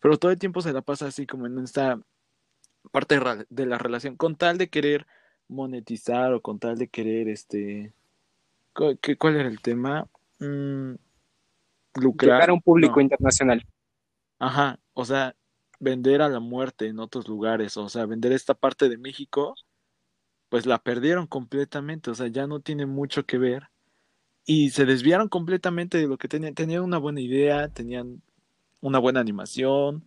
pero 0.00 0.18
todo 0.18 0.30
el 0.30 0.38
tiempo 0.38 0.60
se 0.60 0.72
la 0.72 0.82
pasa 0.82 1.06
así 1.06 1.26
como 1.26 1.46
en 1.46 1.58
esta 1.58 2.00
parte 2.90 3.20
de 3.48 3.66
la 3.66 3.78
relación, 3.78 4.16
con 4.16 4.36
tal 4.36 4.58
de 4.58 4.68
querer 4.68 5.06
monetizar 5.48 6.32
o 6.32 6.40
con 6.40 6.58
tal 6.58 6.78
de 6.78 6.88
querer, 6.88 7.28
este, 7.28 7.92
¿qué, 9.00 9.16
¿cuál 9.16 9.36
era 9.36 9.48
el 9.48 9.60
tema? 9.60 10.08
Mm, 10.38 10.94
lucrar. 11.94 12.36
Llegar 12.36 12.50
a 12.50 12.54
un 12.54 12.62
público 12.62 13.00
internacional. 13.00 13.66
Ajá, 14.38 14.78
o 14.94 15.04
sea, 15.04 15.34
vender 15.80 16.22
a 16.22 16.28
la 16.28 16.40
muerte 16.40 16.86
en 16.86 16.98
otros 16.98 17.28
lugares, 17.28 17.76
o 17.76 17.88
sea, 17.88 18.06
vender 18.06 18.32
esta 18.32 18.54
parte 18.54 18.88
de 18.88 18.98
México, 18.98 19.54
pues 20.48 20.66
la 20.66 20.78
perdieron 20.78 21.26
completamente, 21.26 22.10
o 22.10 22.14
sea, 22.14 22.28
ya 22.28 22.46
no 22.46 22.60
tiene 22.60 22.86
mucho 22.86 23.26
que 23.26 23.38
ver. 23.38 23.68
Y 24.44 24.70
se 24.70 24.86
desviaron 24.86 25.28
completamente 25.28 25.98
de 25.98 26.06
lo 26.06 26.16
que 26.16 26.26
tenían. 26.26 26.54
Tenían 26.54 26.82
una 26.82 26.96
buena 26.96 27.20
idea, 27.20 27.68
tenían 27.68 28.22
una 28.80 28.98
buena 28.98 29.20
animación, 29.20 30.04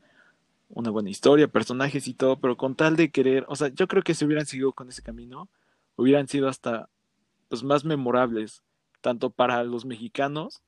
una 0.69 0.89
buena 0.89 1.09
historia, 1.09 1.47
personajes 1.47 2.07
y 2.07 2.13
todo, 2.13 2.39
pero 2.39 2.57
con 2.57 2.75
tal 2.75 2.95
de 2.95 3.11
querer, 3.11 3.45
o 3.47 3.55
sea, 3.55 3.69
yo 3.69 3.87
creo 3.87 4.03
que 4.03 4.13
si 4.13 4.25
hubieran 4.25 4.45
seguido 4.45 4.73
con 4.73 4.89
ese 4.89 5.01
camino, 5.01 5.49
hubieran 5.95 6.27
sido 6.27 6.47
hasta 6.47 6.89
pues 7.49 7.63
más 7.63 7.83
memorables, 7.85 8.63
tanto 9.01 9.29
para 9.29 9.63
los 9.63 9.85
mexicanos, 9.85 10.61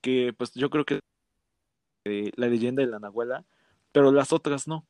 que 0.00 0.34
pues 0.36 0.54
yo 0.54 0.70
creo 0.70 0.84
que 0.84 1.00
eh, 2.04 2.30
la 2.36 2.48
leyenda 2.48 2.82
de 2.82 2.88
la 2.88 2.98
Nahuela, 2.98 3.44
pero 3.92 4.12
las 4.12 4.32
otras 4.32 4.68
no. 4.68 4.86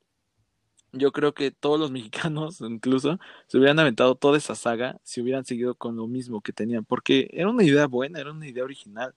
Yo 0.92 1.12
creo 1.12 1.34
que 1.34 1.50
todos 1.50 1.80
los 1.80 1.90
mexicanos, 1.92 2.60
incluso, 2.60 3.18
se 3.46 3.58
hubieran 3.58 3.78
aventado 3.78 4.14
toda 4.16 4.38
esa 4.38 4.54
saga 4.54 5.00
si 5.04 5.20
hubieran 5.22 5.44
seguido 5.44 5.74
con 5.74 5.96
lo 5.96 6.06
mismo 6.06 6.42
que 6.42 6.52
tenían, 6.52 6.84
porque 6.84 7.28
era 7.32 7.50
una 7.50 7.64
idea 7.64 7.86
buena, 7.86 8.20
era 8.20 8.32
una 8.32 8.46
idea 8.46 8.64
original, 8.64 9.14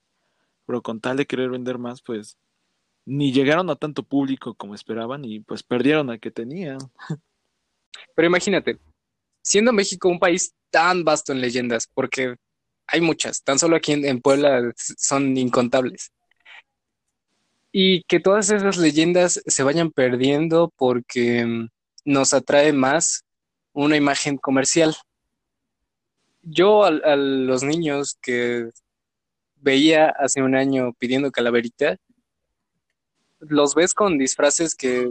pero 0.66 0.82
con 0.82 1.00
tal 1.00 1.16
de 1.16 1.26
querer 1.26 1.50
vender 1.50 1.78
más, 1.78 2.02
pues 2.02 2.38
ni 3.06 3.32
llegaron 3.32 3.70
a 3.70 3.76
tanto 3.76 4.02
público 4.02 4.54
como 4.54 4.74
esperaban 4.74 5.24
y 5.24 5.40
pues 5.40 5.62
perdieron 5.62 6.10
al 6.10 6.20
que 6.20 6.30
tenían. 6.30 6.78
Pero 8.14 8.26
imagínate, 8.26 8.78
siendo 9.42 9.72
México 9.72 10.08
un 10.08 10.18
país 10.18 10.54
tan 10.70 11.04
vasto 11.04 11.32
en 11.32 11.40
leyendas, 11.40 11.88
porque 11.94 12.34
hay 12.86 13.00
muchas, 13.00 13.42
tan 13.42 13.58
solo 13.58 13.76
aquí 13.76 13.92
en, 13.92 14.20
Puebla 14.20 14.72
son 14.76 15.36
incontables. 15.36 16.12
Y 17.72 18.02
que 18.04 18.20
todas 18.20 18.50
esas 18.50 18.76
leyendas 18.76 19.42
se 19.46 19.62
vayan 19.62 19.90
perdiendo 19.90 20.72
porque 20.76 21.44
mm, 21.44 21.68
nos 22.04 22.34
atrae 22.34 22.72
más 22.72 23.24
una 23.72 23.96
imagen 23.96 24.36
comercial. 24.36 24.96
Yo 26.42 26.84
a 26.84 27.16
los 27.16 27.62
niños 27.62 28.18
que 28.22 28.70
veía 29.56 30.08
hace 30.08 30.42
un 30.42 30.54
año 30.54 30.92
pidiendo 30.98 31.30
calaverita, 31.32 31.98
los 33.40 33.74
ves 33.74 33.94
con 33.94 34.18
disfraces 34.18 34.74
que 34.74 35.10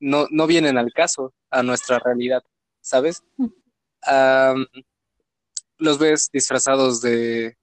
no, 0.00 0.26
no 0.30 0.46
vienen 0.46 0.78
al 0.78 0.92
caso, 0.92 1.32
a 1.50 1.62
nuestra 1.62 1.98
realidad, 1.98 2.42
¿sabes? 2.80 3.22
los 5.78 5.98
ves 5.98 6.30
disfrazados 6.32 7.00
de 7.00 7.56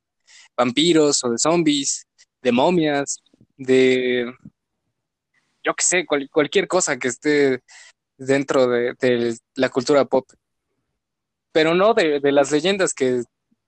vampiros 0.58 1.24
o 1.24 1.30
de 1.30 1.38
zombies, 1.38 2.06
de 2.42 2.52
momias, 2.52 3.24
de, 3.58 4.26
yo 5.64 5.74
qué 5.74 5.84
sé, 5.84 6.06
cualquier 6.06 6.68
cosa 6.68 6.98
que 6.98 7.08
esté 7.08 7.64
dentro 8.18 8.68
de, 8.68 9.38
la 9.56 9.70
cultura 9.70 10.06
pop, 10.06 10.30
pero 11.52 11.74
no 11.74 11.94
de, 11.94 12.20
de 12.20 12.32
las 12.32 12.52
leyendas 12.52 12.94
que 12.94 13.24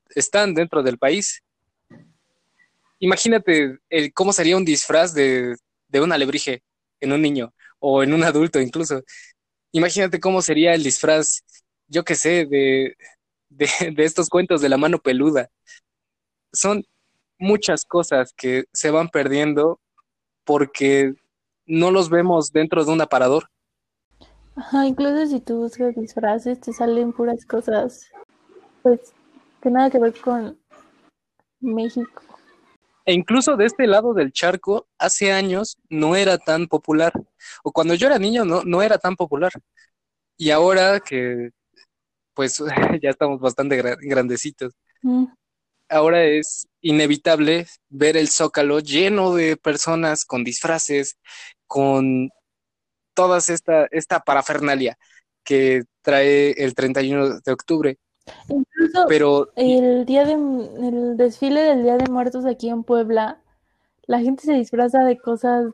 están 0.09 0.53
dentro 0.53 0.83
del 0.83 0.97
país. 0.97 1.41
Imagínate 2.99 3.79
el, 3.89 4.13
cómo 4.13 4.33
sería 4.33 4.57
un 4.57 4.65
disfraz 4.65 5.13
de, 5.13 5.55
de 5.95 6.01
un 6.01 6.11
alebrije 6.11 6.63
en 6.99 7.13
un 7.13 7.21
niño 7.21 7.53
o 7.79 8.03
en 8.03 8.13
un 8.13 8.23
adulto 8.23 8.59
incluso. 8.59 9.01
Imagínate 9.71 10.19
cómo 10.19 10.41
sería 10.41 10.73
el 10.73 10.83
disfraz, 10.83 11.43
yo 11.87 12.03
qué 12.03 12.15
sé, 12.15 12.45
de, 12.45 12.95
de, 13.49 14.03
estos 14.03 14.29
cuentos 14.29 14.61
de 14.61 14.69
la 14.69 14.77
mano 14.77 14.99
peluda. 14.99 15.49
Son 16.53 16.83
muchas 17.37 17.85
cosas 17.85 18.33
que 18.35 18.65
se 18.73 18.91
van 18.91 19.09
perdiendo 19.09 19.79
porque 20.45 21.13
no 21.65 21.91
los 21.91 22.09
vemos 22.09 22.51
dentro 22.51 22.85
de 22.85 22.91
un 22.91 23.01
aparador. 23.01 23.49
Ajá, 24.55 24.85
incluso 24.85 25.27
si 25.27 25.41
tú 25.41 25.57
buscas 25.57 25.95
disfraces, 25.95 26.61
te 26.61 26.71
salen 26.71 27.11
puras 27.11 27.45
cosas, 27.45 28.07
pues, 28.83 29.13
que 29.61 29.69
nada 29.69 29.89
que 29.89 29.99
ver 29.99 30.13
con 30.21 30.57
México. 31.59 32.34
E 33.05 33.13
incluso 33.13 33.55
de 33.55 33.65
este 33.65 33.87
lado 33.87 34.13
del 34.13 34.31
charco, 34.31 34.87
hace 34.97 35.31
años 35.31 35.77
no 35.89 36.15
era 36.15 36.37
tan 36.37 36.67
popular. 36.67 37.13
O 37.63 37.71
cuando 37.71 37.93
yo 37.93 38.07
era 38.07 38.17
niño 38.19 38.45
no, 38.45 38.63
no 38.63 38.81
era 38.81 38.97
tan 38.97 39.15
popular. 39.15 39.51
Y 40.37 40.49
ahora 40.51 40.99
que 40.99 41.51
pues 42.35 42.61
ya 43.01 43.09
estamos 43.09 43.39
bastante 43.39 43.81
grandecitos. 44.01 44.73
Mm. 45.01 45.25
Ahora 45.89 46.23
es 46.23 46.67
inevitable 46.81 47.67
ver 47.89 48.17
el 48.17 48.29
zócalo 48.29 48.79
lleno 48.79 49.33
de 49.35 49.55
personas 49.55 50.25
con 50.25 50.43
disfraces, 50.43 51.17
con 51.67 52.29
toda 53.13 53.37
esta, 53.37 53.87
esta 53.91 54.19
parafernalia 54.19 54.97
que 55.43 55.83
trae 56.01 56.51
el 56.63 56.75
31 56.75 57.39
de 57.39 57.51
octubre. 57.51 57.97
Incluso 58.49 59.05
Pero, 59.07 59.51
el 59.55 60.05
día 60.05 60.25
de 60.25 60.33
el 60.33 61.17
desfile 61.17 61.61
del 61.61 61.83
Día 61.83 61.97
de 61.97 62.11
Muertos 62.11 62.45
aquí 62.45 62.69
en 62.69 62.83
Puebla, 62.83 63.41
la 64.07 64.19
gente 64.19 64.43
se 64.43 64.53
disfraza 64.53 65.03
de 65.03 65.17
cosas 65.17 65.73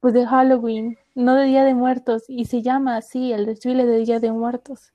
pues 0.00 0.14
de 0.14 0.26
Halloween, 0.26 0.98
no 1.14 1.34
de 1.34 1.44
Día 1.44 1.64
de 1.64 1.74
Muertos, 1.74 2.24
y 2.28 2.44
se 2.44 2.62
llama 2.62 2.96
así 2.96 3.32
el 3.32 3.46
desfile 3.46 3.86
de 3.86 3.98
Día 3.98 4.20
de 4.20 4.30
Muertos. 4.30 4.92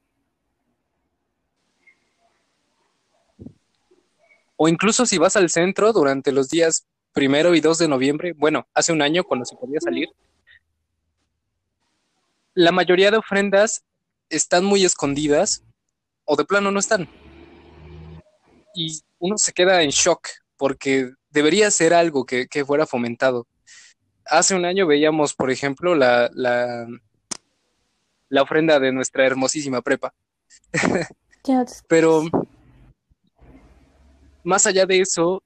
O 4.55 4.67
incluso 4.67 5.05
si 5.05 5.17
vas 5.17 5.35
al 5.35 5.49
centro 5.49 5.91
durante 5.91 6.31
los 6.31 6.49
días 6.49 6.85
primero 7.13 7.55
y 7.55 7.61
2 7.61 7.79
de 7.79 7.87
noviembre, 7.87 8.33
bueno, 8.37 8.67
hace 8.73 8.93
un 8.93 9.01
año 9.01 9.23
cuando 9.23 9.45
se 9.45 9.55
podía 9.55 9.79
salir, 9.81 10.07
la 12.53 12.71
mayoría 12.71 13.11
de 13.11 13.17
ofrendas 13.17 13.83
están 14.29 14.63
muy 14.63 14.85
escondidas 14.85 15.63
o 16.25 16.35
de 16.35 16.45
plano 16.45 16.71
no 16.71 16.79
están. 16.79 17.07
Y 18.73 19.01
uno 19.19 19.37
se 19.37 19.53
queda 19.53 19.81
en 19.81 19.89
shock 19.89 20.27
porque 20.57 21.11
debería 21.29 21.71
ser 21.71 21.93
algo 21.93 22.25
que, 22.25 22.47
fuera 22.65 22.85
fomentado. 22.85 23.47
Hace 24.25 24.55
un 24.55 24.65
año 24.65 24.87
veíamos, 24.87 25.33
por 25.33 25.51
ejemplo, 25.51 25.95
la, 25.95 26.29
la, 26.33 26.87
la 28.29 28.41
ofrenda 28.41 28.79
de 28.79 28.91
nuestra 28.91 29.25
hermosísima 29.25 29.81
prepa. 29.81 30.13
pero 31.87 32.23
más 34.43 34.65
allá 34.67 34.85
de 34.85 35.01
eso, 35.01 35.43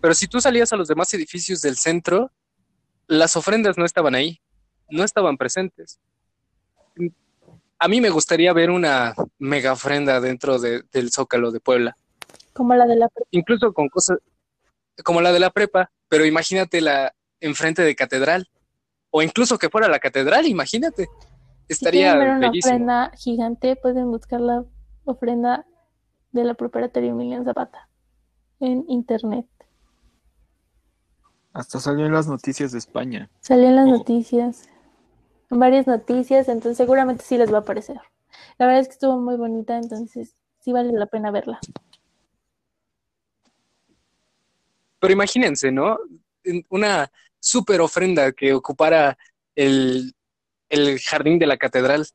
pero 0.00 0.14
si 0.14 0.26
tú 0.26 0.40
salías 0.40 0.72
a 0.72 0.76
los 0.76 0.88
demás 0.88 1.12
edificios 1.14 1.60
del 1.60 1.76
centro, 1.76 2.30
las 3.06 3.36
ofrendas 3.36 3.78
no 3.78 3.84
estaban 3.84 4.14
ahí, 4.14 4.40
no 4.90 5.04
estaban 5.04 5.36
presentes 5.36 6.00
a 7.78 7.88
mí 7.88 8.00
me 8.00 8.10
gustaría 8.10 8.52
ver 8.52 8.70
una 8.70 9.14
mega 9.38 9.72
ofrenda 9.72 10.20
dentro 10.20 10.58
del 10.58 11.10
Zócalo 11.12 11.50
de 11.50 11.60
Puebla. 11.60 11.96
Como 12.52 12.74
la 12.74 12.86
de 12.86 12.96
la 12.96 13.08
prepa. 13.08 13.28
Incluso 13.30 13.72
con 13.72 13.88
cosas 13.88 14.18
como 15.04 15.20
la 15.20 15.32
de 15.32 15.38
la 15.38 15.50
prepa, 15.50 15.90
pero 16.08 16.24
imagínate 16.24 16.80
la 16.80 17.14
enfrente 17.40 17.82
de 17.82 17.94
catedral. 17.94 18.48
O 19.10 19.22
incluso 19.22 19.58
que 19.58 19.70
fuera 19.70 19.88
la 19.88 20.00
catedral, 20.00 20.46
imagínate. 20.46 21.08
Estaría 21.68 22.12
si 22.12 22.18
ver 22.18 22.30
una 22.30 22.50
ofrenda 22.50 23.12
gigante, 23.16 23.76
pueden 23.76 24.10
buscar 24.10 24.40
la 24.40 24.64
ofrenda 25.04 25.64
de 26.32 26.44
la 26.44 26.54
preparatoria 26.54 27.10
Emiliano 27.10 27.44
Zapata 27.44 27.88
en 28.60 28.84
internet. 28.88 29.46
Hasta 31.52 31.80
salió 31.80 32.06
en 32.06 32.12
las 32.12 32.26
noticias 32.26 32.72
de 32.72 32.78
España. 32.78 33.30
Salió 33.40 33.68
en 33.68 33.76
las 33.76 33.86
noticias 33.86 34.68
varias 35.50 35.86
noticias, 35.86 36.48
entonces 36.48 36.76
seguramente 36.76 37.24
sí 37.24 37.38
les 37.38 37.52
va 37.52 37.58
a 37.58 37.60
aparecer. 37.60 38.00
La 38.58 38.66
verdad 38.66 38.82
es 38.82 38.88
que 38.88 38.94
estuvo 38.94 39.18
muy 39.18 39.36
bonita, 39.36 39.76
entonces 39.76 40.34
sí 40.60 40.72
vale 40.72 40.92
la 40.92 41.06
pena 41.06 41.30
verla. 41.30 41.60
Pero 44.98 45.12
imagínense, 45.12 45.70
¿no? 45.70 45.98
Una 46.68 47.10
super 47.40 47.80
ofrenda 47.80 48.32
que 48.32 48.52
ocupara 48.52 49.16
el, 49.54 50.14
el 50.68 50.98
jardín 51.00 51.38
de 51.38 51.46
la 51.46 51.56
catedral. 51.56 52.02
O 52.02 52.06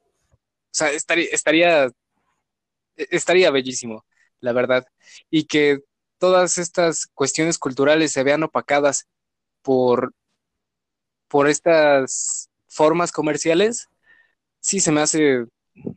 sea, 0.71 0.91
estaría, 0.91 1.27
estaría, 1.31 1.91
estaría 2.95 3.51
bellísimo, 3.51 4.05
la 4.39 4.53
verdad. 4.53 4.85
Y 5.29 5.45
que 5.45 5.79
todas 6.17 6.57
estas 6.57 7.07
cuestiones 7.07 7.57
culturales 7.57 8.11
se 8.11 8.23
vean 8.23 8.43
opacadas 8.43 9.07
por, 9.61 10.13
por 11.27 11.47
estas 11.47 12.49
formas 12.73 13.11
comerciales, 13.11 13.89
sí 14.59 14.79
se 14.79 14.91
me 14.91 15.01
hace 15.01 15.45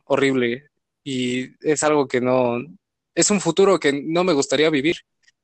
horrible 0.05 0.69
y 1.03 1.49
es 1.67 1.83
algo 1.83 2.07
que 2.07 2.21
no, 2.21 2.59
es 3.15 3.31
un 3.31 3.41
futuro 3.41 3.79
que 3.79 3.93
no 3.93 4.23
me 4.23 4.33
gustaría 4.33 4.69
vivir, 4.69 4.97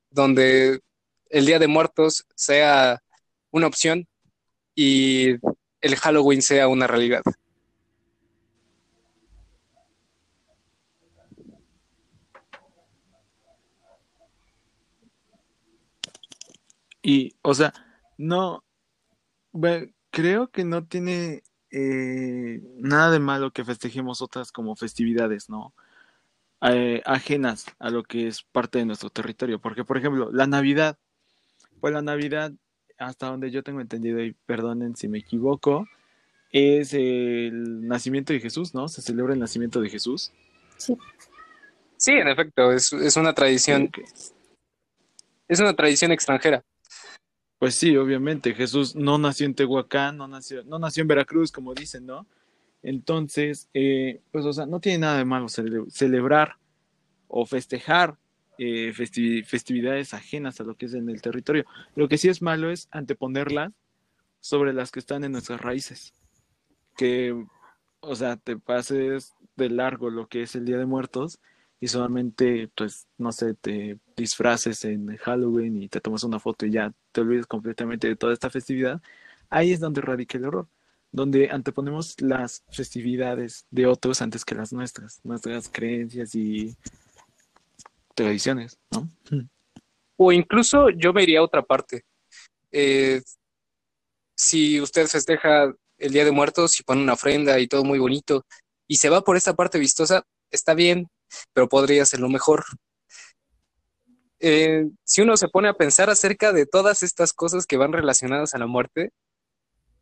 donde 0.09 0.81
el 1.29 1.45
Día 1.45 1.59
de 1.59 1.67
Muertos 1.67 2.25
sea 2.35 3.01
una 3.51 3.67
opción 3.67 4.07
y 4.75 5.35
el 5.81 5.95
Halloween 5.97 6.41
sea 6.41 6.67
una 6.67 6.87
realidad. 6.87 7.23
Y, 17.01 17.35
o 17.41 17.53
sea, 17.53 17.73
no, 18.17 18.63
creo 20.13 20.47
que 20.49 20.63
no 20.63 20.85
tiene 20.85 21.41
eh, 21.71 22.61
nada 22.77 23.09
de 23.09 23.19
malo 23.19 23.51
que 23.51 23.65
festejemos 23.65 24.21
otras 24.21 24.51
como 24.51 24.75
festividades, 24.75 25.49
¿no? 25.49 25.73
Eh, 26.61 27.01
ajenas 27.03 27.65
a 27.79 27.89
lo 27.89 28.03
que 28.03 28.27
es 28.27 28.43
parte 28.43 28.77
de 28.77 28.85
nuestro 28.85 29.09
territorio. 29.09 29.59
Porque, 29.59 29.83
por 29.83 29.97
ejemplo, 29.97 30.29
la 30.31 30.45
Navidad, 30.45 30.97
pues 31.81 31.93
la 31.93 32.03
Navidad, 32.03 32.53
hasta 32.99 33.25
donde 33.25 33.49
yo 33.49 33.63
tengo 33.63 33.81
entendido, 33.81 34.23
y 34.23 34.33
perdonen 34.45 34.95
si 34.95 35.07
me 35.07 35.17
equivoco, 35.17 35.87
es 36.51 36.93
el 36.93 37.87
nacimiento 37.87 38.33
de 38.33 38.39
Jesús, 38.39 38.75
¿no? 38.75 38.87
Se 38.87 39.01
celebra 39.01 39.33
el 39.33 39.39
nacimiento 39.39 39.81
de 39.81 39.89
Jesús. 39.89 40.31
Sí. 40.77 40.95
Sí, 41.97 42.11
en 42.11 42.27
efecto, 42.27 42.71
es, 42.71 42.93
es 42.93 43.17
una 43.17 43.33
tradición. 43.33 43.89
Es 45.47 45.59
una 45.59 45.73
tradición 45.73 46.11
extranjera. 46.11 46.63
Pues 47.63 47.75
sí, 47.75 47.95
obviamente, 47.95 48.53
Jesús 48.53 48.93
no 48.93 49.17
nació 49.17 49.45
en 49.45 49.55
Tehuacán, 49.55 50.17
no 50.17 50.27
nació, 50.27 50.65
no 50.65 50.79
nació 50.79 50.99
en 50.99 51.07
Veracruz, 51.07 51.49
como 51.49 51.73
dicen, 51.73 52.05
¿no? 52.05 52.27
Entonces, 52.81 53.69
eh, 53.73 54.19
pues, 54.33 54.43
o 54.43 54.51
sea, 54.51 54.65
no 54.65 54.81
tiene 54.81 54.97
nada 54.97 55.17
de 55.17 55.23
malo 55.23 55.47
celebrar 55.47 56.57
o 57.29 57.45
festejar 57.45 58.17
eh, 58.57 58.91
festividades 58.91 60.13
ajenas 60.13 60.59
a 60.59 60.65
lo 60.65 60.75
que 60.75 60.87
es 60.87 60.93
en 60.93 61.07
el 61.07 61.21
territorio. 61.21 61.63
Lo 61.95 62.09
que 62.09 62.17
sí 62.17 62.27
es 62.27 62.41
malo 62.41 62.69
es 62.69 62.89
anteponerlas 62.91 63.71
sobre 64.41 64.73
las 64.73 64.91
que 64.91 64.99
están 64.99 65.23
en 65.23 65.31
nuestras 65.31 65.61
raíces. 65.61 66.13
Que, 66.97 67.45
o 68.01 68.15
sea, 68.17 68.35
te 68.35 68.57
pases 68.57 69.35
de 69.55 69.69
largo 69.69 70.09
lo 70.09 70.27
que 70.27 70.41
es 70.41 70.53
el 70.55 70.65
Día 70.65 70.79
de 70.79 70.85
Muertos 70.85 71.39
y 71.83 71.89
solamente, 71.89 72.69
pues, 72.77 73.09
no 73.17 73.33
sé, 73.33 73.55
te 73.55 73.99
disfraces 74.15 74.85
en 74.85 75.17
Halloween 75.17 75.83
y 75.83 75.89
te 75.89 75.99
tomas 75.99 76.23
una 76.23 76.39
foto 76.39 76.65
y 76.65 76.71
ya 76.71 76.93
te 77.11 77.19
olvides 77.19 77.45
completamente 77.45 78.07
de 78.07 78.15
toda 78.15 78.31
esta 78.31 78.49
festividad, 78.49 79.01
ahí 79.49 79.73
es 79.73 79.81
donde 79.81 79.99
radica 79.99 80.37
el 80.37 80.45
error, 80.45 80.65
donde 81.11 81.49
anteponemos 81.51 82.21
las 82.21 82.63
festividades 82.71 83.65
de 83.69 83.85
otros 83.85 84.21
antes 84.21 84.45
que 84.45 84.55
las 84.55 84.71
nuestras, 84.71 85.19
nuestras 85.25 85.67
creencias 85.67 86.33
y 86.35 86.73
tradiciones, 88.15 88.79
¿no? 88.89 89.09
O 90.15 90.31
incluso 90.31 90.89
yo 90.89 91.11
me 91.11 91.23
iría 91.23 91.39
a 91.39 91.43
otra 91.43 91.63
parte. 91.63 92.05
Eh, 92.71 93.21
si 94.37 94.79
usted 94.79 95.07
festeja 95.07 95.65
el 95.97 96.13
Día 96.13 96.23
de 96.23 96.31
Muertos 96.31 96.79
y 96.79 96.83
pone 96.83 97.03
una 97.03 97.11
ofrenda 97.11 97.59
y 97.59 97.67
todo 97.67 97.83
muy 97.83 97.99
bonito 97.99 98.45
y 98.87 98.95
se 98.95 99.09
va 99.09 99.21
por 99.21 99.35
esta 99.35 99.53
parte 99.53 99.79
vistosa, 99.79 100.23
está 100.49 100.73
bien, 100.75 101.09
pero 101.53 101.69
podría 101.69 102.05
ser 102.05 102.19
lo 102.19 102.29
mejor. 102.29 102.63
Eh, 104.39 104.89
si 105.03 105.21
uno 105.21 105.37
se 105.37 105.47
pone 105.47 105.69
a 105.69 105.73
pensar 105.73 106.09
acerca 106.09 106.51
de 106.51 106.65
todas 106.65 107.03
estas 107.03 107.33
cosas 107.33 107.65
que 107.65 107.77
van 107.77 107.93
relacionadas 107.93 108.53
a 108.53 108.57
la 108.57 108.67
muerte, 108.67 109.11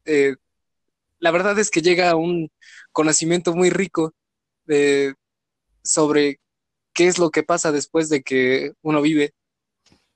eh, 0.05 0.36
la 1.19 1.32
verdad 1.32 1.57
es 1.59 1.69
que 1.69 1.82
llega 1.82 2.09
a 2.09 2.15
un 2.15 2.49
conocimiento 2.91 3.53
muy 3.53 3.69
rico 3.69 4.13
sobre 5.84 6.39
qué 6.93 7.07
es 7.07 7.19
lo 7.19 7.29
que 7.29 7.43
pasa 7.43 7.71
después 7.71 8.09
de 8.09 8.23
que 8.23 8.71
uno 8.82 9.01
vive 9.01 9.34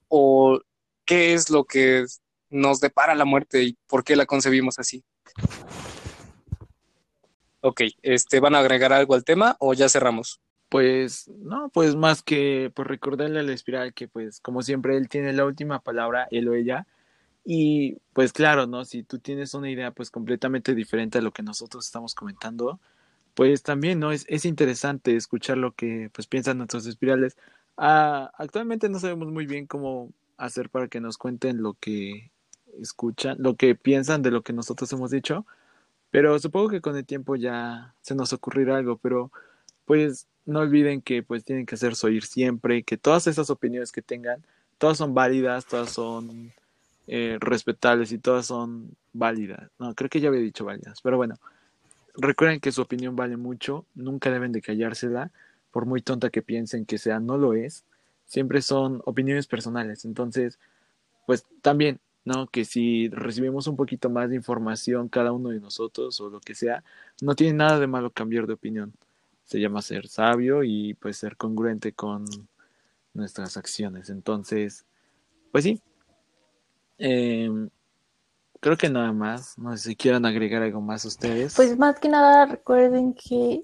o 0.08 0.60
qué 1.06 1.34
es 1.34 1.50
lo 1.50 1.66
que 1.66 2.06
nos 2.50 2.80
depara 2.80 3.16
la 3.16 3.26
muerte 3.26 3.64
y 3.64 3.78
por 3.88 4.04
qué 4.04 4.16
la 4.16 4.26
concebimos 4.26 4.80
así. 4.80 5.04
Ok, 7.62 7.82
este, 8.02 8.40
¿van 8.40 8.56
a 8.56 8.60
agregar 8.60 8.94
algo 8.94 9.16
al 9.16 9.24
tema 9.24 9.56
o 9.60 9.74
ya 9.74 9.90
cerramos? 9.90 10.40
Pues 10.76 11.30
no, 11.30 11.70
pues 11.70 11.96
más 11.96 12.22
que 12.22 12.70
pues 12.76 12.86
recordarle 12.86 13.40
al 13.40 13.50
espiral 13.50 13.94
que 13.94 14.10
pues 14.10 14.42
como 14.42 14.62
siempre 14.62 14.98
él 14.98 15.08
tiene 15.08 15.32
la 15.32 15.46
última 15.46 15.80
palabra, 15.80 16.28
él 16.32 16.50
o 16.50 16.54
ella. 16.54 16.86
Y 17.46 18.00
pues 18.12 18.34
claro, 18.34 18.68
¿no? 18.68 18.84
Si 18.84 19.02
tú 19.02 19.20
tienes 19.20 19.54
una 19.54 19.72
idea 19.72 19.92
pues 19.92 20.12
completamente 20.12 20.76
diferente 20.76 21.20
a 21.20 21.22
lo 21.22 21.32
que 21.32 21.44
nosotros 21.44 21.86
estamos 21.86 22.14
comentando, 22.14 22.82
pues 23.36 23.64
también, 23.64 24.00
¿no? 24.02 24.12
Es, 24.12 24.26
es 24.28 24.44
interesante 24.44 25.16
escuchar 25.16 25.58
lo 25.58 25.72
que 25.72 26.10
pues 26.14 26.28
piensan 26.28 26.58
nuestros 26.58 26.86
espirales. 26.88 27.38
Ah, 27.78 28.32
actualmente 28.38 28.90
no 28.90 29.00
sabemos 29.00 29.30
muy 29.32 29.46
bien 29.46 29.68
cómo 29.68 30.12
hacer 30.36 30.70
para 30.70 30.90
que 30.90 31.00
nos 31.00 31.18
cuenten 31.18 31.64
lo 31.64 31.76
que 31.76 32.32
escuchan, 32.82 33.38
lo 33.40 33.56
que 33.56 33.76
piensan 33.76 34.22
de 34.24 34.32
lo 34.32 34.42
que 34.44 34.52
nosotros 34.52 34.92
hemos 34.92 35.10
dicho, 35.12 35.46
pero 36.12 36.38
supongo 36.38 36.68
que 36.68 36.82
con 36.82 36.98
el 36.98 37.06
tiempo 37.06 37.38
ya 37.38 37.96
se 38.02 38.14
nos 38.14 38.34
ocurrirá 38.34 38.76
algo, 38.76 38.98
pero 38.98 39.32
pues 39.86 40.28
no 40.46 40.60
olviden 40.60 41.02
que 41.02 41.24
pues 41.24 41.44
tienen 41.44 41.66
que 41.66 41.76
hacerse 41.76 42.08
oír 42.08 42.26
siempre, 42.26 42.84
que 42.84 42.98
todas 42.98 43.28
esas 43.28 43.50
opiniones 43.50 43.92
que 43.92 44.02
tengan, 44.02 44.44
todas 44.78 44.98
son 44.98 45.14
válidas, 45.14 45.66
todas 45.66 45.92
son 45.92 46.54
eh, 47.08 47.38
respetables 47.40 48.12
y 48.12 48.20
todas 48.20 48.48
son 48.48 48.96
válidas. 49.14 49.70
No, 49.80 49.94
creo 49.96 50.10
que 50.10 50.22
ya 50.22 50.30
había 50.30 50.42
dicho 50.42 50.66
válidas, 50.66 51.02
pero 51.02 51.18
bueno, 51.18 51.36
recuerden 52.16 52.60
que 52.60 52.72
su 52.72 52.82
opinión 52.82 53.16
vale 53.16 53.38
mucho, 53.38 53.86
nunca 53.96 54.32
deben 54.32 54.52
de 54.52 54.62
callársela, 54.62 55.32
por 55.72 55.86
muy 55.86 56.02
tonta 56.02 56.30
que 56.30 56.42
piensen 56.42 56.86
que 56.86 56.98
sea, 56.98 57.20
no 57.20 57.38
lo 57.38 57.54
es, 57.54 57.84
siempre 58.26 58.62
son 58.62 59.02
opiniones 59.06 59.48
personales, 59.48 60.06
entonces, 60.06 60.60
pues 61.28 61.46
también, 61.62 62.00
¿no? 62.24 62.48
Que 62.48 62.66
si 62.66 63.10
recibimos 63.10 63.68
un 63.68 63.76
poquito 63.76 64.10
más 64.10 64.30
de 64.30 64.36
información 64.36 65.10
cada 65.10 65.32
uno 65.32 65.50
de 65.50 65.60
nosotros 65.60 66.20
o 66.22 66.30
lo 66.30 66.40
que 66.40 66.56
sea, 66.56 66.84
no 67.22 67.36
tiene 67.36 67.54
nada 67.54 67.80
de 67.80 67.88
malo 67.88 68.12
cambiar 68.12 68.48
de 68.48 68.54
opinión 68.54 68.94
se 69.46 69.60
llama 69.60 69.82
ser 69.82 70.08
sabio 70.08 70.64
y 70.64 70.96
pues 70.96 71.18
ser 71.18 71.38
congruente 71.38 71.94
con 71.94 72.26
nuestras 73.14 73.58
acciones. 73.58 74.10
Entonces, 74.10 74.86
pues 75.52 75.64
sí. 75.64 75.82
Em, 76.98 77.70
creo 78.60 78.78
que 78.78 78.90
nada 78.90 79.14
más. 79.14 79.58
No 79.58 79.76
sé 79.78 79.90
si 79.90 79.96
quieran 79.96 80.26
agregar 80.26 80.64
algo 80.64 80.82
más 80.82 81.06
ustedes. 81.06 81.56
Pues 81.56 81.78
más 81.78 82.00
que 82.00 82.10
nada 82.10 82.46
recuerden 82.46 83.14
que, 83.14 83.64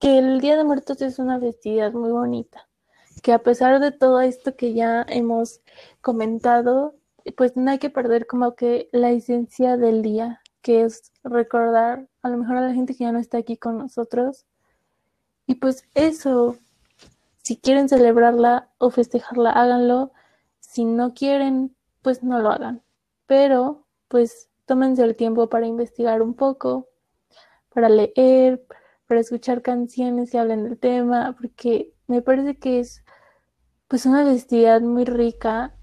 que 0.00 0.18
el 0.18 0.40
Día 0.40 0.56
de 0.56 0.64
Muertos 0.64 1.00
es 1.00 1.18
una 1.18 1.38
festividad 1.38 1.92
muy 1.92 2.10
bonita. 2.10 2.68
Que 3.22 3.32
a 3.32 3.38
pesar 3.38 3.80
de 3.80 3.92
todo 3.92 4.20
esto 4.20 4.56
que 4.56 4.74
ya 4.74 5.06
hemos 5.08 5.60
comentado, 6.00 6.96
pues 7.36 7.56
no 7.56 7.70
hay 7.70 7.78
que 7.78 7.90
perder 7.90 8.26
como 8.26 8.54
que 8.54 8.88
la 8.92 9.12
esencia 9.12 9.76
del 9.76 10.02
día, 10.02 10.42
que 10.60 10.82
es 10.82 11.12
recordar 11.22 12.08
a 12.22 12.28
lo 12.28 12.36
mejor 12.36 12.56
a 12.56 12.60
la 12.62 12.74
gente 12.74 12.94
que 12.94 13.04
ya 13.04 13.12
no 13.12 13.20
está 13.20 13.38
aquí 13.38 13.56
con 13.56 13.78
nosotros, 13.78 14.44
y 15.46 15.56
pues 15.56 15.84
eso, 15.94 16.56
si 17.42 17.56
quieren 17.56 17.88
celebrarla 17.88 18.70
o 18.78 18.90
festejarla, 18.90 19.50
háganlo. 19.50 20.12
Si 20.60 20.84
no 20.84 21.12
quieren, 21.14 21.74
pues 22.02 22.22
no 22.22 22.38
lo 22.40 22.50
hagan. 22.50 22.82
Pero, 23.26 23.86
pues 24.08 24.48
tómense 24.66 25.02
el 25.02 25.16
tiempo 25.16 25.48
para 25.48 25.66
investigar 25.66 26.22
un 26.22 26.34
poco, 26.34 26.88
para 27.74 27.88
leer, 27.88 28.64
para 29.06 29.20
escuchar 29.20 29.62
canciones 29.62 30.30
que 30.30 30.38
hablen 30.38 30.64
del 30.64 30.78
tema, 30.78 31.36
porque 31.38 31.92
me 32.06 32.22
parece 32.22 32.56
que 32.56 32.80
es 32.80 33.04
pues 33.88 34.06
una 34.06 34.24
festividad 34.24 34.80
muy 34.80 35.04
rica 35.04 35.74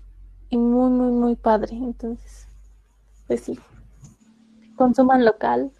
y 0.49 0.57
muy, 0.57 0.89
muy, 0.89 1.12
muy 1.12 1.36
padre. 1.36 1.76
Entonces, 1.76 2.47
pues 3.28 3.41
sí, 3.41 3.59
consuman 4.76 5.24
local 5.24 5.72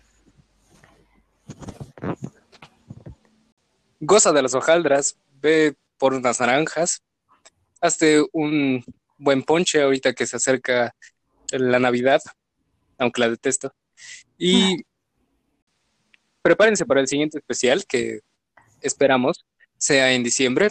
goza 4.02 4.34
de 4.34 4.42
las 4.42 4.54
hojaldras, 4.54 5.16
ve 5.42 5.76
por 5.98 6.14
unas 6.14 6.40
naranjas, 6.40 7.02
hazte 7.80 8.26
un 8.34 8.84
buen 9.18 9.44
ponche 9.44 9.82
ahorita 9.82 10.14
que 10.14 10.26
se 10.26 10.36
acerca 10.36 10.94
la 11.52 11.80
Navidad, 11.80 12.22
aunque 12.98 13.22
la 13.22 13.30
detesto. 13.30 13.74
Y 14.38 14.82
prepárense 16.42 16.86
para 16.86 17.00
el 17.00 17.08
siguiente 17.08 17.38
especial 17.38 17.86
que 17.86 18.22
esperamos 18.82 19.46
sea 19.78 20.12
en 20.14 20.24
diciembre, 20.24 20.70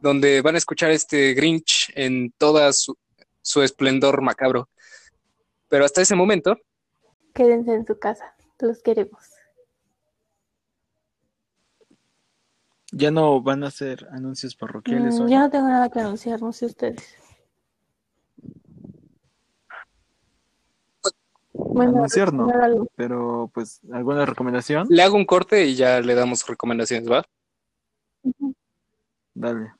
donde 0.00 0.40
van 0.40 0.54
a 0.54 0.58
escuchar 0.58 0.90
este 0.92 1.34
Grinch 1.34 1.92
en 1.94 2.32
toda 2.38 2.72
su, 2.72 2.96
su 3.42 3.62
esplendor 3.62 4.22
macabro. 4.22 4.68
Pero 5.68 5.84
hasta 5.84 6.02
ese 6.02 6.14
momento, 6.14 6.56
quédense 7.34 7.72
en 7.72 7.86
su 7.86 7.98
casa. 7.98 8.34
Los 8.60 8.82
queremos. 8.82 9.29
Ya 12.92 13.10
no 13.10 13.40
van 13.40 13.64
a 13.64 13.68
hacer 13.68 14.06
anuncios 14.10 14.56
parroquiales. 14.56 15.18
Mm, 15.18 15.22
hoy? 15.22 15.30
ya 15.30 15.40
no 15.40 15.50
tengo 15.50 15.68
nada 15.68 15.88
que 15.88 16.00
anunciar, 16.00 16.42
no 16.42 16.52
sé 16.52 16.66
ustedes. 16.66 17.16
Bueno, 21.52 21.98
Anunciar 21.98 22.32
no. 22.32 22.48
Pero, 22.96 23.50
pues, 23.54 23.80
¿alguna 23.92 24.26
recomendación? 24.26 24.86
Le 24.90 25.02
hago 25.02 25.16
un 25.16 25.24
corte 25.24 25.66
y 25.66 25.74
ya 25.74 26.00
le 26.00 26.14
damos 26.14 26.46
recomendaciones, 26.46 27.10
¿va? 27.10 27.24
Dale. 29.34 29.72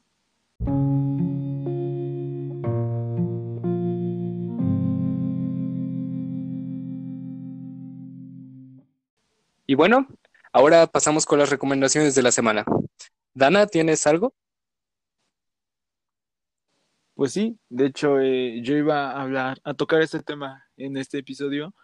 Y 9.66 9.74
bueno, 9.76 10.08
ahora 10.53 10.86
pasamos 10.86 11.26
con 11.26 11.38
las 11.38 11.51
recomendaciones 11.51 12.14
de 12.14 12.22
la 12.22 12.32
semana. 12.32 12.64
Dana, 13.34 13.66
¿tienes 13.66 14.07
algo? 14.07 14.34
Pues 17.14 17.32
sí, 17.32 17.59
de 17.68 17.86
hecho, 17.86 18.18
eh, 18.20 18.61
yo 18.62 18.74
iba 18.76 19.11
a 19.12 19.20
hablar, 19.22 19.61
a 19.64 19.74
tocar 19.74 20.01
este 20.01 20.22
tema 20.22 20.64
en 20.76 20.96
este 20.96 21.18
episodio, 21.18 21.74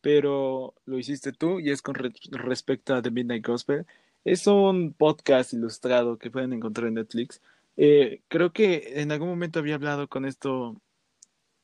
pero 0.00 0.74
lo 0.84 0.98
hiciste 0.98 1.32
tú 1.32 1.58
y 1.60 1.70
es 1.70 1.82
con 1.82 1.96
re- 1.96 2.12
respecto 2.30 2.94
a 2.94 3.02
The 3.02 3.10
Midnight 3.10 3.44
Gospel. 3.46 3.86
Es 4.24 4.46
un 4.46 4.94
podcast 4.94 5.52
ilustrado 5.52 6.18
que 6.18 6.30
pueden 6.30 6.52
encontrar 6.52 6.88
en 6.88 6.94
Netflix. 6.94 7.42
Eh, 7.76 8.22
creo 8.28 8.52
que 8.52 9.00
en 9.00 9.10
algún 9.10 9.28
momento 9.28 9.58
había 9.58 9.74
hablado 9.74 10.08
con 10.08 10.24
esto 10.26 10.80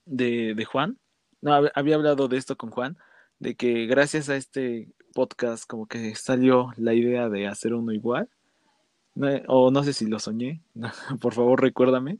de, 0.06 0.54
de 0.54 0.64
Juan. 0.64 0.98
No, 1.40 1.52
hab- 1.52 1.72
había 1.74 1.94
hablado 1.96 2.26
de 2.28 2.36
esto 2.36 2.56
con 2.56 2.70
Juan, 2.70 2.98
de 3.38 3.54
que 3.54 3.86
gracias 3.86 4.28
a 4.28 4.36
este 4.36 4.88
podcast 5.14 5.66
como 5.66 5.86
que 5.86 6.14
salió 6.14 6.72
la 6.76 6.94
idea 6.94 7.28
de 7.28 7.46
hacer 7.46 7.74
uno 7.74 7.92
igual. 7.92 8.28
No, 9.14 9.28
o 9.48 9.70
no 9.70 9.84
sé 9.84 9.92
si 9.92 10.06
lo 10.06 10.18
soñé. 10.18 10.62
Por 11.20 11.34
favor, 11.34 11.60
recuérdame. 11.60 12.18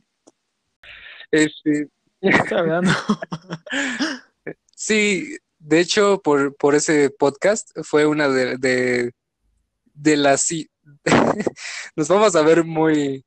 Este, 1.31 1.89
sí, 4.75 5.37
de 5.59 5.79
hecho, 5.79 6.21
por, 6.21 6.55
por 6.55 6.75
ese 6.75 7.09
podcast 7.09 7.71
fue 7.83 8.05
una 8.05 8.29
de, 8.29 8.57
de, 8.57 9.11
de 9.93 10.17
las... 10.17 10.49
Nos 11.95 12.07
vamos 12.07 12.35
a 12.35 12.41
ver 12.41 12.63
muy, 12.63 13.25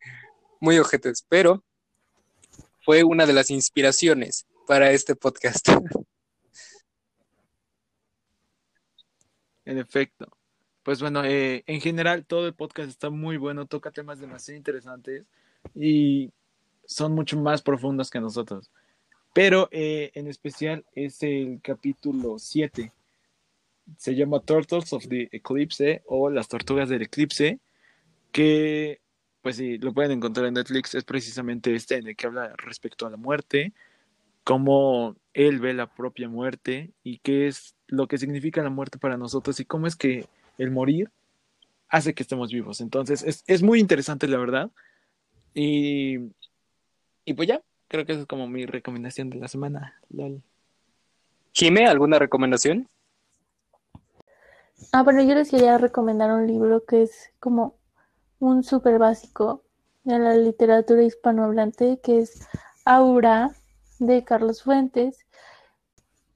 muy 0.61 0.79
ojetes, 0.79 1.25
pero 1.29 1.63
fue 2.85 3.05
una 3.05 3.27
de 3.27 3.33
las 3.33 3.51
inspiraciones 3.51 4.47
para 4.67 4.93
este 4.93 5.17
podcast. 5.17 5.69
En 9.65 9.79
efecto. 9.79 10.29
Pues 10.83 11.01
bueno, 11.01 11.25
eh, 11.25 11.65
en 11.67 11.81
general 11.81 12.27
todo 12.27 12.47
el 12.47 12.55
podcast 12.55 12.91
está 12.91 13.09
muy 13.09 13.39
bueno, 13.39 13.67
toca 13.67 13.91
temas 13.91 14.21
demasiado 14.21 14.59
interesantes 14.59 15.25
y 15.75 16.31
son 16.85 17.13
mucho 17.13 17.39
más 17.39 17.63
profundos 17.63 18.11
que 18.11 18.21
nosotros. 18.21 18.71
Pero 19.33 19.69
eh, 19.73 20.13
en 20.15 20.29
especial 20.29 20.85
es 20.93 21.23
el 21.23 21.61
capítulo 21.63 22.39
7. 22.39 22.93
Se 23.97 24.15
llama 24.15 24.41
Turtles 24.41 24.93
of 24.93 25.09
the 25.09 25.29
Eclipse 25.33 26.03
o 26.07 26.31
Las 26.31 26.49
Tortugas 26.49 26.89
del 26.89 27.03
Eclipse, 27.03 27.59
que 28.31 29.01
pues 29.45 29.57
sí, 29.57 29.77
lo 29.77 29.93
pueden 29.93 30.13
encontrar 30.13 30.47
en 30.47 30.55
Netflix. 30.55 30.95
Es 30.95 31.05
precisamente 31.05 31.75
este 31.75 31.97
en 31.97 32.07
el 32.07 32.17
que 32.17 32.27
habla 32.27 32.55
respecto 32.57 33.07
a 33.07 33.11
la 33.11 33.17
muerte, 33.17 33.75
cómo 34.43 35.17
él 35.35 35.61
ve 35.61 35.75
la 35.75 35.93
propia 35.93 36.29
muerte 36.29 36.93
y 37.03 37.19
qué 37.19 37.49
es 37.49 37.75
lo 37.95 38.07
que 38.07 38.19
significa 38.19 38.63
la 38.63 38.71
muerte 38.71 38.99
para 38.99 39.17
nosotros 39.17 39.59
y 39.61 39.65
cómo 39.65 39.87
es 39.87 39.97
que 39.97 40.27
el 40.59 40.71
morir 40.71 41.11
hace 41.89 42.15
que 42.15 42.23
estemos 42.23 42.51
vivos. 42.51 42.81
Entonces, 42.81 43.23
es, 43.23 43.45
es 43.47 43.63
muy 43.63 43.81
interesante, 43.81 44.29
la 44.29 44.39
verdad. 44.39 44.71
Y, 45.55 46.19
y 47.25 47.35
pues 47.35 47.49
ya, 47.49 47.63
creo 47.89 48.05
que 48.05 48.13
esa 48.13 48.23
es 48.23 48.27
como 48.27 48.49
mi 48.49 48.67
recomendación 48.67 49.31
de 49.31 49.39
la 49.39 49.49
semana. 49.49 50.01
lol. 50.11 50.43
Jime, 51.53 51.87
¿alguna 51.87 52.19
recomendación? 52.19 52.89
Ah, 54.93 55.03
bueno, 55.03 55.23
yo 55.23 55.35
les 55.35 55.51
quería 55.51 55.79
recomendar 55.79 56.33
un 56.33 56.47
libro 56.47 56.85
que 56.85 57.03
es 57.03 57.31
como 57.39 57.77
un 58.41 58.65
súper 58.65 58.99
básico 58.99 59.63
de 60.03 60.19
la 60.19 60.37
literatura 60.37 61.03
hispanohablante, 61.03 62.01
que 62.03 62.19
es 62.19 62.47
Aura 62.85 63.53
de 63.99 64.25
Carlos 64.25 64.63
Fuentes. 64.63 65.27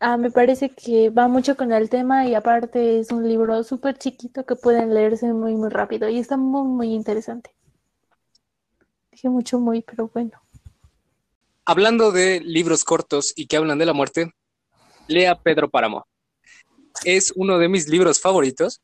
Ah, 0.00 0.16
me 0.16 0.30
parece 0.30 0.70
que 0.70 1.10
va 1.10 1.26
mucho 1.26 1.56
con 1.56 1.72
el 1.72 1.90
tema 1.90 2.26
y 2.26 2.34
aparte 2.34 3.00
es 3.00 3.10
un 3.10 3.28
libro 3.28 3.64
súper 3.64 3.98
chiquito 3.98 4.46
que 4.46 4.54
pueden 4.54 4.94
leerse 4.94 5.32
muy, 5.32 5.56
muy 5.56 5.70
rápido 5.70 6.08
y 6.08 6.18
está 6.18 6.36
muy, 6.36 6.68
muy 6.68 6.94
interesante. 6.94 7.50
Dije 9.10 9.28
mucho 9.28 9.58
muy, 9.58 9.82
pero 9.82 10.08
bueno. 10.14 10.40
Hablando 11.64 12.12
de 12.12 12.40
libros 12.40 12.84
cortos 12.84 13.32
y 13.34 13.46
que 13.46 13.56
hablan 13.56 13.78
de 13.78 13.86
la 13.86 13.92
muerte, 13.92 14.32
lea 15.08 15.34
Pedro 15.34 15.68
Páramo. 15.68 16.06
Es 17.04 17.32
uno 17.34 17.58
de 17.58 17.68
mis 17.68 17.88
libros 17.88 18.20
favoritos 18.20 18.80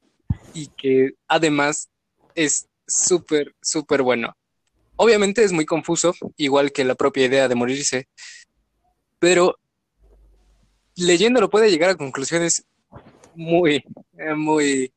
y 0.53 0.67
que 0.67 1.13
además 1.29 1.91
es 2.35 2.67
súper, 2.89 3.55
súper 3.63 4.03
bueno. 4.03 4.35
Obviamente 4.97 5.45
es 5.45 5.53
muy 5.53 5.65
confuso, 5.65 6.13
igual 6.37 6.73
que 6.73 6.85
la 6.85 6.97
propia 6.97 7.27
idea 7.27 7.47
de 7.47 7.55
morirse, 7.55 8.09
pero 9.21 9.57
leyéndolo 10.97 11.51
puede 11.51 11.71
llegar 11.71 11.91
a 11.91 11.97
conclusiones 11.97 12.65
muy, 13.35 13.85
eh, 14.19 14.35
muy, 14.35 14.93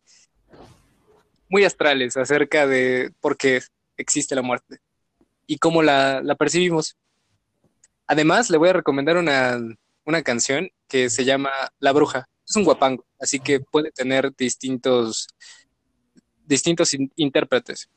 muy 1.49 1.63
astrales 1.63 2.17
acerca 2.17 2.67
de 2.67 3.11
por 3.19 3.37
qué 3.37 3.61
existe 3.97 4.35
la 4.35 4.41
muerte 4.41 4.79
y 5.47 5.57
cómo 5.57 5.81
la, 5.81 6.21
la 6.21 6.35
percibimos. 6.35 6.97
Además, 8.05 8.49
le 8.49 8.57
voy 8.57 8.69
a 8.69 8.73
recomendar 8.73 9.17
una, 9.17 9.57
una 10.05 10.21
canción 10.23 10.69
que 10.87 11.09
se 11.09 11.25
llama 11.25 11.49
La 11.79 11.91
Bruja. 11.91 12.27
Es 12.47 12.55
un 12.55 12.63
guapango, 12.63 13.05
así 13.19 13.39
que 13.39 13.59
puede 13.59 13.91
tener 13.91 14.33
distintos, 14.37 15.27
distintos 16.45 16.93
in- 16.93 17.11
intérpretes. 17.15 17.89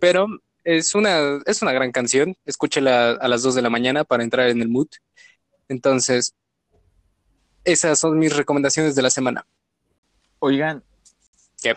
Pero 0.00 0.26
es 0.64 0.94
una, 0.94 1.40
es 1.46 1.62
una 1.62 1.72
gran 1.72 1.92
canción. 1.92 2.34
Escúchela 2.44 3.12
a 3.12 3.28
las 3.28 3.42
2 3.42 3.54
de 3.54 3.62
la 3.62 3.70
mañana 3.70 4.04
para 4.04 4.24
entrar 4.24 4.48
en 4.48 4.60
el 4.60 4.68
mood. 4.68 4.88
Entonces, 5.68 6.34
esas 7.66 7.98
son 7.98 8.18
mis 8.18 8.34
recomendaciones 8.34 8.94
de 8.94 9.02
la 9.02 9.10
semana. 9.10 9.44
Oigan, 10.38 10.82
¿Qué? 11.62 11.74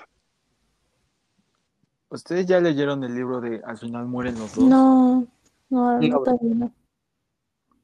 ¿ustedes 2.10 2.46
ya 2.46 2.60
leyeron 2.60 3.04
el 3.04 3.16
libro 3.16 3.42
de 3.42 3.62
Al 3.66 3.78
final 3.78 4.06
mueren 4.06 4.38
los 4.38 4.56
dos? 4.56 4.66
No, 4.66 5.28
no, 5.70 6.00
no, 6.00 6.08
No. 6.08 6.24
todavía 6.24 6.56
no. 6.56 6.74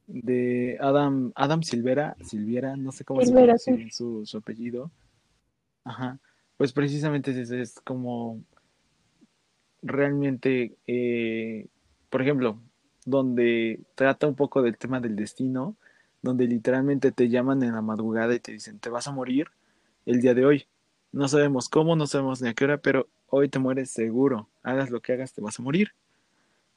De 0.07 0.77
Adam, 0.81 1.31
Adam 1.35 1.63
Silvera, 1.63 2.15
Silviera, 2.23 2.75
no 2.77 2.91
sé 2.91 3.03
cómo 3.03 3.21
se 3.21 3.27
Silvera, 3.27 3.57
sí. 3.57 3.71
bien 3.71 3.91
su, 3.91 4.23
su 4.25 4.37
apellido. 4.37 4.91
Ajá. 5.83 6.19
Pues 6.57 6.73
precisamente 6.73 7.31
es, 7.41 7.49
es 7.49 7.79
como 7.83 8.39
realmente, 9.81 10.75
eh, 10.85 11.67
por 12.09 12.21
ejemplo, 12.21 12.59
donde 13.05 13.79
trata 13.95 14.27
un 14.27 14.35
poco 14.35 14.61
del 14.61 14.77
tema 14.77 14.99
del 14.99 15.15
destino, 15.15 15.75
donde 16.25 16.47
literalmente 16.47 17.11
te 17.11 17.29
llaman 17.29 17.63
en 17.63 17.73
la 17.73 17.81
madrugada 17.81 18.35
y 18.35 18.39
te 18.39 18.51
dicen, 18.51 18.79
te 18.79 18.89
vas 18.89 19.07
a 19.07 19.11
morir 19.11 19.47
el 20.05 20.19
día 20.19 20.33
de 20.33 20.45
hoy. 20.45 20.67
No 21.13 21.29
sabemos 21.29 21.69
cómo, 21.69 21.95
no 21.95 22.07
sabemos 22.07 22.41
ni 22.41 22.49
a 22.49 22.53
qué 22.53 22.65
hora, 22.65 22.77
pero 22.79 23.07
hoy 23.27 23.47
te 23.47 23.59
mueres 23.59 23.91
seguro. 23.91 24.49
Hagas 24.63 24.89
lo 24.89 25.01
que 25.01 25.13
hagas, 25.13 25.31
te 25.31 25.41
vas 25.41 25.59
a 25.59 25.63
morir. 25.63 25.93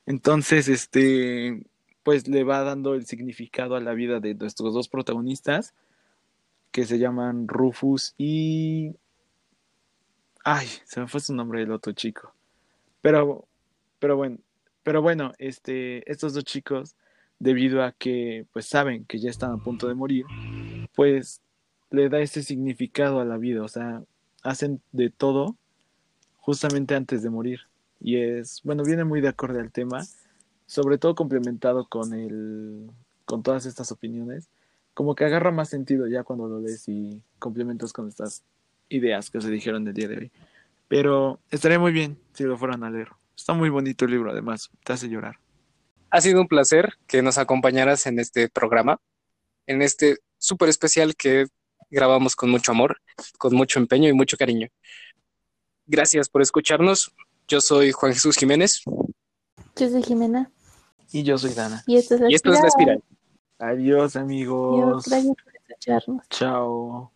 Entonces, 0.07 0.69
este, 0.69 1.65
pues 2.05 2.29
le 2.29 2.45
va 2.45 2.63
dando 2.63 2.95
el 2.95 3.07
significado 3.07 3.75
a 3.75 3.81
la 3.81 3.95
vida 3.95 4.21
de 4.21 4.35
nuestros 4.35 4.75
dos 4.75 4.89
protagonistas, 4.89 5.75
que 6.71 6.85
se 6.85 6.99
llaman 6.99 7.49
Rufus 7.49 8.15
y... 8.19 8.95
Ay, 10.45 10.69
se 10.85 11.01
me 11.01 11.09
fue 11.09 11.21
su 11.21 11.35
nombre 11.35 11.61
del 11.61 11.73
otro 11.73 11.93
chico. 11.93 12.33
Pero, 13.01 13.47
pero 13.99 14.17
bueno, 14.17 14.39
pero 14.83 15.03
bueno, 15.03 15.33
este, 15.39 16.11
estos 16.11 16.35
dos 16.35 16.45
chicos, 16.45 16.97
debido 17.39 17.83
a 17.83 17.93
que 17.93 18.47
pues 18.53 18.67
saben 18.67 19.05
que 19.05 19.19
ya 19.19 19.31
están 19.31 19.53
a 19.53 19.63
punto 19.63 19.89
de 19.89 19.95
morir, 19.95 20.25
pues 20.95 21.43
le 21.91 22.09
da 22.09 22.21
ese 22.21 22.43
significado 22.43 23.21
a 23.21 23.25
la 23.25 23.39
vida, 23.39 23.63
o 23.63 23.69
sea, 23.69 24.03
hacen 24.43 24.81
de 24.93 25.11
todo 25.11 25.57
justamente 26.37 26.95
antes 26.95 27.23
de 27.23 27.31
morir. 27.31 27.61
Y 28.01 28.17
es, 28.17 28.61
bueno, 28.65 28.85
viene 28.85 29.05
muy 29.05 29.21
de 29.21 29.29
acorde 29.29 29.61
al 29.61 29.73
tema, 29.73 30.03
sobre 30.67 30.99
todo 30.99 31.15
complementado 31.15 31.87
con 31.89 32.15
el, 32.15 32.91
con 33.25 33.43
todas 33.43 33.67
estas 33.67 33.91
opiniones, 33.93 34.49
como 34.95 35.15
que 35.15 35.25
agarra 35.25 35.51
más 35.51 35.69
sentido 35.69 36.07
ya 36.07 36.25
cuando 36.25 36.49
lo 36.49 36.61
lees 36.61 36.89
y 36.89 37.23
complementas 37.39 37.93
con 37.93 38.09
estas 38.09 38.45
ideas 38.89 39.31
que 39.31 39.41
se 39.41 39.51
dijeron 39.51 39.87
el 39.87 39.95
día 39.95 40.09
de 40.09 40.19
hoy. 40.19 40.33
Pero 40.89 41.39
estaría 41.51 41.79
muy 41.79 41.93
bien 41.93 42.19
si 42.33 42.45
lo 42.45 42.57
fueran 42.57 42.83
a 42.85 42.91
leer. 42.91 43.09
Está 43.37 43.53
muy 43.53 43.69
bonito 43.69 44.05
el 44.05 44.11
libro, 44.13 44.31
además, 44.31 44.71
te 44.85 44.93
hace 44.93 45.09
llorar. 45.09 45.37
Ha 46.11 46.21
sido 46.21 46.41
un 46.41 46.49
placer 46.49 46.95
que 47.07 47.23
nos 47.23 47.39
acompañaras 47.39 48.07
en 48.07 48.19
este 48.19 48.49
programa, 48.49 49.01
en 49.67 49.83
este 49.83 50.19
súper 50.39 50.69
especial 50.69 51.15
que 51.17 51.47
grabamos 51.91 52.35
con 52.37 52.51
mucho 52.51 52.73
amor, 52.73 52.99
con 53.39 53.55
mucho 53.55 53.79
empeño 53.79 54.09
y 54.09 54.13
mucho 54.13 54.37
cariño. 54.37 54.69
Gracias 55.87 56.29
por 56.29 56.43
escucharnos. 56.43 57.13
Yo 57.47 57.61
soy 57.61 57.93
Juan 57.93 58.13
Jesús 58.13 58.37
Jiménez. 58.37 58.83
Yo 59.77 59.89
soy 59.89 60.03
Jimena. 60.03 60.51
Y 61.13 61.23
yo 61.23 61.39
soy 61.39 61.55
Dana. 61.55 61.83
Y 61.87 61.97
esto 61.97 62.15
es 62.15 62.21
la 62.21 62.31
Y 62.31 62.35
esto 62.35 62.53
es 62.53 62.61
La 62.61 62.69
Espiral. 62.69 63.03
Adiós, 63.59 64.15
Adiós, 64.15 64.17
amigos. 64.17 65.05
gracias 65.07 65.37
por 65.43 65.55
escucharnos. 65.57 66.29
Chao. 66.29 67.13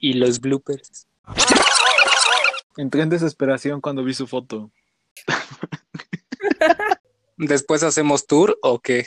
Y 0.00 0.14
los 0.14 0.40
bloopers. 0.40 1.06
Entré 2.76 3.02
en 3.02 3.10
desesperación 3.10 3.80
cuando 3.80 4.02
vi 4.02 4.14
su 4.14 4.26
foto. 4.26 4.72
¿Después 7.36 7.82
hacemos 7.82 8.26
tour 8.26 8.58
o 8.62 8.80
qué? 8.80 9.06